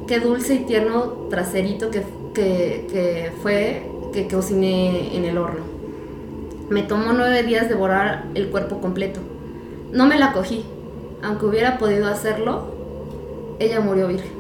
Qué 0.07 0.21
dulce 0.21 0.55
y 0.55 0.59
tierno 0.67 1.27
traserito 1.31 1.91
que, 1.91 2.05
que, 2.33 2.87
que 2.93 3.33
fue 3.43 3.83
que 4.13 4.29
cociné 4.29 5.17
en 5.17 5.25
el 5.25 5.37
horno. 5.37 5.82
Me 6.73 6.83
tomó 6.83 7.13
nueve 7.13 7.43
días 7.43 7.69
devorar 7.69 8.25
el 8.35 8.49
cuerpo 8.49 8.81
completo. 8.81 9.21
No 9.91 10.07
me 10.07 10.19
la 10.19 10.33
cogí. 10.33 10.65
Aunque 11.23 11.45
hubiera 11.45 11.77
podido 11.77 12.09
hacerlo, 12.09 13.57
ella 13.59 13.81
murió 13.81 14.09
virgen. 14.09 14.33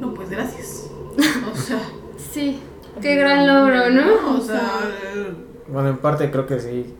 No, 0.00 0.14
pues 0.14 0.30
gracias. 0.30 0.88
O 1.52 1.56
sea. 1.56 1.80
Sí, 2.16 2.60
qué 3.00 3.16
gran 3.16 3.44
logro, 3.44 3.90
¿no? 3.90 4.36
O 4.36 4.40
sea. 4.40 4.62
Bueno, 5.66 5.88
en 5.88 5.96
parte 5.96 6.30
creo 6.30 6.46
que 6.46 6.60
sí. 6.60 6.94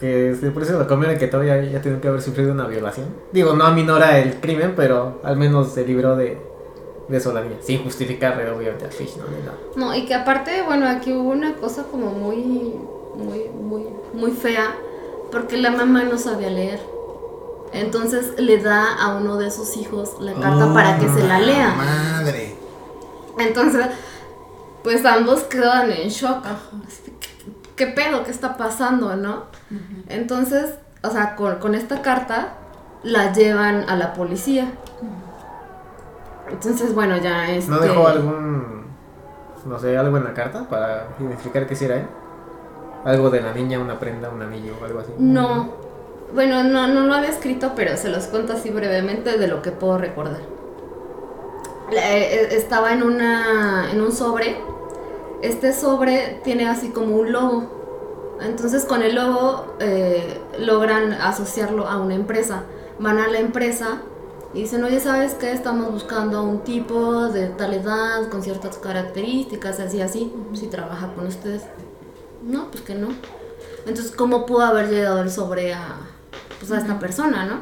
Que 0.00 0.34
se 0.34 0.50
por 0.50 0.64
eso 0.64 0.76
la 0.76 0.88
conviene 0.88 1.16
que 1.16 1.28
todavía 1.28 1.62
ya 1.62 1.80
tienen 1.80 2.00
que 2.00 2.08
haber 2.08 2.22
sufrido 2.22 2.50
una 2.52 2.66
violación. 2.66 3.06
Digo, 3.32 3.54
no 3.54 3.64
aminora 3.64 4.18
el 4.18 4.40
crimen, 4.40 4.74
pero 4.74 5.20
al 5.22 5.36
menos 5.36 5.72
se 5.72 5.86
libró 5.86 6.16
de, 6.16 6.36
de 7.08 7.16
eso 7.16 7.32
la 7.32 7.42
niña. 7.42 7.58
Sin 7.60 7.84
justificar 7.84 8.32
obviamente 8.50 8.86
a 8.86 8.90
Fish, 8.90 9.16
no. 9.16 9.24
No, 9.76 9.94
y 9.94 10.04
que 10.04 10.14
aparte, 10.14 10.62
bueno, 10.62 10.88
aquí 10.88 11.12
hubo 11.12 11.30
una 11.30 11.54
cosa 11.54 11.84
como 11.84 12.10
muy, 12.10 12.74
muy, 13.16 13.48
muy, 13.48 13.86
muy 14.14 14.30
fea, 14.32 14.74
porque 15.32 15.56
la 15.56 15.70
mamá 15.70 16.04
no 16.04 16.18
sabía 16.18 16.50
leer. 16.50 16.80
Entonces 17.72 18.38
le 18.38 18.58
da 18.58 18.94
a 18.94 19.16
uno 19.16 19.36
de 19.36 19.50
sus 19.50 19.76
hijos 19.76 20.16
la 20.20 20.34
carta 20.34 20.72
para 20.72 20.98
que 20.98 21.08
se 21.08 21.26
la 21.26 21.40
lea. 21.40 21.74
Madre. 21.74 22.54
Entonces, 23.38 23.86
pues 24.82 25.04
ambos 25.04 25.42
quedan 25.44 25.90
en 25.90 26.08
shock. 26.08 26.44
¿Qué, 27.04 27.14
qué 27.74 27.86
pedo? 27.88 28.24
¿Qué 28.24 28.30
está 28.30 28.56
pasando, 28.56 29.16
no? 29.16 29.44
Entonces, 30.08 30.74
o 31.02 31.10
sea, 31.10 31.36
con, 31.36 31.56
con 31.56 31.74
esta 31.74 32.02
carta 32.02 32.54
la 33.02 33.32
llevan 33.32 33.88
a 33.90 33.96
la 33.96 34.14
policía. 34.14 34.72
Entonces, 36.48 36.94
bueno, 36.94 37.16
ya 37.16 37.50
este... 37.50 37.70
¿No 37.70 37.78
dejó 37.78 38.06
algún, 38.06 38.86
no 39.66 39.78
sé, 39.78 39.98
algo 39.98 40.16
en 40.16 40.24
la 40.24 40.34
carta 40.34 40.68
para 40.68 41.08
identificar 41.18 41.66
que 41.66 41.74
si 41.74 41.84
era 41.84 41.96
él? 41.96 42.06
Algo 43.06 43.30
de 43.30 43.40
la 43.40 43.52
niña, 43.52 43.78
una 43.78 43.98
prenda, 43.98 44.28
un 44.28 44.42
anillo 44.42 44.74
o 44.80 44.84
algo 44.84 44.98
así. 45.00 45.12
No. 45.18 45.70
Bueno, 46.34 46.64
no, 46.64 46.88
no 46.88 47.06
lo 47.06 47.14
había 47.14 47.30
escrito, 47.30 47.72
pero 47.76 47.96
se 47.96 48.08
los 48.08 48.24
cuento 48.26 48.52
así 48.54 48.70
brevemente 48.70 49.38
de 49.38 49.46
lo 49.48 49.62
que 49.62 49.70
puedo 49.70 49.96
recordar. 49.96 50.40
La- 51.92 52.16
eh, 52.16 52.48
Estaba 52.56 52.92
en 52.92 53.02
una. 53.02 53.90
en 53.92 54.00
un 54.02 54.12
sobre. 54.12 54.56
Este 55.42 55.72
sobre 55.72 56.40
tiene 56.42 56.68
así 56.68 56.88
como 56.90 57.16
un 57.16 57.30
logo. 57.32 58.36
Entonces 58.40 58.84
con 58.84 59.02
el 59.02 59.14
logo 59.14 59.76
eh, 59.80 60.40
logran 60.58 61.12
asociarlo 61.12 61.86
a 61.86 61.98
una 61.98 62.14
empresa. 62.14 62.64
Van 62.98 63.18
a 63.18 63.28
la 63.28 63.38
empresa 63.38 64.02
y 64.52 64.62
dicen, 64.62 64.82
oye, 64.82 64.98
¿sabes 65.00 65.34
qué? 65.34 65.52
Estamos 65.52 65.92
buscando 65.92 66.38
a 66.38 66.42
un 66.42 66.60
tipo 66.60 67.28
de 67.28 67.46
tal 67.48 67.74
edad, 67.74 68.28
con 68.30 68.42
ciertas 68.42 68.78
características, 68.78 69.78
así, 69.80 70.00
así, 70.02 70.32
si 70.54 70.66
trabaja 70.66 71.12
con 71.14 71.26
ustedes. 71.26 71.62
No, 72.46 72.70
pues 72.70 72.84
que 72.84 72.94
no. 72.94 73.08
Entonces, 73.86 74.12
¿cómo 74.12 74.46
pudo 74.46 74.62
haber 74.62 74.88
llegado 74.88 75.20
el 75.20 75.30
sobre 75.30 75.74
a, 75.74 75.96
pues, 76.58 76.70
a 76.70 76.78
esta 76.78 76.98
persona, 76.98 77.44
no? 77.44 77.60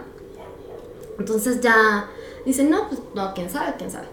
Entonces 1.18 1.61
ya 1.61 2.09
dicen, 2.45 2.70
no, 2.70 2.89
pues 2.89 3.01
no, 3.14 3.32
quién 3.35 3.49
sabe, 3.49 3.74
quién 3.78 3.91
sabe. 3.91 4.09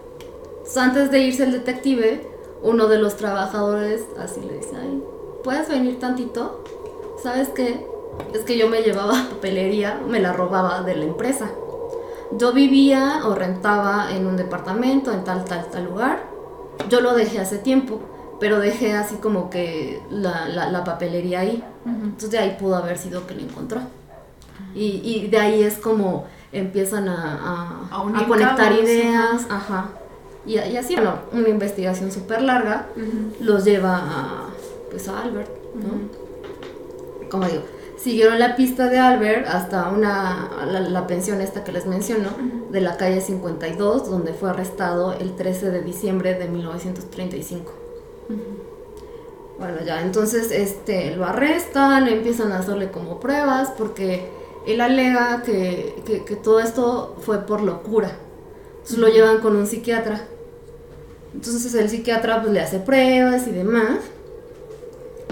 Entonces, 0.50 0.76
antes 0.78 1.10
de 1.10 1.18
irse 1.20 1.44
el 1.44 1.52
detective, 1.52 2.26
uno 2.62 2.88
de 2.88 2.98
los 2.98 3.16
trabajadores 3.16 4.02
así 4.18 4.40
le 4.40 4.54
dice, 4.54 4.76
ay, 4.80 5.02
¿puedes 5.44 5.68
venir 5.68 5.98
tantito? 5.98 6.64
¿Sabes 7.22 7.48
qué? 7.50 7.86
Es 8.32 8.42
que 8.42 8.56
yo 8.56 8.68
me 8.68 8.82
llevaba 8.82 9.12
papelería, 9.30 10.00
me 10.08 10.20
la 10.20 10.32
robaba 10.32 10.82
de 10.82 10.96
la 10.96 11.04
empresa. 11.04 11.50
Yo 12.32 12.52
vivía 12.52 13.22
o 13.26 13.34
rentaba 13.34 14.12
en 14.12 14.26
un 14.26 14.38
departamento 14.38 15.12
en 15.12 15.24
tal, 15.24 15.44
tal, 15.44 15.66
tal 15.70 15.84
lugar. 15.84 16.24
Yo 16.88 17.00
lo 17.02 17.14
dejé 17.14 17.40
hace 17.40 17.58
tiempo, 17.58 18.00
pero 18.42 18.58
dejé 18.58 18.92
así 18.94 19.14
como 19.16 19.48
que 19.50 20.00
la, 20.10 20.48
la, 20.48 20.68
la 20.68 20.82
papelería 20.82 21.40
ahí. 21.40 21.62
Entonces 21.86 22.30
de 22.32 22.38
ahí 22.38 22.56
pudo 22.58 22.74
haber 22.74 22.98
sido 22.98 23.24
que 23.26 23.34
lo 23.36 23.40
encontró. 23.42 23.80
Y, 24.74 25.00
y 25.04 25.28
de 25.28 25.38
ahí 25.38 25.62
es 25.62 25.78
como 25.78 26.24
empiezan 26.52 27.08
a, 27.08 27.14
a- 27.34 27.88
A 27.90 27.96
a 27.96 28.02
unir 28.02 28.26
conectar 28.26 28.72
ideas, 28.84 29.46
ajá. 29.48 29.90
Y, 30.44 30.58
y 30.58 30.76
así, 30.76 30.94
bueno, 30.96 31.14
una 31.32 31.48
investigación 31.48 32.10
súper 32.10 32.42
larga 32.42 32.86
los 33.40 33.64
lleva 33.64 33.96
a, 33.96 34.46
pues 34.90 35.08
a 35.08 35.20
Albert, 35.22 35.48
¿no? 35.76 37.28
Como 37.30 37.46
digo, 37.46 37.62
siguieron 37.96 38.38
la 38.40 38.56
pista 38.56 38.88
de 38.88 38.98
Albert 38.98 39.46
hasta 39.46 39.88
una, 39.88 40.50
la, 40.66 40.80
la 40.80 41.06
pensión 41.06 41.40
esta 41.40 41.62
que 41.62 41.70
les 41.70 41.86
menciono, 41.86 42.28
de 42.72 42.80
la 42.80 42.96
calle 42.96 43.20
52, 43.20 44.10
donde 44.10 44.32
fue 44.34 44.50
arrestado 44.50 45.12
el 45.12 45.36
13 45.36 45.70
de 45.70 45.82
diciembre 45.82 46.34
de 46.34 46.48
1935. 46.48 47.72
Bueno, 49.58 49.76
ya, 49.84 50.02
entonces 50.02 50.50
este, 50.50 51.14
lo 51.14 51.24
arrestan, 51.24 52.08
empiezan 52.08 52.52
a 52.52 52.58
hacerle 52.58 52.90
como 52.90 53.20
pruebas, 53.20 53.70
porque 53.78 54.28
él 54.66 54.80
alega 54.80 55.42
que, 55.44 56.02
que- 56.04 56.24
que 56.24 56.36
todo 56.36 56.58
esto 56.60 57.16
fue 57.20 57.38
por 57.46 57.62
locura. 57.62 58.10
Entonces 58.72 58.98
lo 58.98 59.08
llevan 59.08 59.38
con 59.40 59.54
un 59.56 59.66
psiquiatra. 59.66 60.22
Entonces 61.34 61.72
el 61.74 61.88
psiquiatra 61.88 62.40
pues 62.42 62.52
le 62.52 62.60
hace 62.60 62.78
pruebas 62.80 63.46
y 63.46 63.52
demás. 63.52 63.98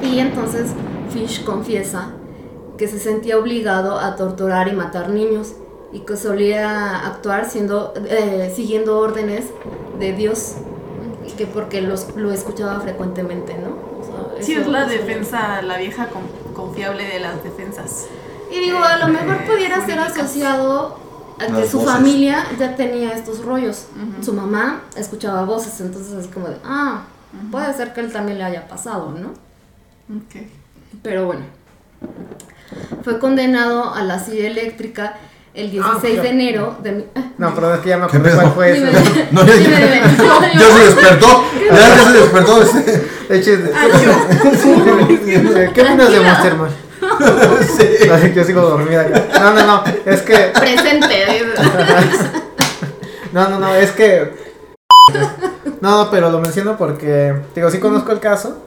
Y 0.02 0.18
entonces 0.18 0.70
Fish 1.12 1.44
confiesa 1.44 2.12
que 2.78 2.88
se 2.88 2.98
sentía 2.98 3.38
obligado 3.38 3.98
a 3.98 4.16
torturar 4.16 4.68
y 4.68 4.72
matar 4.72 5.10
niños 5.10 5.52
y 5.92 6.00
que 6.00 6.16
solía 6.16 7.06
actuar 7.06 7.50
siendo, 7.50 7.92
eh, 8.08 8.50
siguiendo 8.54 8.98
órdenes 8.98 9.46
de 9.98 10.12
Dios 10.12 10.54
y 11.26 11.32
que 11.32 11.46
porque 11.46 11.80
los, 11.82 12.14
lo 12.16 12.32
escuchaba 12.32 12.80
frecuentemente, 12.80 13.56
¿no? 13.58 13.68
O 14.00 14.04
sea, 14.04 14.42
Sí, 14.44 14.54
es 14.54 14.66
la 14.66 14.86
defensa, 14.86 15.60
la 15.62 15.76
vieja 15.78 16.08
con- 16.08 16.26
confiable 16.54 17.04
de 17.04 17.20
las 17.20 17.42
defensas. 17.44 18.06
Y 18.50 18.58
digo, 18.60 18.78
a 18.82 18.96
lo 18.98 19.08
mejor 19.08 19.36
Eh, 19.36 19.46
pudiera 19.46 19.76
ser 19.86 19.96
jurídicas. 19.98 20.18
asociado 20.18 20.98
a 21.38 21.46
que 21.46 21.52
Las 21.52 21.68
su 21.70 21.78
voces. 21.78 21.92
familia 21.94 22.44
ya 22.58 22.74
tenía 22.76 23.12
estos 23.12 23.44
rollos. 23.44 23.86
Ujú. 23.94 24.24
Su 24.24 24.32
mamá 24.32 24.82
escuchaba 24.96 25.44
voces, 25.44 25.80
entonces 25.80 26.12
es 26.14 26.26
como 26.26 26.48
de, 26.48 26.56
ah, 26.64 27.04
puede 27.50 27.72
ser 27.74 27.92
que 27.92 28.00
él 28.00 28.12
también 28.12 28.38
le 28.38 28.44
haya 28.44 28.66
pasado, 28.66 29.12
¿no? 29.12 29.28
Ok. 30.16 30.46
Pero 31.02 31.26
bueno, 31.26 31.44
fue 33.04 33.18
condenado 33.18 33.94
a 33.94 34.02
la 34.02 34.18
silla 34.18 34.46
eléctrica 34.48 35.16
el 35.54 35.70
16 35.70 36.18
Ah, 36.18 36.22
de 36.22 36.28
enero 36.28 36.76
de... 36.82 36.92
mi- 36.92 37.06
ah, 37.16 37.24
No, 37.38 37.54
pero 37.54 37.74
es 37.74 37.80
que 37.80 37.88
ya 37.90 37.96
me 37.98 38.06
¿Qué 38.06 38.16
acordé 38.18 38.30
pedo? 38.30 38.40
cuál 38.42 38.52
fue 38.54 38.70
ese. 38.70 38.82
No, 39.32 39.44
ya, 39.46 39.52
se 39.52 40.84
despertó. 40.84 41.44
Ya, 41.70 41.76
ya 41.96 42.04
se 42.04 42.12
despertó. 42.18 42.60
De 43.28 43.38
hecho, 43.38 43.50
¿qué 45.74 45.82
opinas 45.82 46.10
de. 46.10 46.20
Monster 46.20 46.54
Man? 46.56 46.70
Sí. 47.78 48.08
Así 48.10 48.28
que 48.28 48.34
yo 48.34 48.44
sigo 48.44 48.60
dormida 48.62 49.02
acá. 49.02 49.24
No, 49.40 49.52
no, 49.54 49.66
no, 49.66 49.84
es 50.06 50.20
que. 50.22 50.36
Presente. 50.58 51.44
No, 53.32 53.48
no, 53.48 53.58
no, 53.58 53.74
es 53.74 53.90
que. 53.92 54.32
No, 55.80 56.08
pero 56.10 56.30
lo 56.30 56.40
menciono 56.40 56.76
porque, 56.76 57.34
digo, 57.54 57.70
sí 57.70 57.78
conozco 57.78 58.12
el 58.12 58.20
caso. 58.20 58.58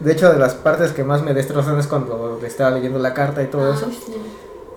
De 0.00 0.12
hecho, 0.12 0.30
de 0.32 0.38
las 0.38 0.54
partes 0.54 0.92
que 0.92 1.02
más 1.04 1.22
me 1.22 1.32
destrozan 1.34 1.78
es 1.78 1.86
cuando 1.86 2.40
estaba 2.44 2.70
leyendo 2.72 2.98
la 2.98 3.14
carta 3.14 3.42
y 3.42 3.46
todo 3.46 3.72
eso. 3.72 3.90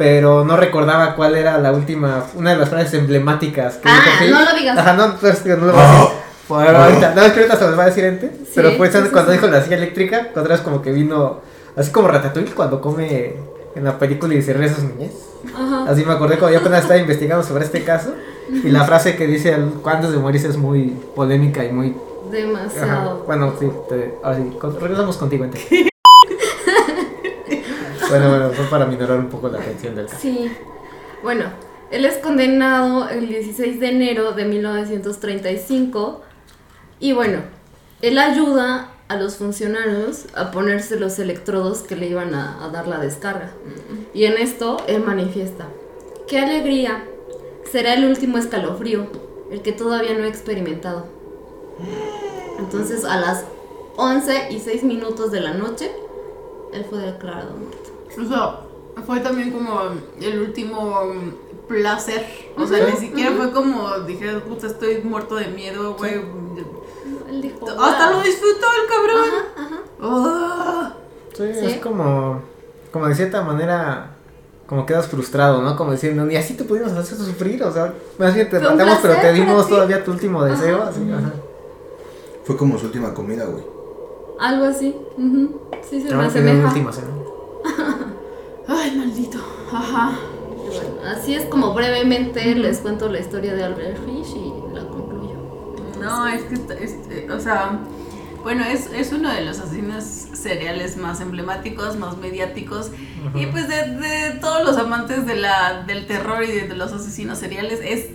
Pero 0.02 0.44
no 0.44 0.58
recordaba 0.58 1.16
cuál 1.16 1.36
era 1.36 1.58
la 1.60 1.72
última, 1.72 2.26
una 2.36 2.52
de 2.52 2.58
las 2.58 2.70
frases 2.70 2.96
emblemáticas 2.96 3.76
que 3.76 3.88
Ah, 3.88 4.00
dijo 4.22 4.34
no 4.40 4.46
lo 4.52 4.56
digas. 4.58 4.78
Ajá, 4.78 4.94
no, 4.94 5.16
pues, 5.18 5.46
no 5.46 5.56
lo 5.58 5.74
voy 5.74 5.82
a 5.82 5.92
decir. 5.92 6.08
Por 6.48 6.68
ahorita, 6.68 7.14
no, 7.16 7.22
es 7.22 7.32
que 7.34 7.40
ahorita 7.42 7.58
se 7.58 7.68
los 7.68 7.78
va 7.80 7.84
a 7.84 7.86
decir 7.86 8.04
Ente. 8.06 8.32
Sí, 8.46 8.52
pero 8.56 8.72
fue 8.72 8.92
sí, 8.92 8.98
sí, 9.02 9.10
cuando 9.12 9.32
sí. 9.32 9.38
dijo 9.38 9.48
la 9.48 9.62
silla 9.62 9.78
eléctrica, 9.78 10.28
otra 10.36 10.56
vez 10.56 10.62
como 10.62 10.82
que 10.82 10.92
vino, 10.92 11.40
así 11.78 11.92
como 11.92 12.08
Ratatouille 12.08 12.52
cuando 12.54 12.82
come 12.82 13.36
en 13.76 13.84
la 13.84 13.98
película 14.00 14.34
y 14.34 14.42
se 14.42 14.54
ríe 14.54 14.70
a 14.70 14.74
sus 14.74 14.84
niñez. 14.84 15.14
Ajá. 15.56 15.86
Así 15.88 16.04
me 16.04 16.14
acordé 16.14 16.38
cuando 16.38 16.56
yo 16.58 16.62
apenas 16.62 16.82
estaba 16.82 17.00
investigando 17.00 17.44
sobre 17.44 17.64
este 17.64 17.84
caso. 17.84 18.14
Y 18.52 18.70
la 18.70 18.84
frase 18.84 19.16
que 19.16 19.28
dice 19.28 19.54
al- 19.54 19.72
antes 19.86 20.12
de 20.12 20.18
morirse 20.18 20.48
es 20.50 20.58
muy 20.58 20.96
polémica 21.16 21.64
y 21.64 21.72
muy. 21.72 21.90
Ajá. 21.90 22.32
Demasiado. 22.32 23.24
Bueno, 23.28 23.54
sí, 23.60 23.70
te- 23.88 24.16
ahora 24.24 24.38
sí, 24.38 24.58
con- 24.60 24.80
regresamos 24.80 25.18
contigo, 25.18 25.46
Ente. 25.46 25.88
bueno, 28.12 28.30
bueno, 28.30 28.50
fue 28.52 28.66
para 28.66 28.86
minorar 28.86 29.20
un 29.20 29.30
poco 29.30 29.48
la 29.50 29.60
atención 29.60 29.96
del 29.96 30.06
caso. 30.06 30.20
Sí. 30.22 30.52
Bueno, 31.24 31.46
él 31.92 32.06
es 32.06 32.18
condenado 32.18 33.10
el 33.10 33.28
16 33.28 33.80
de 33.80 33.90
enero 33.90 34.34
de 34.34 34.46
1935 34.46 36.22
y 37.00 37.14
bueno, 37.14 37.40
él 38.02 38.18
ayuda 38.18 38.92
a 39.08 39.16
los 39.18 39.36
funcionarios 39.36 40.26
a 40.36 40.52
ponerse 40.52 41.00
los 41.00 41.20
electrodos 41.20 41.80
que 41.80 41.96
le 41.96 42.08
iban 42.08 42.34
a, 42.34 42.64
a 42.64 42.70
dar 42.70 42.88
la 42.88 43.00
descarga. 43.00 43.52
Y 44.14 44.26
en 44.26 44.38
esto 44.38 44.78
él 44.88 45.04
manifiesta, 45.04 45.68
qué 46.28 46.40
alegría, 46.40 47.04
será 47.70 47.94
el 47.94 48.06
último 48.06 48.38
escalofrío, 48.38 49.08
el 49.52 49.62
que 49.62 49.72
todavía 49.72 50.14
no 50.18 50.26
he 50.26 50.30
experimentado. 50.30 51.08
Entonces 52.58 53.04
a 53.04 53.20
las 53.20 53.46
11 53.98 54.52
y 54.52 54.60
6 54.60 54.84
minutos 54.84 55.32
de 55.32 55.42
la 55.42 55.54
noche, 55.54 55.92
él 56.74 56.86
fue 56.90 57.00
declarado 57.00 57.56
muerto. 57.58 57.81
O 58.20 58.26
sea, 58.28 58.60
fue 59.06 59.20
también 59.22 59.52
como 59.52 59.80
el 60.20 60.42
último 60.42 61.02
mm, 61.06 61.68
placer. 61.68 62.26
O 62.58 62.66
sea, 62.68 62.86
ni 62.90 62.98
siquiera 62.98 63.32
fue 63.32 63.52
como 63.52 64.00
dije, 64.00 64.32
puta, 64.42 64.68
estoy 64.68 65.02
muerto 65.04 65.36
de 65.36 65.48
miedo, 65.48 65.96
güey. 65.96 66.14
Él 67.30 67.42
dijo, 67.42 67.66
Hasta 67.70 68.12
lo 68.12 68.22
disfrutó 68.22 68.68
el 68.82 68.90
cabrón. 68.90 69.34
Ajá, 69.56 69.66
ajá. 69.66 69.80
Ah. 70.02 70.94
Sí, 71.34 71.44
Sí. 71.60 71.66
es 71.66 71.78
como, 71.78 72.42
como 72.92 73.08
de 73.08 73.16
cierta 73.16 73.42
manera, 73.42 74.16
como 74.68 74.86
quedas 74.86 75.08
frustrado, 75.08 75.62
¿no? 75.62 75.76
Como 75.78 75.94
diciendo, 75.94 76.26
ni 76.26 76.36
así 76.36 76.56
te 76.56 76.66
pudimos 76.66 76.92
hacer 76.92 77.18
sufrir, 77.18 77.64
o 77.64 77.72
sea, 77.72 77.94
más 78.20 78.36
bien 78.36 78.50
te 78.50 78.60
matamos, 78.60 79.00
pero 79.02 79.16
te 79.22 79.32
dimos 79.34 79.68
todavía 79.68 80.04
tu 80.04 80.12
último 80.12 80.44
deseo, 80.44 80.84
así, 80.84 81.00
ajá. 81.12 81.32
Fue 82.44 82.58
como 82.58 82.78
su 82.78 82.88
última 82.88 83.14
comida, 83.14 83.46
güey. 83.46 83.64
Algo 84.40 84.66
así. 84.66 84.96
ujú. 85.18 85.62
Sí, 85.90 86.02
se 86.02 86.14
me 86.16 86.26
asemeja. 86.26 86.68
última 86.68 86.92
cena. 86.92 87.08
Ay, 88.68 88.96
maldito. 88.98 89.40
Ajá. 89.72 90.12
Y 90.58 90.76
bueno, 90.76 91.02
así 91.16 91.34
es 91.36 91.46
como 91.46 91.74
brevemente 91.74 92.56
les 92.56 92.80
cuento 92.80 93.10
la 93.10 93.20
historia 93.20 93.54
de 93.54 93.64
Albert 93.64 93.98
Fish 94.06 94.36
y 94.36 94.74
la 94.76 94.82
concluyo. 94.88 95.36
No, 96.02 96.28
es 96.28 96.44
que, 96.44 96.56
es- 96.84 96.98
eh, 97.10 97.28
o 97.32 97.40
sea, 97.40 97.80
bueno, 98.44 98.64
es, 98.64 98.88
es 98.94 99.12
uno 99.14 99.32
de 99.32 99.42
los 99.42 99.60
asesinos 99.60 100.04
seriales 100.04 100.98
más 100.98 101.20
emblemáticos, 101.22 101.98
más 101.98 102.18
mediáticos. 102.18 102.92
Y 103.36 103.46
pues 103.48 103.68
de, 103.68 103.76
de 103.98 104.32
todos 104.40 104.64
los 104.66 104.78
amantes 104.78 105.26
de 105.28 105.36
la, 105.36 105.84
del 105.86 106.08
terror 106.08 106.44
y 106.44 106.48
de, 106.52 106.68
de 106.68 106.76
los 106.76 106.92
asesinos 106.92 107.38
seriales, 107.38 107.80
es 107.84 108.08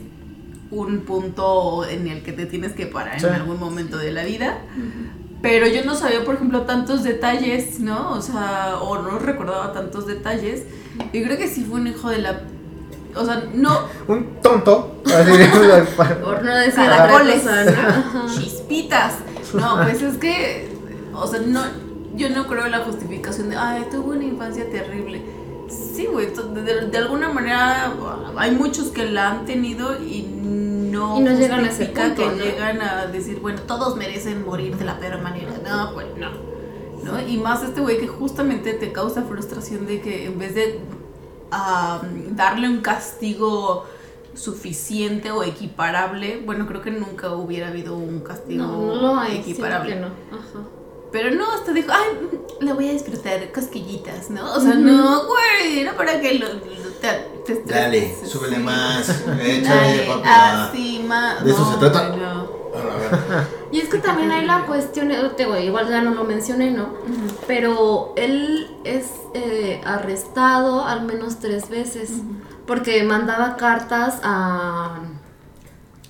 un 0.72 1.00
punto 1.02 1.84
en 1.88 2.08
el 2.08 2.22
que 2.24 2.32
te 2.32 2.46
tienes 2.46 2.72
que 2.72 2.86
parar 2.86 3.20
Sí. 3.20 3.26
en 3.26 3.34
algún 3.34 3.60
momento 3.60 3.98
de 3.98 4.10
la 4.10 4.24
vida. 4.24 4.58
Pero 5.46 5.68
yo 5.68 5.84
no 5.84 5.94
sabía, 5.94 6.24
por 6.24 6.34
ejemplo, 6.34 6.62
tantos 6.62 7.04
detalles, 7.04 7.78
¿no? 7.78 8.10
O 8.14 8.20
sea, 8.20 8.78
o 8.80 9.00
no 9.00 9.20
recordaba 9.20 9.72
tantos 9.72 10.04
detalles. 10.04 10.64
Y 11.12 11.22
creo 11.22 11.38
que 11.38 11.46
sí 11.46 11.64
fue 11.64 11.80
un 11.80 11.86
hijo 11.86 12.10
de 12.10 12.18
la... 12.18 12.40
O 13.14 13.24
sea, 13.24 13.44
no, 13.54 13.82
Un 14.08 14.40
tonto. 14.42 15.00
así, 15.06 15.30
Por 16.20 16.44
no 16.44 16.52
decir 16.52 16.74
Caracoles. 16.74 17.44
chispitas. 18.36 19.14
No, 19.54 19.84
pues 19.84 20.02
es 20.02 20.16
que, 20.18 20.68
o 21.14 21.28
sea, 21.28 21.38
no, 21.46 21.62
yo 22.16 22.28
no 22.30 22.48
creo 22.48 22.66
en 22.66 22.72
la 22.72 22.80
justificación 22.80 23.50
de, 23.50 23.56
ay, 23.56 23.86
tuvo 23.88 24.10
una 24.10 24.24
infancia 24.24 24.68
terrible. 24.68 25.22
Sí, 25.68 26.06
güey, 26.06 26.26
de, 26.54 26.88
de 26.88 26.98
alguna 26.98 27.28
manera 27.28 27.92
hay 28.36 28.50
muchos 28.50 28.88
que 28.88 29.06
la 29.06 29.30
han 29.30 29.46
tenido 29.46 29.94
y 30.02 30.22
no, 30.96 31.18
Y 31.18 31.22
no 31.22 31.32
llegan 31.32 31.60
a 31.60 31.68
ese 31.68 31.86
justifica 31.86 32.02
punto, 32.06 32.22
que 32.22 32.28
¿no? 32.36 32.44
llegan 32.44 32.80
a 32.82 33.06
decir, 33.06 33.38
bueno, 33.40 33.60
todos 33.62 33.96
merecen 33.96 34.44
morir 34.44 34.76
de 34.76 34.84
la 34.84 34.98
peor 34.98 35.20
manera. 35.22 35.52
No, 35.68 35.92
pues 35.94 36.06
no. 36.16 36.30
¿No? 37.04 37.20
Y 37.28 37.38
más 37.38 37.62
este 37.62 37.80
güey 37.80 37.98
que 37.98 38.08
justamente 38.08 38.72
te 38.74 38.90
causa 38.92 39.22
frustración 39.22 39.86
de 39.86 40.00
que 40.00 40.26
en 40.26 40.38
vez 40.38 40.54
de 40.56 40.80
ah, 41.52 42.00
darle 42.30 42.68
un 42.68 42.80
castigo 42.80 43.84
suficiente 44.34 45.30
o 45.30 45.42
equiparable, 45.44 46.42
bueno, 46.44 46.66
creo 46.66 46.82
que 46.82 46.90
nunca 46.90 47.32
hubiera 47.32 47.68
habido 47.68 47.96
un 47.96 48.20
castigo 48.20 48.64
No, 48.64 49.00
no 49.00 49.20
hay. 49.20 49.38
equiparable. 49.38 49.94
que 49.94 50.00
no. 50.00 50.06
Ajá. 50.06 50.68
Pero 51.16 51.30
no, 51.34 51.50
hasta 51.50 51.72
dijo, 51.72 51.90
ay, 51.92 52.28
le 52.60 52.72
voy 52.74 52.90
a 52.90 52.92
disfrutar 52.92 53.50
cosquillitas, 53.50 54.28
¿no? 54.28 54.52
O 54.52 54.60
sea, 54.60 54.74
no, 54.74 55.24
güey, 55.24 55.80
era 55.80 55.96
para 55.96 56.20
que 56.20 56.34
lo, 56.34 56.46
lo- 56.46 56.60
te, 57.00 57.08
te 57.46 57.52
estreses. 57.54 57.64
Dale, 57.66 58.16
súbele 58.26 58.56
Sí. 58.56 58.62
más. 58.62 59.08
Échale, 59.08 59.62
Dale, 59.62 60.04
papi. 60.08 60.28
así 60.28 61.04
más. 61.08 61.42
¿De 61.42 61.50
eso 61.52 61.60
no, 61.60 61.72
se 61.72 61.78
trata? 61.78 62.08
güey, 62.08 62.20
no. 62.20 62.40
A 62.74 62.96
ver. 62.98 63.56
Y 63.72 63.80
es 63.80 63.88
que 63.88 63.98
también 63.98 64.30
hay 64.30 64.44
la 64.46 64.64
cuestión, 64.66 65.10
eh, 65.10 65.30
digo, 65.36 65.56
igual 65.58 65.88
ya 65.88 66.00
no 66.02 66.10
lo 66.14 66.24
mencioné, 66.24 66.70
¿no? 66.70 66.90
Pero 67.46 68.12
él 68.16 68.70
es 68.84 69.06
eh, 69.34 69.80
arrestado 69.84 70.84
al 70.84 71.02
menos 71.02 71.38
tres 71.40 71.68
veces 71.70 72.10
porque 72.66 73.02
mandaba 73.04 73.56
cartas 73.56 74.20
a, 74.22 74.98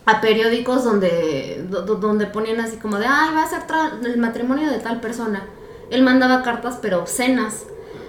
a 0.07 0.21
periódicos 0.21 0.85
donde, 0.85 1.65
do- 1.69 1.83
do- 1.83 1.97
donde 1.97 2.27
ponían 2.27 2.61
así 2.61 2.77
como 2.79 2.99
de, 2.99 3.07
ay, 3.07 3.35
va 3.35 3.43
a 3.43 3.49
ser 3.49 3.67
tra- 3.67 4.05
el 4.05 4.17
matrimonio 4.19 4.71
de 4.71 4.79
tal 4.79 5.01
persona. 5.01 5.45
Él 5.91 6.03
mandaba 6.03 6.43
cartas 6.43 6.79
pero 6.81 7.01
obscenas. 7.01 7.65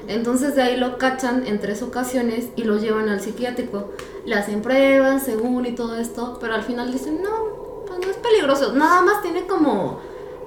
Entonces 0.08 0.56
de 0.56 0.62
ahí 0.62 0.78
lo 0.78 0.98
cachan 0.98 1.46
en 1.46 1.60
tres 1.60 1.82
ocasiones 1.82 2.46
y 2.56 2.64
lo 2.64 2.78
llevan 2.78 3.10
al 3.10 3.20
psiquiátrico. 3.20 3.92
Le 4.26 4.36
hacen 4.36 4.62
pruebas, 4.62 5.24
según 5.24 5.66
y 5.66 5.74
todo 5.76 5.98
esto, 5.98 6.38
pero 6.40 6.54
al 6.56 6.64
final 6.64 6.92
dicen, 6.92 7.22
no, 7.22 7.84
pues 7.86 8.00
no 8.00 8.10
es 8.12 8.18
peligroso. 8.18 8.72
Nada 8.74 9.02
más 9.02 9.22
tiene 9.22 9.46
como 9.48 10.00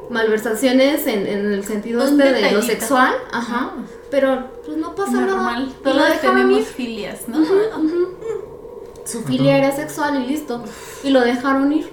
malversaciones 0.08 1.06
en, 1.06 1.26
en 1.26 1.52
el 1.52 1.64
sentido 1.64 2.02
este 2.02 2.32
de 2.32 2.50
lo 2.52 2.62
sexual, 2.62 3.12
ajá. 3.32 3.72
Pero 4.10 4.48
pues 4.64 4.76
no 4.78 4.94
pasa 4.94 5.12
nada. 5.12 5.26
Normal. 5.26 5.74
Lo 5.84 5.92
Todos 5.92 6.20
tenemos 6.20 6.66
filias, 6.66 7.28
¿no? 7.28 7.38
Su 9.10 9.22
filia 9.22 9.56
era 9.58 9.74
sexual 9.74 10.22
y 10.22 10.26
listo. 10.26 10.62
Y 11.02 11.10
lo 11.10 11.20
dejaron 11.20 11.72
ir. 11.72 11.90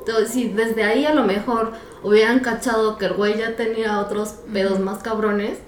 Entonces, 0.00 0.30
si 0.30 0.48
desde 0.48 0.84
ahí 0.84 1.06
a 1.06 1.14
lo 1.14 1.24
mejor 1.24 1.72
hubieran 2.02 2.40
cachado 2.40 2.98
que 2.98 3.06
el 3.06 3.14
güey 3.14 3.38
ya 3.38 3.56
tenía 3.56 4.00
otros 4.00 4.34
pedos 4.52 4.78
más 4.78 5.02
cabrones, 5.02 5.58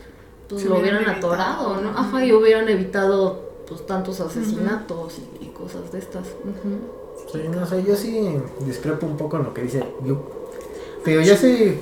pues 0.49 0.63
Se 0.63 0.69
lo 0.69 0.77
hubieran 0.79 1.01
hubieran 1.03 1.17
atorado, 1.17 1.81
¿no? 1.81 1.91
Ajá, 1.91 2.25
y 2.25 2.33
hubieran 2.33 2.69
evitado 2.69 3.47
pues 3.67 3.85
tantos 3.87 4.21
asesinatos 4.21 5.15
y, 5.41 5.45
y 5.47 5.49
cosas 5.49 5.91
de 5.91 5.99
estas. 5.99 6.27
Ujú. 6.27 7.33
Sí, 7.33 7.49
no 7.49 7.67
sé, 7.67 7.83
yo 7.83 7.97
sí 7.97 8.41
discrepo 8.61 9.07
un 9.07 9.17
poco 9.17 9.39
en 9.39 9.45
lo 9.45 9.55
que 9.55 9.63
dice. 9.63 9.83
Pero 11.03 11.21
yo 11.23 11.35
sí 11.37 11.81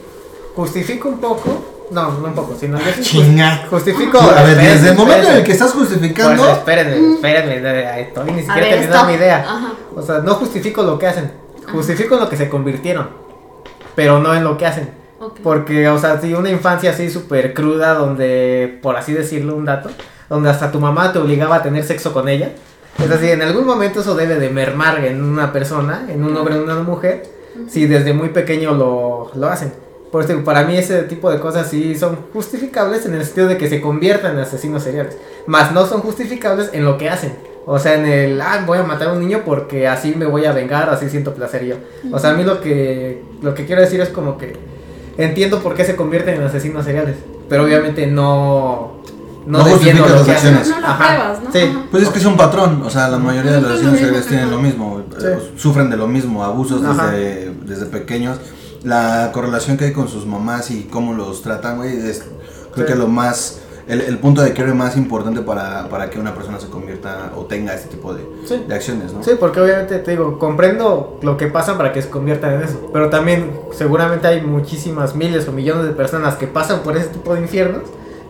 justifico 0.54 1.08
un 1.08 1.18
poco. 1.18 1.73
No, 1.90 2.12
no 2.12 2.26
un 2.28 2.34
poco, 2.34 2.56
sino 2.58 2.78
yo 2.78 2.84
sí 2.96 3.02
Chinga. 3.02 3.66
justifico. 3.68 4.18
A 4.18 4.42
ver, 4.42 4.50
espérenme, 4.50 4.70
desde 4.72 4.88
el 4.90 4.96
momento 4.96 5.12
en 5.14 5.18
el 5.18 5.20
espérenme. 5.38 5.44
que 5.44 5.52
estás 5.52 5.72
Pues 5.72 5.88
justificando. 5.88 6.50
espérenme, 6.50 7.14
espérenme, 7.14 7.86
ahí 7.86 8.02
estoy 8.04 8.24
ni 8.32 8.40
A 8.40 8.42
siquiera 8.42 8.60
ver, 8.60 8.68
terminando 8.70 8.96
stop. 8.96 9.08
mi 9.08 9.14
idea. 9.14 9.38
Ajá. 9.40 9.72
O 9.94 10.02
sea, 10.02 10.18
no 10.20 10.34
justifico 10.34 10.82
lo 10.82 10.98
que 10.98 11.06
hacen, 11.06 11.30
justifico 11.72 12.14
en 12.14 12.20
lo 12.22 12.28
que 12.28 12.36
se 12.36 12.48
convirtieron, 12.48 13.08
pero 13.94 14.18
no 14.18 14.34
en 14.34 14.44
lo 14.44 14.56
que 14.56 14.66
hacen. 14.66 14.90
Porque, 15.42 15.88
o 15.88 15.98
sea, 15.98 16.20
si 16.20 16.34
una 16.34 16.50
infancia 16.50 16.90
así 16.90 17.08
súper 17.10 17.54
cruda, 17.54 17.94
donde, 17.94 18.78
por 18.82 18.96
así 18.96 19.12
decirlo, 19.12 19.54
un 19.54 19.64
dato, 19.64 19.88
donde 20.28 20.50
hasta 20.50 20.70
tu 20.70 20.80
mamá 20.80 21.12
te 21.12 21.18
obligaba 21.18 21.56
a 21.56 21.62
tener 21.62 21.82
sexo 21.84 22.12
con 22.12 22.28
ella, 22.28 22.50
es 23.02 23.10
así, 23.10 23.30
en 23.30 23.40
algún 23.42 23.64
momento 23.66 24.00
eso 24.00 24.14
debe 24.14 24.34
de 24.36 24.50
mermar 24.50 25.02
en 25.04 25.22
una 25.22 25.50
persona, 25.52 26.06
en 26.10 26.22
un 26.24 26.36
hombre 26.36 26.54
o 26.54 26.58
en 26.58 26.62
una 26.64 26.74
mujer, 26.82 27.22
si 27.68 27.86
desde 27.86 28.12
muy 28.12 28.30
pequeño 28.30 28.72
lo, 28.74 29.30
lo 29.34 29.48
hacen. 29.48 29.72
Por 30.14 30.22
eso, 30.22 30.32
digo, 30.34 30.44
para 30.44 30.62
mí 30.62 30.76
ese 30.76 31.02
tipo 31.02 31.28
de 31.28 31.40
cosas 31.40 31.68
sí 31.68 31.96
son 31.96 32.16
justificables 32.32 33.04
en 33.04 33.14
el 33.14 33.24
sentido 33.24 33.48
de 33.48 33.58
que 33.58 33.68
se 33.68 33.80
conviertan 33.80 34.34
en 34.36 34.42
asesinos 34.44 34.84
seriales, 34.84 35.16
más 35.48 35.72
no 35.72 35.86
son 35.86 36.02
justificables 36.02 36.70
en 36.72 36.84
lo 36.84 36.98
que 36.98 37.10
hacen. 37.10 37.32
O 37.66 37.80
sea, 37.80 37.94
en 37.94 38.06
el, 38.06 38.40
ah, 38.40 38.62
voy 38.64 38.78
a 38.78 38.84
matar 38.84 39.08
a 39.08 39.12
un 39.14 39.18
niño 39.18 39.42
porque 39.44 39.88
así 39.88 40.14
me 40.16 40.26
voy 40.26 40.44
a 40.44 40.52
vengar, 40.52 40.88
así 40.88 41.10
siento 41.10 41.34
placer 41.34 41.64
yo. 41.64 41.74
O 42.12 42.20
sea, 42.20 42.30
a 42.30 42.34
mí 42.34 42.44
lo 42.44 42.60
que, 42.60 43.24
lo 43.42 43.56
que 43.56 43.66
quiero 43.66 43.82
decir 43.82 44.00
es 44.02 44.08
como 44.10 44.38
que 44.38 44.52
entiendo 45.18 45.58
por 45.60 45.74
qué 45.74 45.84
se 45.84 45.96
convierten 45.96 46.36
en 46.36 46.42
asesinos 46.44 46.84
seriales, 46.84 47.16
pero 47.48 47.64
obviamente 47.64 48.06
no, 48.06 49.00
no, 49.46 49.58
No 49.58 49.66
las 49.66 49.80
que 49.80 49.90
hacen. 49.90 50.54
acciones. 50.54 50.68
No 50.68 50.80
lo 50.80 50.96
pruebas, 50.96 51.42
¿no? 51.42 51.50
Sí. 51.52 51.58
Ajá. 51.58 51.86
Pues 51.90 52.02
es 52.04 52.08
que 52.10 52.18
es 52.20 52.24
un 52.24 52.36
patrón, 52.36 52.82
o 52.84 52.88
sea, 52.88 53.08
la 53.08 53.18
mayoría 53.18 53.50
de 53.50 53.60
los 53.62 53.72
Es 53.72 53.82
lo 53.82 53.88
asesinos 53.88 53.98
seriales 53.98 54.26
tienen 54.28 54.50
lo 54.52 54.60
mismo, 54.60 55.00
eh, 55.00 55.38
Sí. 55.42 55.52
sufren 55.56 55.90
de 55.90 55.96
lo 55.96 56.06
mismo, 56.06 56.44
abusos 56.44 56.84
Ajá. 56.84 57.10
desde, 57.10 57.50
desde 57.64 57.86
pequeños. 57.86 58.38
La 58.84 59.30
correlación 59.32 59.76
que 59.76 59.86
hay 59.86 59.92
con 59.92 60.08
sus 60.08 60.26
mamás 60.26 60.70
y 60.70 60.84
cómo 60.84 61.14
los 61.14 61.42
tratan, 61.42 61.78
güey, 61.78 61.96
es 62.08 62.22
creo 62.72 62.86
Sí. 62.86 62.92
que 62.92 62.98
lo 62.98 63.06
más, 63.08 63.60
el, 63.88 64.00
el 64.02 64.18
punto 64.18 64.42
de 64.42 64.52
quiebre 64.52 64.74
más 64.74 64.96
importante 64.96 65.40
para, 65.40 65.88
para 65.88 66.10
que 66.10 66.18
una 66.18 66.34
persona 66.34 66.60
se 66.60 66.68
convierta 66.68 67.32
o 67.36 67.44
tenga 67.46 67.72
este 67.74 67.88
tipo 67.88 68.12
de, 68.14 68.22
Sí. 68.44 68.62
de 68.68 68.74
acciones, 68.74 69.12
¿no? 69.12 69.22
Sí, 69.22 69.32
porque 69.40 69.60
obviamente 69.60 69.98
te 70.00 70.10
digo, 70.10 70.38
comprendo 70.38 71.18
lo 71.22 71.36
que 71.36 71.46
pasa 71.46 71.76
para 71.78 71.92
que 71.92 72.02
se 72.02 72.10
conviertan 72.10 72.54
en 72.54 72.62
eso. 72.62 72.90
Pero 72.92 73.08
también 73.10 73.50
seguramente 73.72 74.26
hay 74.26 74.42
muchísimas 74.42 75.14
miles 75.14 75.48
o 75.48 75.52
millones 75.52 75.86
de 75.86 75.92
personas 75.92 76.34
que 76.36 76.46
pasan 76.46 76.80
por 76.82 76.96
ese 76.96 77.08
tipo 77.08 77.34
de 77.34 77.40
infiernos, 77.42 77.82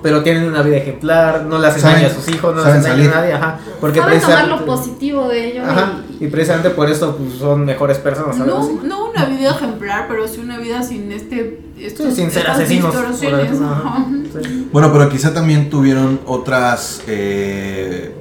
pero 0.05 0.23
tienen 0.23 0.45
una 0.45 0.61
vida 0.61 0.77
ejemplar, 0.77 1.47
no 1.47 1.59
le 1.59 1.67
hacen 1.67 1.81
Saben- 1.81 2.03
daño 2.03 2.09
a 2.09 2.15
sus 2.15 2.29
hijos, 2.29 2.55
no 2.55 2.61
hacen 2.63 2.83
daño 2.83 3.11
a 3.11 3.15
nadie, 3.15 3.33
ajá. 3.33 3.59
Porque 3.81 4.01
Saben 4.01 4.21
tomar 4.21 4.37
lo 4.49 4.57
precisamente- 4.59 4.65
positivo 4.67 5.29
de 5.29 5.49
ello. 5.51 5.63
Ajá, 5.65 5.93
y- 6.21 6.25
y 6.27 6.29
precisamente 6.29 6.69
por 6.71 6.91
eso 6.91 7.17
pues, 7.17 7.39
son 7.39 7.65
mejores 7.65 7.97
personas, 7.99 8.37
¿sabes? 8.37 8.53
No, 8.53 8.61
Así. 8.61 8.79
no 8.85 9.09
una 9.11 9.25
vida 9.25 9.51
ejemplar, 9.53 10.05
pero 10.07 10.29
sí 10.29 10.41
una 10.41 10.59
vida 10.59 10.83
sin 10.83 11.11
este. 11.11 11.61
Estos, 11.81 12.11
Sí, 12.11 12.17
sin 12.17 12.31
ser 12.31 12.49
asesinos. 12.51 12.95
ejemplo, 12.95 13.67
ajá. 13.67 13.81
Ajá. 13.97 14.07
Sí. 14.43 14.69
Bueno, 14.71 14.93
pero 14.93 15.09
quizá 15.09 15.33
también 15.33 15.71
tuvieron 15.71 16.21
otras 16.27 17.01
eh, 17.07 18.15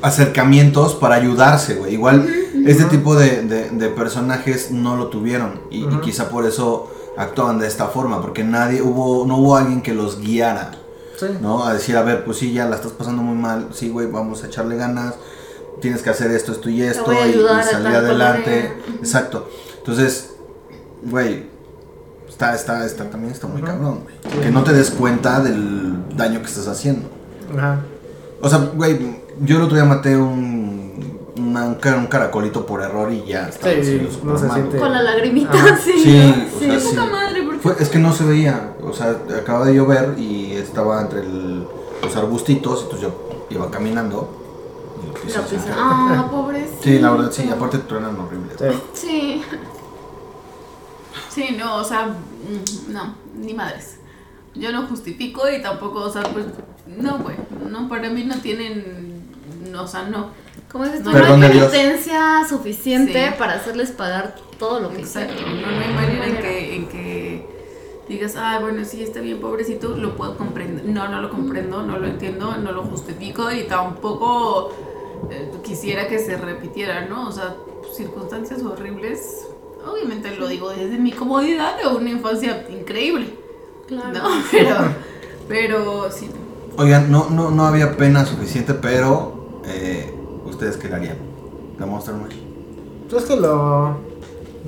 acercamientos 0.00 0.94
para 0.94 1.16
ayudarse, 1.16 1.74
güey. 1.74 1.94
Igual 1.94 2.28
este 2.66 2.84
tipo 2.84 3.14
de, 3.16 3.42
de- 3.42 3.70
de 3.70 3.88
personajes 3.88 4.70
no 4.70 4.96
lo 4.96 5.08
tuvieron 5.08 5.60
y, 5.70 5.86
quizá 6.02 6.28
por 6.28 6.46
eso 6.46 6.88
actuaban 7.16 7.58
de 7.58 7.66
esta 7.66 7.86
forma, 7.86 8.20
porque 8.22 8.44
nadie 8.44 8.80
hubo, 8.82 9.26
no 9.26 9.36
hubo 9.38 9.56
alguien 9.56 9.82
que 9.82 9.92
los 9.94 10.20
guiara, 10.20 10.72
Sí. 11.18 11.26
¿no? 11.40 11.64
A 11.64 11.74
decir, 11.74 11.96
a 11.96 12.02
ver, 12.02 12.24
pues 12.24 12.38
sí, 12.38 12.52
ya 12.52 12.66
la 12.66 12.76
estás 12.76 12.92
pasando 12.92 13.22
muy 13.22 13.36
mal, 13.36 13.68
sí, 13.72 13.90
güey, 13.90 14.06
vamos 14.10 14.42
a 14.42 14.46
echarle 14.46 14.76
ganas, 14.76 15.14
tienes 15.80 16.02
que 16.02 16.10
hacer 16.10 16.30
esto, 16.30 16.52
esto 16.52 16.68
y 16.70 16.82
esto 16.82 17.12
y- 17.12 17.32
salir 17.70 17.94
adelante. 17.94 18.72
Exacto. 18.98 19.48
Entonces, 19.78 20.30
güey, 21.04 21.46
está, 22.28 22.54
está, 22.54 22.84
está, 22.86 23.10
también 23.10 23.32
está 23.32 23.46
muy 23.46 23.62
cabrón, 23.62 24.00
güey. 24.04 24.40
Que 24.42 24.50
no 24.50 24.62
te 24.64 24.72
des 24.72 24.90
cuenta 24.90 25.40
del 25.40 26.16
daño 26.16 26.40
que 26.40 26.46
estás 26.46 26.66
haciendo. 26.68 27.08
Ajá. 27.56 27.80
O 28.40 28.48
sea, 28.48 28.58
güey, 28.74 29.20
yo 29.40 29.56
el 29.56 29.62
otro 29.62 29.76
día 29.76 29.84
maté 29.84 30.16
un, 30.16 30.81
un, 31.36 31.74
ca- 31.80 31.96
un 31.96 32.06
caracolito 32.06 32.66
por 32.66 32.82
error 32.82 33.12
y 33.12 33.24
ya 33.24 33.48
estaba 33.48 33.72
Sí, 33.82 34.08
no 34.22 34.38
se 34.38 34.50
siente-. 34.50 34.78
Con 34.78 34.92
la 34.92 35.02
lagrimita, 35.02 35.52
Ajá. 35.52 35.76
sí. 35.76 35.92
Sí, 36.02 36.34
o 36.56 36.58
sí. 36.58 36.66
sea, 36.66 36.80
sí. 36.80 36.88
Puta 36.88 37.06
madre, 37.06 37.42
¿por 37.42 37.54
qué? 37.54 37.58
Fue- 37.60 37.76
es 37.80 37.88
que 37.88 37.98
no 37.98 38.12
se 38.12 38.24
veía, 38.24 38.76
o 38.82 38.92
sea, 38.92 39.16
acaba 39.38 39.64
de 39.66 39.74
llover 39.74 40.14
y 40.18 40.52
estaba 40.52 41.00
entre 41.00 41.20
el- 41.20 41.66
los 42.02 42.16
arbustitos, 42.16 42.82
entonces 42.82 43.08
yo 43.08 43.46
iba 43.50 43.70
caminando. 43.70 44.38
y 45.24 45.30
lo 45.30 45.74
Ah, 45.76 46.28
pobrecito. 46.30 46.82
Sí, 46.82 46.98
la 46.98 47.10
verdad, 47.12 47.30
sí, 47.32 47.48
aparte 47.48 47.78
truenan 47.78 48.18
horribles. 48.18 48.56
Sí. 48.58 48.66
Sí. 48.94 49.42
Sí, 51.30 51.56
no, 51.58 51.76
o 51.76 51.84
sea, 51.84 52.06
mm, 52.08 52.92
no, 52.92 53.14
ni 53.36 53.54
madres. 53.54 53.96
Yo 54.54 54.70
no 54.72 54.86
justifico 54.86 55.48
y 55.48 55.62
tampoco, 55.62 56.00
o 56.00 56.10
sea, 56.10 56.22
pues, 56.24 56.44
no, 56.86 57.18
güey, 57.18 57.36
no, 57.70 57.88
para 57.88 58.10
mí 58.10 58.24
no 58.24 58.36
tienen, 58.38 59.22
no, 59.70 59.84
o 59.84 59.86
sea, 59.86 60.04
no. 60.04 60.28
Como 60.72 60.84
dices 60.86 61.02
tú, 61.02 61.10
no 61.10 61.18
hay 61.18 61.60
pena 61.70 62.48
suficiente 62.48 63.28
Sí. 63.28 63.34
para 63.38 63.54
hacerles 63.54 63.90
pagar 63.90 64.36
todo 64.58 64.80
lo 64.80 64.88
que 64.88 65.00
Exacto. 65.00 65.34
hicieron. 65.34 65.60
No, 65.60 65.70
no 65.70 65.80
hay 65.80 65.92
manera 65.94 66.26
en 66.26 66.36
que, 66.38 66.76
en 66.76 66.86
que 66.88 67.46
digas, 68.08 68.36
ah, 68.36 68.58
bueno, 68.60 68.82
sí, 68.84 69.02
está 69.02 69.20
bien, 69.20 69.38
pobrecito, 69.38 69.90
lo 69.96 70.16
puedo 70.16 70.36
comprender. 70.38 70.84
No, 70.86 71.08
no 71.08 71.20
lo 71.20 71.28
comprendo, 71.30 71.82
no 71.82 71.98
lo 71.98 72.06
entiendo, 72.06 72.56
no 72.56 72.72
lo 72.72 72.82
justifico 72.84 73.52
y 73.52 73.64
tampoco 73.64 74.72
eh, 75.30 75.50
quisiera 75.62 76.08
que 76.08 76.18
se 76.18 76.38
repitiera, 76.38 77.06
¿no? 77.06 77.28
O 77.28 77.32
sea, 77.32 77.54
circunstancias 77.94 78.62
horribles. 78.62 79.46
Obviamente 79.86 80.34
lo 80.36 80.46
digo 80.48 80.70
desde 80.70 80.96
mi 80.96 81.12
comodidad 81.12 81.76
de 81.78 81.86
una 81.88 82.10
infancia 82.10 82.66
increíble. 82.70 83.34
Claro. 83.88 84.12
No, 84.12 84.42
pero, 84.50 84.74
pero 85.48 86.10
sí. 86.10 86.30
Oigan, 86.78 87.10
no, 87.10 87.28
no, 87.28 87.50
no 87.50 87.66
había 87.66 87.96
pena 87.96 88.24
suficiente, 88.24 88.72
pero 88.74 89.60
eh, 89.66 90.14
¿ustedes 90.62 90.76
qué 90.76 90.88
le 90.88 90.94
harían? 90.94 91.16
¿Le 91.78 91.86
Monster 91.86 92.14
Mash? 92.14 92.36
Tú 93.10 93.18
es 93.18 93.24
que 93.24 93.36
lo. 93.36 93.96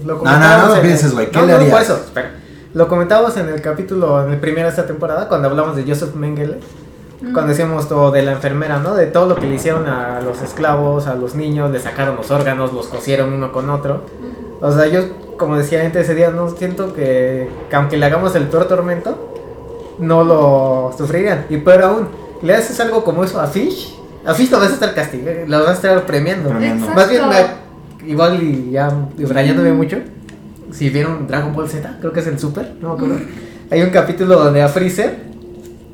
Lo 0.05 0.17
no, 0.17 0.39
no 0.39 0.71
en 0.73 0.77
el- 0.77 0.83
pienses, 0.83 1.15
güey, 1.15 1.31
¿qué 1.31 1.39
no, 1.39 1.47
le 1.47 1.53
no, 1.53 1.59
harías? 1.59 1.73
por 1.73 1.83
eso, 1.83 1.95
espera. 2.05 2.33
Lo 2.75 2.89
comentábamos 2.89 3.37
en 3.37 3.49
el 3.49 3.61
capítulo, 3.63 4.25
en 4.25 4.33
el 4.33 4.41
primero 4.41 4.65
de 4.65 4.71
esta 4.71 4.87
temporada, 4.87 5.29
cuando 5.29 5.49
hablamos 5.49 5.77
de 5.77 5.85
Joseph 5.85 6.15
Mengele. 6.15 6.59
Cuando 7.33 7.47
decíamos 7.53 7.89
todo 7.89 8.11
de 8.11 8.23
la 8.23 8.33
enfermera, 8.33 8.81
¿no? 8.81 8.95
De 8.95 9.07
todo 9.07 9.27
lo 9.27 9.37
que 9.37 9.47
le 9.47 9.55
hicieron 9.55 9.87
a 9.87 10.21
los 10.21 10.43
esclavos, 10.43 11.07
a 11.07 11.15
los 11.15 11.35
niños, 11.35 11.71
le 11.71 11.81
sacaron 11.81 12.17
los 12.17 12.31
órganos, 12.31 12.75
los 12.75 12.89
cosieron 12.89 13.33
uno 13.33 13.51
con 13.51 13.71
otro. 13.71 14.03
O 14.61 14.71
sea, 14.73 14.87
yo, 14.89 15.01
como 15.39 15.57
decía 15.57 15.81
antes 15.87 16.03
ese 16.05 16.15
día, 16.15 16.31
no 16.31 16.51
siento 16.51 16.93
que, 16.93 17.49
que 17.71 17.77
aunque 17.77 17.97
le 17.97 18.05
hagamos 18.05 18.35
el 18.35 18.49
peor 18.49 18.67
tormento, 18.67 19.17
no 20.01 20.23
lo 20.23 20.93
sufrirían. 20.99 21.47
Y 21.49 21.59
peor 21.59 21.83
aún, 21.85 22.09
le 22.43 22.57
haces 22.57 22.79
algo 22.81 23.05
como 23.05 23.25
eso 23.25 23.41
a 23.41 23.47
Fish, 23.47 23.97
a 24.27 24.35
Fish 24.35 24.51
lo 24.51 24.59
vas 24.59 24.71
a 24.71 24.75
estar 24.75 24.95
castigando, 24.95 25.47
lo 25.47 25.59
vas 25.61 25.69
a 25.71 25.73
estar 25.75 26.07
premiando. 26.07 26.49
Premiando. 26.51 26.89
Más 26.89 27.09
bien, 27.09 27.23
me- 27.29 28.09
igual 28.11 28.43
y 28.43 28.71
ya 28.73 28.93
rayándome 29.19 29.73
mucho, 29.73 29.99
si 30.73 30.91
vieron 30.91 31.27
Dragon 31.27 31.53
Ball 31.55 31.69
Z, 31.69 31.97
creo 32.01 32.13
que 32.13 32.21
es 32.21 32.27
el 32.27 32.39
Super, 32.39 32.73
no 32.81 32.91
me 32.91 32.95
acuerdo. 32.95 33.17
Hay 33.71 33.83
un 33.83 33.91
capítulo 33.91 34.37
donde 34.39 34.63
a 34.63 34.69
Freezer, 34.69 35.17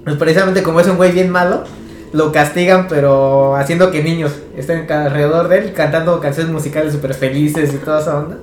pues 0.04 0.16
precisamente 0.16 0.62
como 0.62 0.80
es 0.80 0.86
un 0.88 0.96
güey 0.96 1.12
bien 1.12 1.30
malo, 1.30 1.64
lo 2.12 2.32
castigan, 2.32 2.86
pero 2.88 3.54
haciendo 3.54 3.90
que 3.92 4.02
niños 4.02 4.32
estén 4.56 4.90
alrededor 4.90 5.46
de 5.48 5.58
él 5.58 5.72
cantando 5.72 6.18
canciones 6.20 6.52
musicales 6.52 6.92
súper 6.92 7.14
felices 7.14 7.72
y 7.72 7.76
toda 7.76 8.00
esa 8.00 8.18
onda. 8.18 8.38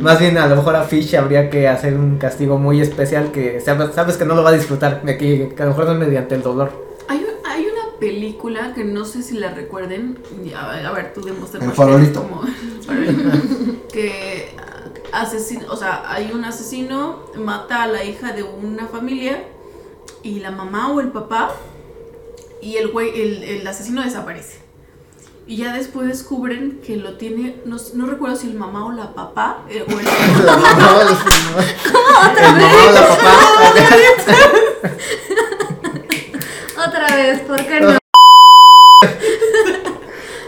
Más 0.00 0.18
bien, 0.18 0.36
a 0.38 0.46
lo 0.48 0.56
mejor 0.56 0.74
a 0.74 0.82
Fish 0.82 1.14
habría 1.16 1.48
que 1.48 1.68
hacer 1.68 1.94
un 1.94 2.18
castigo 2.18 2.58
muy 2.58 2.80
especial 2.80 3.30
que 3.30 3.60
sabes, 3.60 3.94
sabes 3.94 4.16
que 4.16 4.24
no 4.24 4.34
lo 4.34 4.42
va 4.42 4.50
a 4.50 4.54
disfrutar, 4.54 5.02
que 5.02 5.54
a 5.56 5.62
lo 5.62 5.68
mejor 5.70 5.86
no 5.86 5.92
es 5.92 5.98
mediante 5.98 6.34
el 6.34 6.42
dolor. 6.42 6.91
Película 8.02 8.74
que 8.74 8.82
no 8.84 9.04
sé 9.04 9.22
si 9.22 9.34
la 9.38 9.52
recuerden. 9.54 10.18
y 10.44 10.52
A, 10.54 10.90
ver, 10.90 11.14
tú 11.14 11.20
demuestra 11.22 11.64
El 11.64 11.70
farolito. 11.70 12.28
que 13.92 14.56
asesino, 15.12 15.66
o 15.70 15.76
sea, 15.76 16.02
hay 16.10 16.32
un 16.32 16.44
asesino, 16.44 17.20
mata 17.36 17.84
a 17.84 17.86
la 17.86 18.02
hija 18.02 18.32
de 18.32 18.42
una 18.42 18.88
familia 18.88 19.44
y 20.24 20.40
la 20.40 20.50
mamá 20.50 20.90
o 20.90 21.00
el 21.00 21.12
papá 21.12 21.54
y 22.60 22.74
el 22.76 22.88
güey, 22.88 23.20
el, 23.20 23.44
el 23.44 23.64
asesino 23.68 24.02
desaparece. 24.02 24.60
Y 25.46 25.58
ya 25.58 25.72
después 25.72 26.08
descubren 26.08 26.80
que 26.84 26.96
lo 26.96 27.16
tiene, 27.18 27.60
no, 27.66 27.76
no 27.94 28.06
recuerdo 28.06 28.34
si 28.36 28.48
el 28.48 28.54
mamá 28.54 28.84
o 28.86 28.90
la 28.92 29.14
papá, 29.14 29.62
eh, 29.68 29.84
o 29.86 29.90
el, 29.98 30.04
La 30.44 30.56
mamá 30.56 30.96
o 30.98 31.04
los- 31.04 31.18
el 32.36 32.42
mamá 32.42 32.72
o 32.88 32.92
la 32.92 33.06
papá. 33.06 33.32
Otra 37.32 37.32
vez, 37.32 37.42
¿por 37.48 37.64
qué 37.66 37.80
no? 37.80 37.92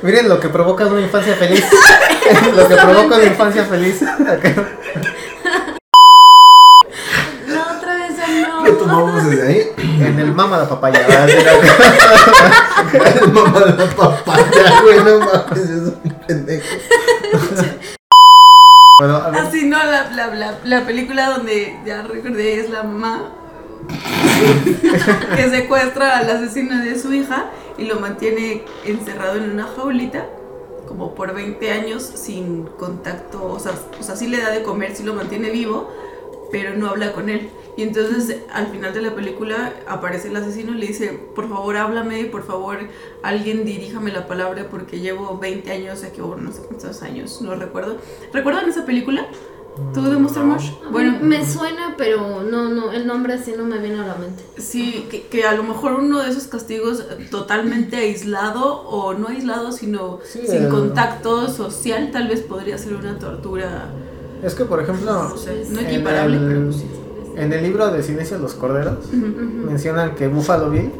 Miren 0.03 0.29
lo 0.29 0.39
que 0.39 0.51
provoca 0.51 0.85
una 0.87 1.01
infancia 1.01 1.35
feliz. 1.35 1.65
lo 2.57 2.69
que 2.69 2.75
provoca 2.75 3.17
una 3.17 3.25
infancia 3.25 3.65
feliz. 3.65 4.03
No, 4.03 4.13
otra 7.79 7.97
vez 7.97 8.13
Lo 8.47 8.61
no. 8.65 8.73
tomamos 8.77 9.31
desde 9.31 9.49
ahí. 9.49 9.71
en 9.79 10.19
el 10.19 10.33
mama 10.33 10.59
la 10.59 10.69
papaya. 10.69 11.07
El 13.23 13.33
mamá 13.33 13.61
de 13.61 13.73
la 13.73 13.87
papaya, 13.87 14.81
güey, 14.83 14.99
no 15.03 15.21
mames, 15.21 15.59
es 15.59 15.71
un 15.71 16.15
pendejo. 16.27 16.67
bueno. 19.01 19.17
Así, 19.17 19.67
no, 19.69 19.79
la, 19.79 20.11
la, 20.11 20.27
la, 20.35 20.59
la 20.65 20.85
película 20.87 21.31
donde 21.31 21.79
ya 21.87 22.03
recordé 22.03 22.61
es 22.61 22.69
la 22.71 22.83
mamá 22.83 23.31
que 25.37 25.51
secuestra 25.51 26.19
al 26.19 26.31
asesino 26.31 26.83
de 26.83 26.99
su 26.99 27.13
hija 27.13 27.51
y 27.79 27.85
lo 27.85 28.01
mantiene 28.01 28.65
encerrado 28.85 29.37
en 29.37 29.51
una 29.51 29.67
jaulita 29.67 30.27
como 30.87 31.15
por 31.15 31.35
20 31.35 31.71
años 31.71 32.03
sin 32.03 32.65
contacto, 32.65 33.45
o 33.45 33.59
sea, 33.59 33.73
o 33.99 34.03
sea, 34.03 34.17
sí 34.17 34.29
le 34.29 34.41
da 34.41 34.51
de 34.51 34.63
comer, 34.63 34.95
sí 34.95 35.03
lo 35.03 35.15
mantiene 35.15 35.51
vivo, 35.51 35.91
pero 36.53 36.77
no 36.77 36.89
habla 36.89 37.13
con 37.13 37.29
él. 37.29 37.49
Y 37.77 37.83
entonces 37.83 38.43
al 38.53 38.69
final 38.69 38.95
de 38.95 39.03
la 39.03 39.15
película 39.15 39.73
aparece 39.89 40.29
el 40.29 40.37
asesino 40.37 40.73
y 40.73 40.79
le 40.79 40.87
dice, 40.87 41.09
por 41.35 41.49
favor 41.49 41.77
háblame, 41.77 42.25
por 42.27 42.45
favor 42.45 42.79
alguien 43.23 43.65
diríjame 43.65 44.13
la 44.13 44.29
palabra 44.29 44.69
porque 44.71 45.01
llevo 45.01 45.39
20 45.39 45.73
años 45.73 46.05
aquí, 46.05 46.21
o 46.21 46.37
no 46.37 46.53
sé 46.53 46.63
cuántos 46.63 47.03
años, 47.03 47.43
no 47.43 47.57
recuerdo. 47.57 47.99
¿Recuerdan 48.33 48.69
esa 48.69 48.87
película? 48.87 49.27
¿Tú 49.93 50.03
de 50.03 50.17
Monster 50.17 50.45
Mash? 50.45 50.71
Bueno, 50.93 51.19
me 51.21 51.45
suena, 51.45 51.95
pero 51.99 52.43
no, 52.43 52.69
no, 52.69 52.93
el 52.93 53.07
nombre 53.09 53.35
así 53.35 53.55
no 53.59 53.65
me 53.65 53.79
viene 53.79 54.01
a 54.01 54.07
la 54.07 54.15
mente. 54.15 54.45
Sí, 54.59 55.07
que, 55.11 55.23
que 55.27 55.45
a 55.45 55.53
lo 55.55 55.65
mejor 55.65 55.95
uno 55.95 56.21
de 56.23 56.31
esos 56.31 56.45
castigos 56.47 57.05
totalmente 57.31 57.97
aislado 57.97 58.83
o 58.83 59.15
no 59.15 59.29
aislado, 59.29 59.73
sino 59.73 60.21
Sí, 60.25 60.47
sin 60.47 60.69
contacto 60.69 61.49
social, 61.49 62.11
tal 62.13 62.29
vez 62.29 62.41
podría 62.43 62.79
ser 62.79 62.95
una 62.95 63.19
tortura, 63.19 63.87
Es 64.45 64.55
que, 64.55 64.65
por 64.65 64.81
ejemplo, 64.81 65.13
no 65.31 65.37
sé, 65.37 65.65
no 65.71 65.81
en 65.81 65.87
equiparable, 65.87 66.37
el- 66.37 66.47
pero 66.47 66.65
pues 66.67 66.77
sí. 66.77 66.87
en 67.37 67.53
el 67.53 67.63
libro 67.65 67.91
de 67.91 68.03
Silencio 68.03 68.37
de 68.37 68.43
los 68.45 68.55
Corderos 68.55 69.07
mencionan 69.13 70.15
que 70.15 70.29
Buffalo 70.29 70.71
Bill 70.71 70.93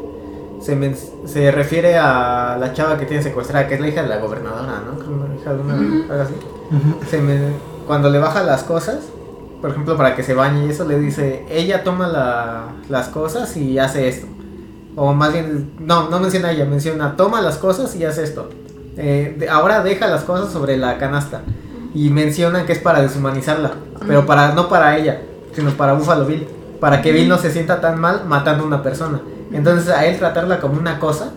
se, 0.61 0.75
men- 0.75 0.97
se 1.25 1.51
refiere 1.51 1.95
a 1.97 2.57
la 2.59 2.73
chava 2.73 2.97
que 2.97 3.05
tiene 3.05 3.23
secuestrada, 3.23 3.67
que 3.67 3.75
es 3.75 3.79
la 3.81 3.87
hija 3.87 4.01
de 4.03 4.09
la 4.09 4.17
gobernadora, 4.17 4.81
¿no? 4.85 5.03
Como 5.05 5.27
la 5.27 5.35
hija 5.35 5.53
de 5.53 5.61
una. 5.61 5.73
algo 5.75 6.23
así. 6.23 6.33
Se 7.09 7.21
me- 7.21 7.74
cuando 7.85 8.09
le 8.09 8.19
baja 8.19 8.43
las 8.43 8.63
cosas, 8.63 8.97
por 9.61 9.71
ejemplo, 9.71 9.97
para 9.97 10.15
que 10.15 10.23
se 10.23 10.33
bañe 10.33 10.65
y 10.65 10.69
eso, 10.69 10.85
le 10.85 10.99
dice, 10.99 11.45
ella 11.49 11.83
toma 11.83 12.07
la- 12.07 12.67
las 12.89 13.07
cosas 13.09 13.55
y 13.57 13.79
hace 13.79 14.07
esto. 14.07 14.27
O 14.95 15.13
más 15.13 15.33
bien, 15.33 15.71
no, 15.79 16.09
no 16.09 16.19
menciona 16.19 16.51
ella, 16.51 16.65
menciona, 16.65 17.15
toma 17.17 17.41
las 17.41 17.57
cosas 17.57 17.95
y 17.95 18.05
hace 18.05 18.23
esto. 18.23 18.49
Eh, 18.97 19.47
ahora 19.51 19.83
deja 19.83 20.07
las 20.07 20.23
cosas 20.23 20.51
sobre 20.53 20.77
la 20.77 20.97
canasta. 20.97 21.41
Y 21.93 22.09
mencionan 22.09 22.65
que 22.65 22.73
es 22.73 22.79
para 22.79 23.01
deshumanizarla, 23.01 23.71
pero 24.05 24.25
para 24.25 24.53
no 24.53 24.67
para 24.69 24.97
ella, 24.97 25.21
sino 25.53 25.71
para 25.71 25.93
Buffalo 25.93 26.25
Bill. 26.25 26.45
Para 26.79 27.01
que 27.01 27.11
Bill 27.13 27.29
no 27.29 27.37
se 27.37 27.51
sienta 27.51 27.79
tan 27.81 27.99
mal 27.99 28.25
matando 28.27 28.63
a 28.63 28.67
una 28.67 28.83
persona. 28.83 29.21
Entonces 29.51 29.89
a 29.89 30.05
él 30.05 30.17
tratarla 30.17 30.59
como 30.59 30.77
una 30.79 30.99
cosa, 30.99 31.31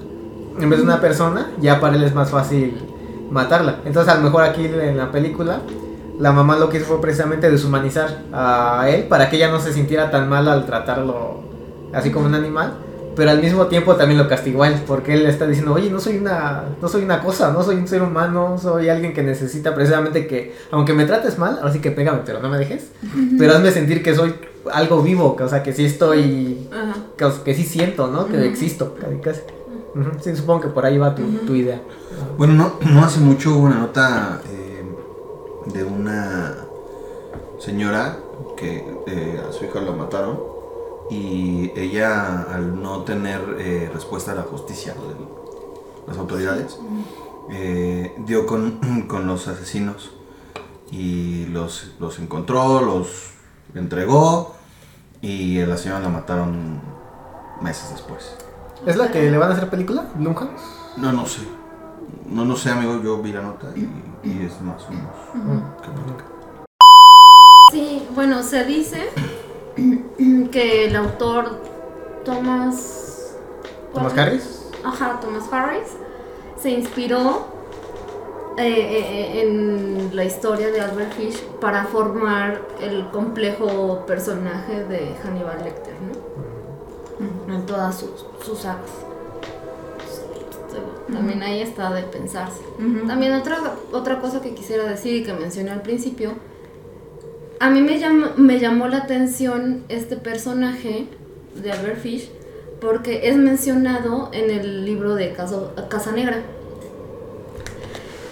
en 0.61 0.69
vez 0.69 0.81
de 0.81 0.85
una 0.85 1.01
persona, 1.01 1.51
ya 1.61 1.81
para 1.81 1.95
él 1.97 2.03
es 2.03 2.15
más 2.15 2.31
fácil 2.31 2.77
matarla. 3.31 3.77
Entonces 3.85 4.13
a 4.13 4.17
lo 4.17 4.23
mejor 4.23 4.43
aquí 4.43 4.65
en 4.67 4.97
la 4.97 5.11
película 5.13 5.61
la 6.19 6.33
mamá 6.33 6.57
lo 6.59 6.69
que 6.69 6.79
hizo 6.79 6.87
fue 6.87 7.01
precisamente 7.01 7.51
deshumanizar 7.51 8.23
a 8.33 8.87
él 8.89 9.05
para 9.05 9.31
que 9.31 9.37
ella 9.37 9.51
no 9.51 9.61
se 9.61 9.73
sintiera 9.73 10.11
tan 10.11 10.29
mal 10.29 10.49
al 10.49 10.67
tratarlo 10.67 11.43
así 11.93 12.11
como 12.11 12.27
un 12.27 12.35
animal, 12.35 12.75
pero 13.17 13.31
al 13.31 13.41
mismo 13.41 13.67
tiempo 13.67 13.97
también 13.97 14.19
lo 14.19 14.29
castigó 14.29 14.63
a 14.63 14.69
él 14.69 14.75
porque 14.87 15.15
él 15.15 15.25
le 15.25 15.31
está 15.31 15.47
diciendo, 15.47 15.73
"Oye, 15.73 15.91
no 15.91 16.01
soy 16.01 16.19
una 16.19 16.65
no 16.81 16.89
soy 16.89 17.03
una 17.03 17.21
cosa, 17.23 17.53
no 17.53 17.63
soy 17.63 17.77
un 17.77 17.89
ser 17.89 18.03
humano, 18.03 18.59
soy 18.61 18.89
alguien 18.89 19.13
que 19.15 19.23
necesita 19.23 19.75
precisamente 19.75 20.27
que 20.27 20.55
aunque 20.71 20.93
me 20.93 21.05
trates 21.05 21.39
mal, 21.39 21.59
ahora 21.59 21.73
sí 21.73 21.81
que 21.81 21.91
pégame, 21.91 22.21
pero 22.27 22.41
no 22.41 22.49
me 22.49 22.59
dejes, 22.59 22.91
pero 23.39 23.55
hazme 23.55 23.71
sentir 23.71 24.03
que 24.03 24.15
soy 24.15 24.35
algo 24.73 25.03
vivo, 25.03 25.35
que, 25.35 25.45
o 25.45 25.49
sea, 25.49 25.63
que 25.63 25.73
sí 25.73 25.85
estoy 25.85 26.69
que, 27.17 27.27
que 27.45 27.55
sí 27.55 27.65
siento, 27.65 28.09
¿no? 28.09 28.27
Que 28.27 28.47
existo, 28.47 28.95
casi 29.01 29.17
casi. 29.19 29.41
Sí, 30.21 30.37
supongo 30.37 30.61
que 30.61 30.69
por 30.69 30.85
ahí 30.85 30.99
va 30.99 31.15
tu, 31.15 31.23
tu 31.47 31.55
idea. 31.55 31.81
Bueno, 32.37 32.55
no, 32.55 32.73
no 32.89 33.03
hace 33.05 33.19
mucho 33.21 33.57
hubo 33.57 33.67
una 33.67 33.79
nota 33.79 34.41
eh, 34.49 34.58
de 35.73 35.85
una 35.85 36.57
señora 37.59 38.19
que 38.57 38.85
eh, 39.07 39.43
a 39.49 39.53
su 39.53 39.65
hija 39.65 39.81
lo 39.81 39.95
mataron 39.95 40.41
y 41.11 41.73
ella 41.77 42.43
al 42.43 42.81
no 42.81 43.03
tener 43.03 43.57
eh, 43.59 43.91
respuesta 43.93 44.33
a 44.33 44.35
la 44.35 44.43
justicia 44.43 44.95
de 44.95 46.07
las 46.07 46.19
autoridades 46.19 46.79
eh, 47.51 48.15
dio 48.19 48.47
con, 48.47 49.07
con 49.09 49.27
los 49.27 49.49
asesinos 49.49 50.11
y 50.91 51.47
los, 51.47 51.93
los 51.99 52.19
encontró, 52.19 52.81
los 52.81 53.31
entregó 53.75 54.55
y 55.21 55.61
a 55.61 55.67
la 55.67 55.77
señora 55.77 56.01
la 56.01 56.09
mataron 56.09 56.81
meses 57.61 57.91
después. 57.91 58.37
¿Es 58.87 58.97
la 58.97 59.11
que 59.11 59.31
le 59.31 59.37
van 59.37 59.51
a 59.51 59.55
hacer 59.55 59.69
película? 59.69 60.07
¿Blumhouse? 60.15 60.63
No, 60.97 61.13
no 61.13 61.27
sé. 61.27 61.43
No, 62.27 62.45
no 62.45 62.57
sé, 62.57 62.71
amigo. 62.71 63.03
Yo 63.03 63.21
vi 63.21 63.33
la 63.33 63.43
nota 63.43 63.73
y, 63.75 63.89
y 64.23 64.45
es 64.45 64.61
más 64.61 64.85
o 64.87 64.91
menos. 64.91 65.77
platica. 65.83 66.25
Sí, 67.71 68.09
bueno, 68.15 68.43
se 68.43 68.65
dice 68.65 69.11
que 70.53 70.87
el 70.87 70.97
autor 70.97 71.63
Thomas... 72.25 73.37
¿Thomas 73.93 74.17
Harris? 74.17 74.71
Ajá, 74.85 75.19
Thomas 75.21 75.53
Harris 75.53 75.97
se 76.61 76.71
inspiró 76.71 77.47
eh, 78.57 78.65
eh, 78.67 79.43
en 79.43 80.17
la 80.17 80.25
historia 80.25 80.71
de 80.71 80.81
Albert 80.81 81.13
Fish 81.13 81.41
para 81.61 81.85
formar 81.85 82.61
el 82.81 83.09
complejo 83.11 84.05
personaje 84.07 84.85
de 84.85 85.15
Hannibal 85.23 85.63
Lecter, 85.63 85.95
¿no? 86.01 87.55
En 87.55 87.67
todas 87.67 87.99
sus, 87.99 88.27
sus 88.45 88.59
sagas. 88.59 88.91
También 91.13 91.43
ahí 91.43 91.61
está 91.63 91.93
de 91.93 92.03
pensarse. 92.03 92.61
Ujú. 92.79 93.07
También 93.07 93.33
otra, 93.35 93.57
otra 93.93 94.21
cosa 94.21 94.41
que 94.43 94.55
quisiera 94.55 94.85
decir 94.85 95.15
y 95.17 95.23
que 95.25 95.33
mencioné 95.33 95.71
al 95.71 95.83
principio, 95.83 96.33
a 97.61 97.71
mí 97.71 97.81
me, 97.83 97.99
llama- 97.99 98.33
me 98.37 98.59
llamó 98.61 98.87
la 98.89 98.99
atención 98.99 99.85
este 99.89 100.17
personaje 100.17 101.07
de 101.55 101.73
Albert 101.73 101.99
Fish 102.01 102.31
porque 102.81 103.29
es 103.29 103.37
mencionado 103.37 104.29
en 104.33 104.51
el 104.51 104.85
libro 104.85 105.15
de 105.15 105.33
Caso- 105.33 105.73
Casa 105.89 106.13
Negra. 106.13 106.43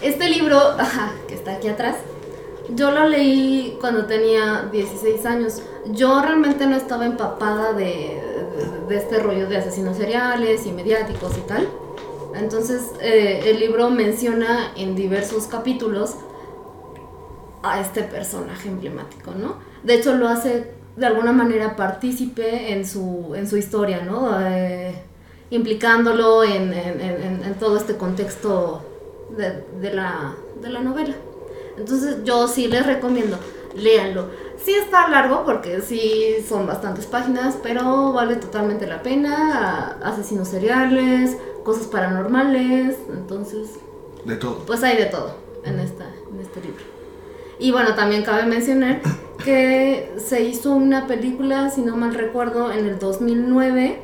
Este 0.02 0.28
libro, 0.28 0.58
ajá, 0.78 1.12
que 1.28 1.34
está 1.34 1.52
aquí 1.54 1.68
atrás, 1.68 1.96
yo 2.74 2.90
lo 2.90 3.08
leí 3.08 3.76
cuando 3.80 4.06
tenía 4.06 4.68
16 4.70 5.24
años. 5.26 5.62
Yo 5.92 6.20
realmente 6.20 6.66
no 6.66 6.76
estaba 6.76 7.06
empapada 7.06 7.72
de, 7.72 7.84
de- 7.84 8.86
de 8.88 8.96
este 8.96 9.18
rollo 9.18 9.48
de 9.48 9.56
asesinos 9.56 9.96
seriales 9.96 10.66
y 10.66 10.72
mediáticos 10.72 11.36
y 11.38 11.40
tal. 11.42 11.68
Entonces, 12.38 12.82
eh, 13.00 13.42
el 13.46 13.60
libro 13.60 13.90
menciona 13.90 14.72
en 14.76 14.94
diversos 14.94 15.46
capítulos 15.46 16.14
a 17.62 17.80
este 17.80 18.02
personaje 18.02 18.68
emblemático, 18.68 19.32
¿no? 19.32 19.56
De 19.82 19.94
hecho, 19.94 20.14
lo 20.14 20.28
hace 20.28 20.72
de 20.96 21.06
alguna 21.06 21.32
manera 21.32 21.76
partícipe 21.76 22.72
en 22.72 22.86
su, 22.86 23.34
en 23.34 23.48
su 23.48 23.56
historia, 23.56 24.02
¿no? 24.02 24.30
Eh, 24.40 24.94
implicándolo 25.50 26.42
en, 26.44 26.72
en- 26.72 27.00
en- 27.00 27.42
en 27.44 27.54
todo 27.58 27.76
este 27.76 27.96
contexto 27.96 28.82
de, 29.36 29.64
de 29.80 29.94
la, 29.94 30.34
de 30.60 30.68
la 30.70 30.80
novela. 30.80 31.14
Entonces, 31.76 32.18
yo 32.24 32.48
sí 32.48 32.68
les 32.68 32.86
recomiendo, 32.86 33.38
léanlo. 33.74 34.28
Sí 34.64 34.72
está 34.72 35.08
largo 35.08 35.44
porque 35.44 35.80
sí 35.82 36.36
son 36.48 36.66
bastantes 36.66 37.06
páginas, 37.06 37.56
pero 37.62 38.12
vale 38.12 38.36
totalmente 38.36 38.86
la 38.86 39.02
pena. 39.02 39.98
Asesinos 40.02 40.48
seriales, 40.48 41.36
cosas 41.66 41.88
paranormales, 41.88 42.96
entonces 43.12 43.70
De 44.24 44.36
todo. 44.36 44.64
pues 44.66 44.84
hay 44.84 44.96
de 44.96 45.06
todo 45.06 45.34
en, 45.64 45.80
esta, 45.80 46.04
en 46.32 46.40
este 46.40 46.60
libro. 46.60 46.84
Y 47.58 47.72
bueno, 47.72 47.94
también 47.94 48.22
cabe 48.22 48.46
mencionar 48.46 49.00
que 49.44 50.12
se 50.18 50.42
hizo 50.44 50.70
una 50.72 51.08
película, 51.08 51.68
si 51.70 51.80
no 51.80 51.96
mal 51.96 52.14
recuerdo, 52.14 52.70
en 52.70 52.86
el 52.86 53.00
2009, 53.00 53.98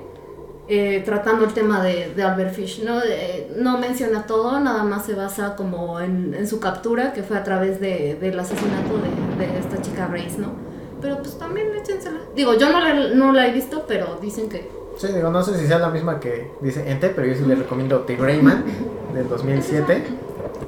eh, 0.67 1.03
tratando 1.05 1.45
el 1.45 1.53
tema 1.53 1.83
de, 1.85 2.13
de 2.17 2.23
Albert 2.25 2.53
Fish. 2.55 2.83
¿no? 2.83 3.01
Eh, 3.05 3.53
no 3.57 3.79
menciona 3.79 4.27
todo, 4.27 4.59
nada 4.59 4.83
más 4.83 5.07
se 5.07 5.15
basa 5.15 5.55
como 5.55 6.01
en, 6.01 6.35
en 6.35 6.49
su 6.49 6.59
captura, 6.59 7.13
que 7.13 7.23
fue 7.23 7.37
a 7.37 7.45
través 7.45 7.81
de, 7.81 8.17
del 8.21 8.41
asesinato 8.41 8.95
de, 9.39 9.47
de 9.47 9.59
esta 9.61 9.81
chica 9.81 10.09
Grace, 10.09 10.37
¿no? 10.39 10.53
Pero 11.01 11.19
pues 11.19 11.39
también 11.39 11.69
échensela. 11.77 12.19
Digo, 12.35 12.55
yo 12.55 12.71
no 12.73 12.81
la, 12.81 12.95
no 13.15 13.33
la 13.33 13.47
he 13.47 13.53
visto, 13.53 13.85
pero 13.87 14.19
dicen 14.21 14.49
que... 14.49 14.82
Sí, 15.03 15.13
digo, 15.13 15.31
no 15.31 15.43
sé 15.43 15.59
si 15.59 15.67
sea 15.67 15.79
la 15.79 15.89
misma 15.91 16.21
que 16.21 16.53
dice 16.61 16.89
Ente, 16.91 17.09
pero 17.09 17.27
yo 17.27 17.35
sí 17.35 17.45
le 17.45 17.57
recomiendo 17.57 18.01
The 18.01 18.17
Greyman 18.17 18.65
del 19.15 19.29
2007, 19.29 20.05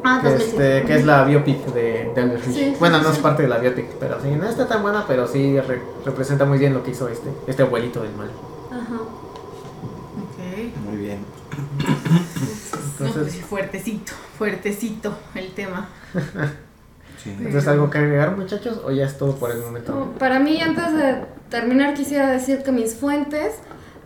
Ah, 0.02 0.18
que, 0.22 0.28
2007. 0.30 0.38
este, 0.78 0.86
que 0.86 0.94
es 0.96 1.06
la 1.06 1.24
biopic 1.24 1.64
de, 1.72 2.10
de 2.14 2.38
Fish. 2.38 2.54
Sí, 2.54 2.76
bueno, 2.80 2.98
sí, 2.98 3.04
no 3.04 3.10
es 3.12 3.18
parte 3.18 3.42
de 3.44 3.48
la 3.48 3.58
biopic, 3.58 3.86
pero 4.00 4.20
sí, 4.20 4.28
no 4.32 4.48
está 4.48 4.66
tan 4.66 4.82
buena, 4.82 5.04
pero 5.06 5.26
sí 5.28 5.58
re- 5.60 5.80
representa 6.04 6.44
muy 6.44 6.58
bien 6.58 6.74
lo 6.74 6.82
que 6.82 6.90
hizo 6.90 7.08
este, 7.08 7.28
este 7.46 7.62
abuelito 7.62 8.02
del 8.02 8.12
mal. 8.16 8.28
Ajá. 8.70 8.96
Ok. 10.22 10.76
Muy 10.90 10.96
bien. 10.98 11.18
No, 12.98 13.06
Entonces, 13.06 13.34
pues, 13.36 13.46
fuertecito, 13.46 14.12
fuertecito 14.38 15.14
el 15.34 15.52
tema. 15.54 15.88
Sí. 17.22 17.30
entonces 17.38 17.66
¿algo 17.68 17.88
que 17.88 17.96
agregar, 17.96 18.36
muchachos? 18.36 18.80
¿O 18.84 18.90
ya 18.90 19.06
es 19.06 19.16
todo 19.16 19.34
por 19.36 19.50
el 19.50 19.58
momento? 19.62 19.94
No, 19.94 20.10
Para 20.18 20.40
mí, 20.40 20.60
antes 20.60 20.92
de 20.94 21.24
terminar, 21.48 21.94
quisiera 21.94 22.30
decir 22.30 22.62
que 22.62 22.70
mis 22.70 22.94
fuentes 22.96 23.54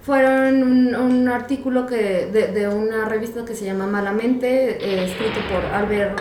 fueron 0.09 0.63
un, 0.63 0.95
un 0.97 1.29
artículo 1.29 1.87
que 1.87 2.31
de, 2.33 2.47
de 2.49 2.67
una 2.67 3.05
revista 3.05 3.45
que 3.45 3.55
se 3.55 3.67
llama 3.67 3.87
Malamente, 3.87 4.79
eh, 4.83 5.05
escrito 5.05 5.39
por 5.53 5.63
Albert, 5.67 6.19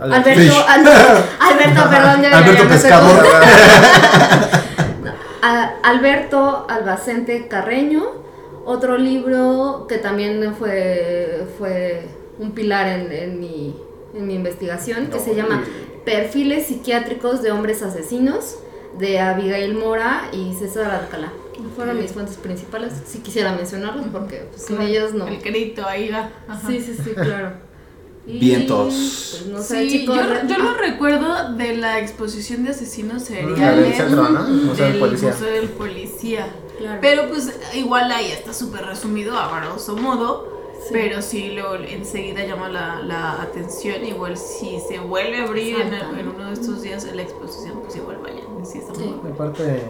Albert 0.00 0.26
Alberto, 0.26 0.40
Fish. 0.40 0.64
Al- 0.66 0.86
Alberto, 1.52 1.88
perdón, 1.88 2.22
ya- 2.22 2.36
Alberto 2.38 2.68
Pescador. 2.68 3.24
Alberto 5.84 6.66
Albacente 6.68 7.46
Carreño, 7.46 8.02
otro 8.64 8.98
libro 8.98 9.86
que 9.88 9.98
también 9.98 10.54
fue, 10.58 11.46
fue 11.58 12.02
un 12.40 12.50
pilar 12.52 12.88
en, 12.88 13.12
en 13.12 13.38
mi, 13.40 13.76
en 14.14 14.26
mi 14.26 14.34
investigación, 14.34 15.06
que 15.06 15.20
se 15.20 15.36
llama 15.36 15.62
Perfiles 16.04 16.66
psiquiátricos 16.66 17.40
de 17.42 17.52
hombres 17.52 17.82
asesinos, 17.82 18.56
de 18.98 19.20
Abigail 19.20 19.74
Mora 19.74 20.22
y 20.32 20.54
César 20.54 20.90
Alcalá. 20.90 21.32
Fueron 21.76 22.00
mis 22.00 22.12
fuentes 22.12 22.36
principales, 22.36 22.92
si 23.06 23.18
quisiera 23.18 23.52
mencionarlos, 23.52 24.06
porque 24.12 24.46
pues, 24.50 24.62
sin 24.66 24.80
ellas 24.80 25.12
no. 25.14 25.26
El 25.26 25.40
crédito 25.40 25.84
ahí 25.86 26.08
va. 26.10 26.30
Ajá. 26.48 26.68
Sí, 26.68 26.80
sí, 26.80 26.94
sí, 27.02 27.10
claro. 27.14 27.52
Y, 28.26 28.38
Vientos. 28.40 29.38
pues, 29.40 29.46
no 29.46 29.62
sé, 29.62 29.82
Sí, 29.88 30.00
chicos. 30.00 30.16
yo, 30.16 30.22
re- 30.22 30.42
yo 30.46 30.54
ah, 30.58 30.62
lo 30.62 30.74
recuerdo 30.74 31.52
de 31.56 31.76
la 31.76 31.98
exposición 31.98 32.62
de 32.64 32.70
asesinos 32.70 33.26
del 33.28 33.48
seriales 33.54 33.96
centro, 33.96 34.28
¿no? 34.28 34.46
El 34.46 34.52
Museo 34.54 34.84
del 34.84 34.92
del 34.92 35.00
Policía. 35.00 35.28
Museo 35.30 35.50
del 35.50 35.68
Policía. 35.70 36.46
claro. 36.78 36.98
Pero 37.00 37.28
pues 37.28 37.58
igual 37.74 38.12
ahí 38.12 38.30
está 38.30 38.52
súper 38.52 38.84
resumido 38.84 39.36
a 39.38 39.60
grosso 39.64 39.96
modo. 39.96 40.56
Sí. 40.80 40.90
Pero 40.92 41.22
sí 41.22 41.50
lo 41.50 41.74
enseguida 41.74 42.44
llama 42.46 42.68
la, 42.68 43.00
la 43.00 43.42
atención. 43.42 44.04
Igual 44.06 44.36
si 44.36 44.78
se 44.86 44.98
vuelve 45.00 45.38
a 45.40 45.44
abrir 45.44 45.76
en, 45.80 46.28
uno 46.28 46.46
de 46.46 46.52
estos 46.52 46.82
días 46.82 47.04
la 47.12 47.22
exposición, 47.22 47.80
pues 47.82 47.96
igual 47.96 48.18
vayan. 48.22 48.44
Sí, 48.64 48.78
está 48.78 48.92
muy 48.92 49.02
Sí. 49.02 49.14
bueno. 49.22 49.34
Aparte, 49.34 49.82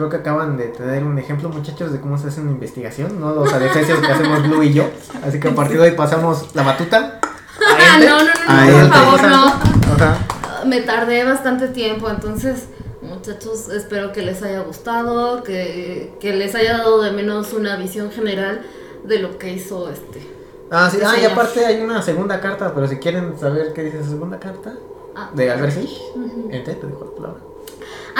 creo 0.00 0.08
que 0.08 0.16
acaban 0.16 0.56
de 0.56 0.68
tener 0.68 1.04
un 1.04 1.18
ejemplo, 1.18 1.50
muchachos, 1.50 1.92
de 1.92 2.00
cómo 2.00 2.16
se 2.16 2.28
hace 2.28 2.40
una 2.40 2.52
investigación, 2.52 3.20
no 3.20 3.34
los 3.34 3.52
adefesios 3.52 3.98
que 3.98 4.10
hacemos 4.10 4.42
Blue 4.44 4.62
y 4.62 4.72
yo. 4.72 4.84
Así 5.22 5.38
que 5.38 5.48
a 5.48 5.54
partir 5.54 5.76
de 5.78 5.90
hoy 5.90 5.94
pasamos 5.94 6.54
la 6.54 6.62
batuta. 6.62 7.20
Ah, 7.22 7.98
no, 7.98 8.18
no, 8.18 8.24
no, 8.24 8.88
no, 8.88 9.10
por 9.10 9.20
favor, 9.20 9.28
no. 9.28 9.46
Ajá. 9.92 10.64
Me 10.64 10.80
tardé 10.80 11.22
bastante 11.24 11.68
tiempo, 11.68 12.08
entonces, 12.08 12.68
muchachos, 13.02 13.68
espero 13.68 14.10
que 14.12 14.22
les 14.22 14.42
haya 14.42 14.60
gustado, 14.60 15.42
que, 15.42 16.14
que 16.18 16.32
les 16.32 16.54
haya 16.54 16.78
dado 16.78 17.02
de 17.02 17.12
menos 17.12 17.52
una 17.52 17.76
visión 17.76 18.10
general 18.10 18.62
de 19.04 19.18
lo 19.18 19.36
que 19.36 19.52
hizo 19.52 19.90
este. 19.90 20.26
Ah, 20.70 20.88
sí, 20.90 20.96
ah, 21.04 21.12
y 21.20 21.26
aparte 21.26 21.66
hay 21.66 21.82
una 21.82 22.00
segunda 22.00 22.40
carta, 22.40 22.72
pero 22.74 22.88
si 22.88 22.96
quieren 22.96 23.38
saber 23.38 23.74
qué 23.74 23.82
dice 23.82 23.98
esa 24.00 24.08
segunda 24.08 24.40
carta, 24.40 24.72
Ah, 25.14 25.30
de 25.34 25.50
Albert 25.50 25.74
Fish, 25.74 26.00
ujú. 26.14 26.48
Ente, 26.50 26.72
te 26.74 26.86
dejo 26.86 27.04
la 27.04 27.10
palabra. 27.16 27.49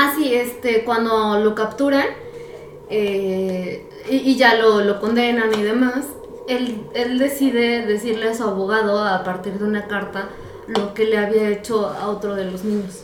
Ah, 0.03 0.15
sí, 0.17 0.35
este, 0.35 0.83
cuando 0.85 1.39
lo 1.41 1.55
capturan 1.55 2.07
eh, 2.89 3.87
y, 4.09 4.17
y 4.17 4.37
ya 4.37 4.55
lo, 4.55 4.81
lo 4.81 4.99
condenan 4.99 5.53
y 5.53 5.63
demás, 5.63 6.07
él, 6.49 6.87
él 6.95 7.19
decide 7.19 7.85
decirle 7.85 8.31
a 8.31 8.35
su 8.35 8.45
abogado 8.45 9.05
a 9.05 9.23
partir 9.25 9.59
de 9.59 9.65
una 9.65 9.87
carta 9.89 10.31
lo 10.69 10.95
que 10.95 11.05
le 11.05 11.19
había 11.19 11.51
hecho 11.51 11.87
a 11.87 12.09
otro 12.09 12.35
de 12.35 12.47
los 12.51 12.65
niños. 12.65 13.03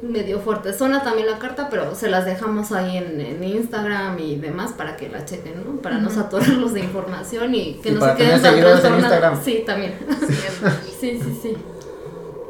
Medio 0.00 0.38
fuerte. 0.38 0.72
Zona 0.72 1.02
también 1.02 1.26
la 1.26 1.40
carta, 1.40 1.68
pero 1.70 1.96
se 1.96 2.08
las 2.08 2.24
dejamos 2.24 2.70
ahí 2.70 2.98
en, 2.98 3.20
en 3.20 3.42
Instagram 3.42 4.16
y 4.20 4.36
demás 4.36 4.72
para 4.74 4.96
que 4.96 5.08
la 5.08 5.24
chequen, 5.24 5.64
¿no? 5.64 5.80
Para 5.80 5.98
no 5.98 6.08
saturarlos 6.08 6.72
de 6.72 6.80
información 6.80 7.52
y 7.52 7.80
que 7.82 7.88
Y 7.88 7.92
no 7.92 8.00
para 8.00 8.12
se 8.12 8.18
queden 8.18 8.40
tener 8.40 8.42
tan 8.42 8.52
seguidores 8.52 8.84
en. 8.84 8.94
Instagram. 8.94 9.44
Sí, 9.44 9.64
también. 9.66 9.98
sí, 11.00 11.20
sí, 11.20 11.38
sí. 11.42 11.56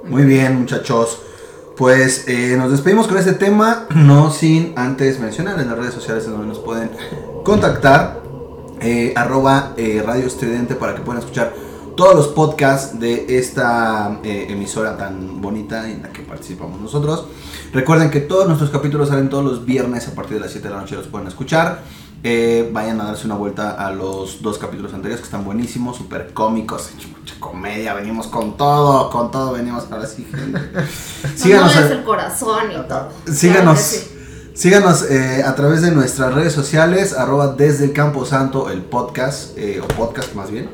Muy 0.04 0.24
bien, 0.24 0.60
muchachos. 0.60 1.22
Pues 1.78 2.24
eh, 2.26 2.56
nos 2.58 2.72
despedimos 2.72 3.06
con 3.06 3.18
este 3.18 3.34
tema, 3.34 3.86
no 3.94 4.32
sin 4.32 4.72
antes 4.74 5.20
mencionar 5.20 5.60
en 5.60 5.68
las 5.68 5.78
redes 5.78 5.94
sociales 5.94 6.24
en 6.24 6.32
donde 6.32 6.48
nos 6.48 6.58
pueden 6.58 6.90
contactar. 7.44 8.20
eh, 8.80 9.12
arroba 9.16 9.74
eh, 9.76 10.02
Radio 10.04 10.26
Estridente 10.26 10.74
para 10.74 10.94
que 10.96 11.02
puedan 11.02 11.20
escuchar 11.20 11.52
todos 11.96 12.14
los 12.14 12.28
podcasts 12.28 12.98
de 12.98 13.26
esta 13.38 14.20
emisora 14.22 14.96
tan 14.96 15.40
bonita 15.40 15.88
en 15.90 16.02
la 16.02 16.10
que 16.10 16.22
participamos 16.22 16.80
nosotros. 16.80 17.26
Recuerden 17.72 18.10
que 18.10 18.20
todos 18.20 18.46
nuestros 18.46 18.70
capítulos 18.70 19.08
salen 19.08 19.28
todos 19.28 19.44
los 19.44 19.64
viernes 19.64 20.06
a 20.06 20.14
partir 20.14 20.34
de 20.34 20.40
las 20.40 20.52
7 20.52 20.68
de 20.68 20.74
la 20.74 20.80
noche, 20.80 20.94
los 20.94 21.08
pueden 21.08 21.26
escuchar. 21.26 21.82
Eh, 22.24 22.68
vayan 22.72 23.00
a 23.00 23.04
darse 23.04 23.26
una 23.26 23.36
vuelta 23.36 23.70
a 23.72 23.92
los 23.92 24.42
dos 24.42 24.58
capítulos 24.58 24.92
anteriores 24.92 25.20
que 25.20 25.26
están 25.26 25.44
buenísimos, 25.44 25.96
súper 25.96 26.32
cómicos, 26.34 26.90
mucha 27.18 27.38
comedia, 27.38 27.94
venimos 27.94 28.26
con 28.26 28.56
todo, 28.56 29.08
con 29.10 29.30
todo 29.30 29.52
venimos 29.52 29.84
ahora 29.90 30.06
sí, 30.06 30.26
gente. 30.28 30.58
Síganos, 31.36 31.74
no 31.76 31.80
a- 31.80 31.86
el 31.88 32.02
corazón 32.04 32.64
y 32.72 32.88
todo. 32.88 33.08
síganos, 33.32 33.62
Claro 33.62 33.74
que 33.76 33.82
sí. 33.82 34.50
síganos 34.54 35.02
eh, 35.10 35.44
a 35.46 35.54
través 35.54 35.80
de 35.82 35.92
nuestras 35.92 36.34
redes 36.34 36.52
sociales, 36.52 37.12
arroba 37.16 37.54
desde 37.56 37.84
el 37.84 37.92
Campo 37.92 38.24
Santo, 38.26 38.68
el 38.70 38.82
podcast, 38.82 39.56
eh, 39.56 39.80
o 39.80 39.86
podcast 39.86 40.34
más 40.34 40.50
bien, 40.50 40.68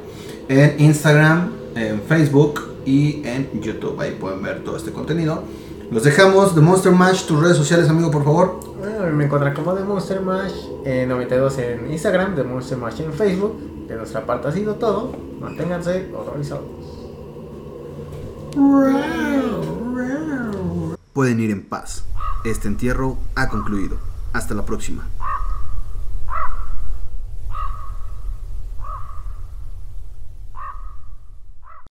en 0.49 0.77
Instagram, 0.81 1.51
en 1.75 2.01
Facebook 2.09 2.63
y 2.87 3.23
en 3.27 3.61
YouTube. 3.61 4.01
Ahí 4.01 4.13
pueden 4.19 4.43
ver 4.43 4.65
todo 4.65 4.79
este 4.79 4.93
contenido. 4.93 5.43
Los 5.95 6.03
dejamos, 6.03 6.57
The 6.57 6.61
Monster 6.61 6.91
Match, 6.91 7.25
tus 7.25 7.41
redes 7.41 7.57
sociales, 7.57 7.89
amigo, 7.89 8.11
por 8.11 8.25
favor. 8.25 8.59
Bueno, 8.81 9.17
me 9.17 9.27
encuentran 9.27 9.55
como 9.55 9.75
The 9.75 9.85
Monster 9.85 10.21
Mash 10.23 10.53
eh, 10.85 11.07
92 11.09 11.59
en 11.59 11.93
Instagram, 11.93 12.35
The 12.35 12.43
Monster 12.43 12.77
Mash 12.77 13.01
en 13.01 13.13
Facebook. 13.13 13.87
De 13.87 13.95
nuestra 13.95 14.27
parte 14.27 14.49
ha 14.49 14.51
sido 14.51 14.75
todo. 14.75 15.13
Manténganse 15.41 16.11
horrorizados. 16.13 16.65
Pueden 21.13 21.39
ir 21.39 21.53
en 21.53 21.63
paz. 21.65 22.05
Este 22.45 22.67
entierro 22.67 23.17
ha 23.37 23.49
concluido. 23.49 23.99
Hasta 24.33 24.53
la 24.55 24.65
próxima. 24.65 25.07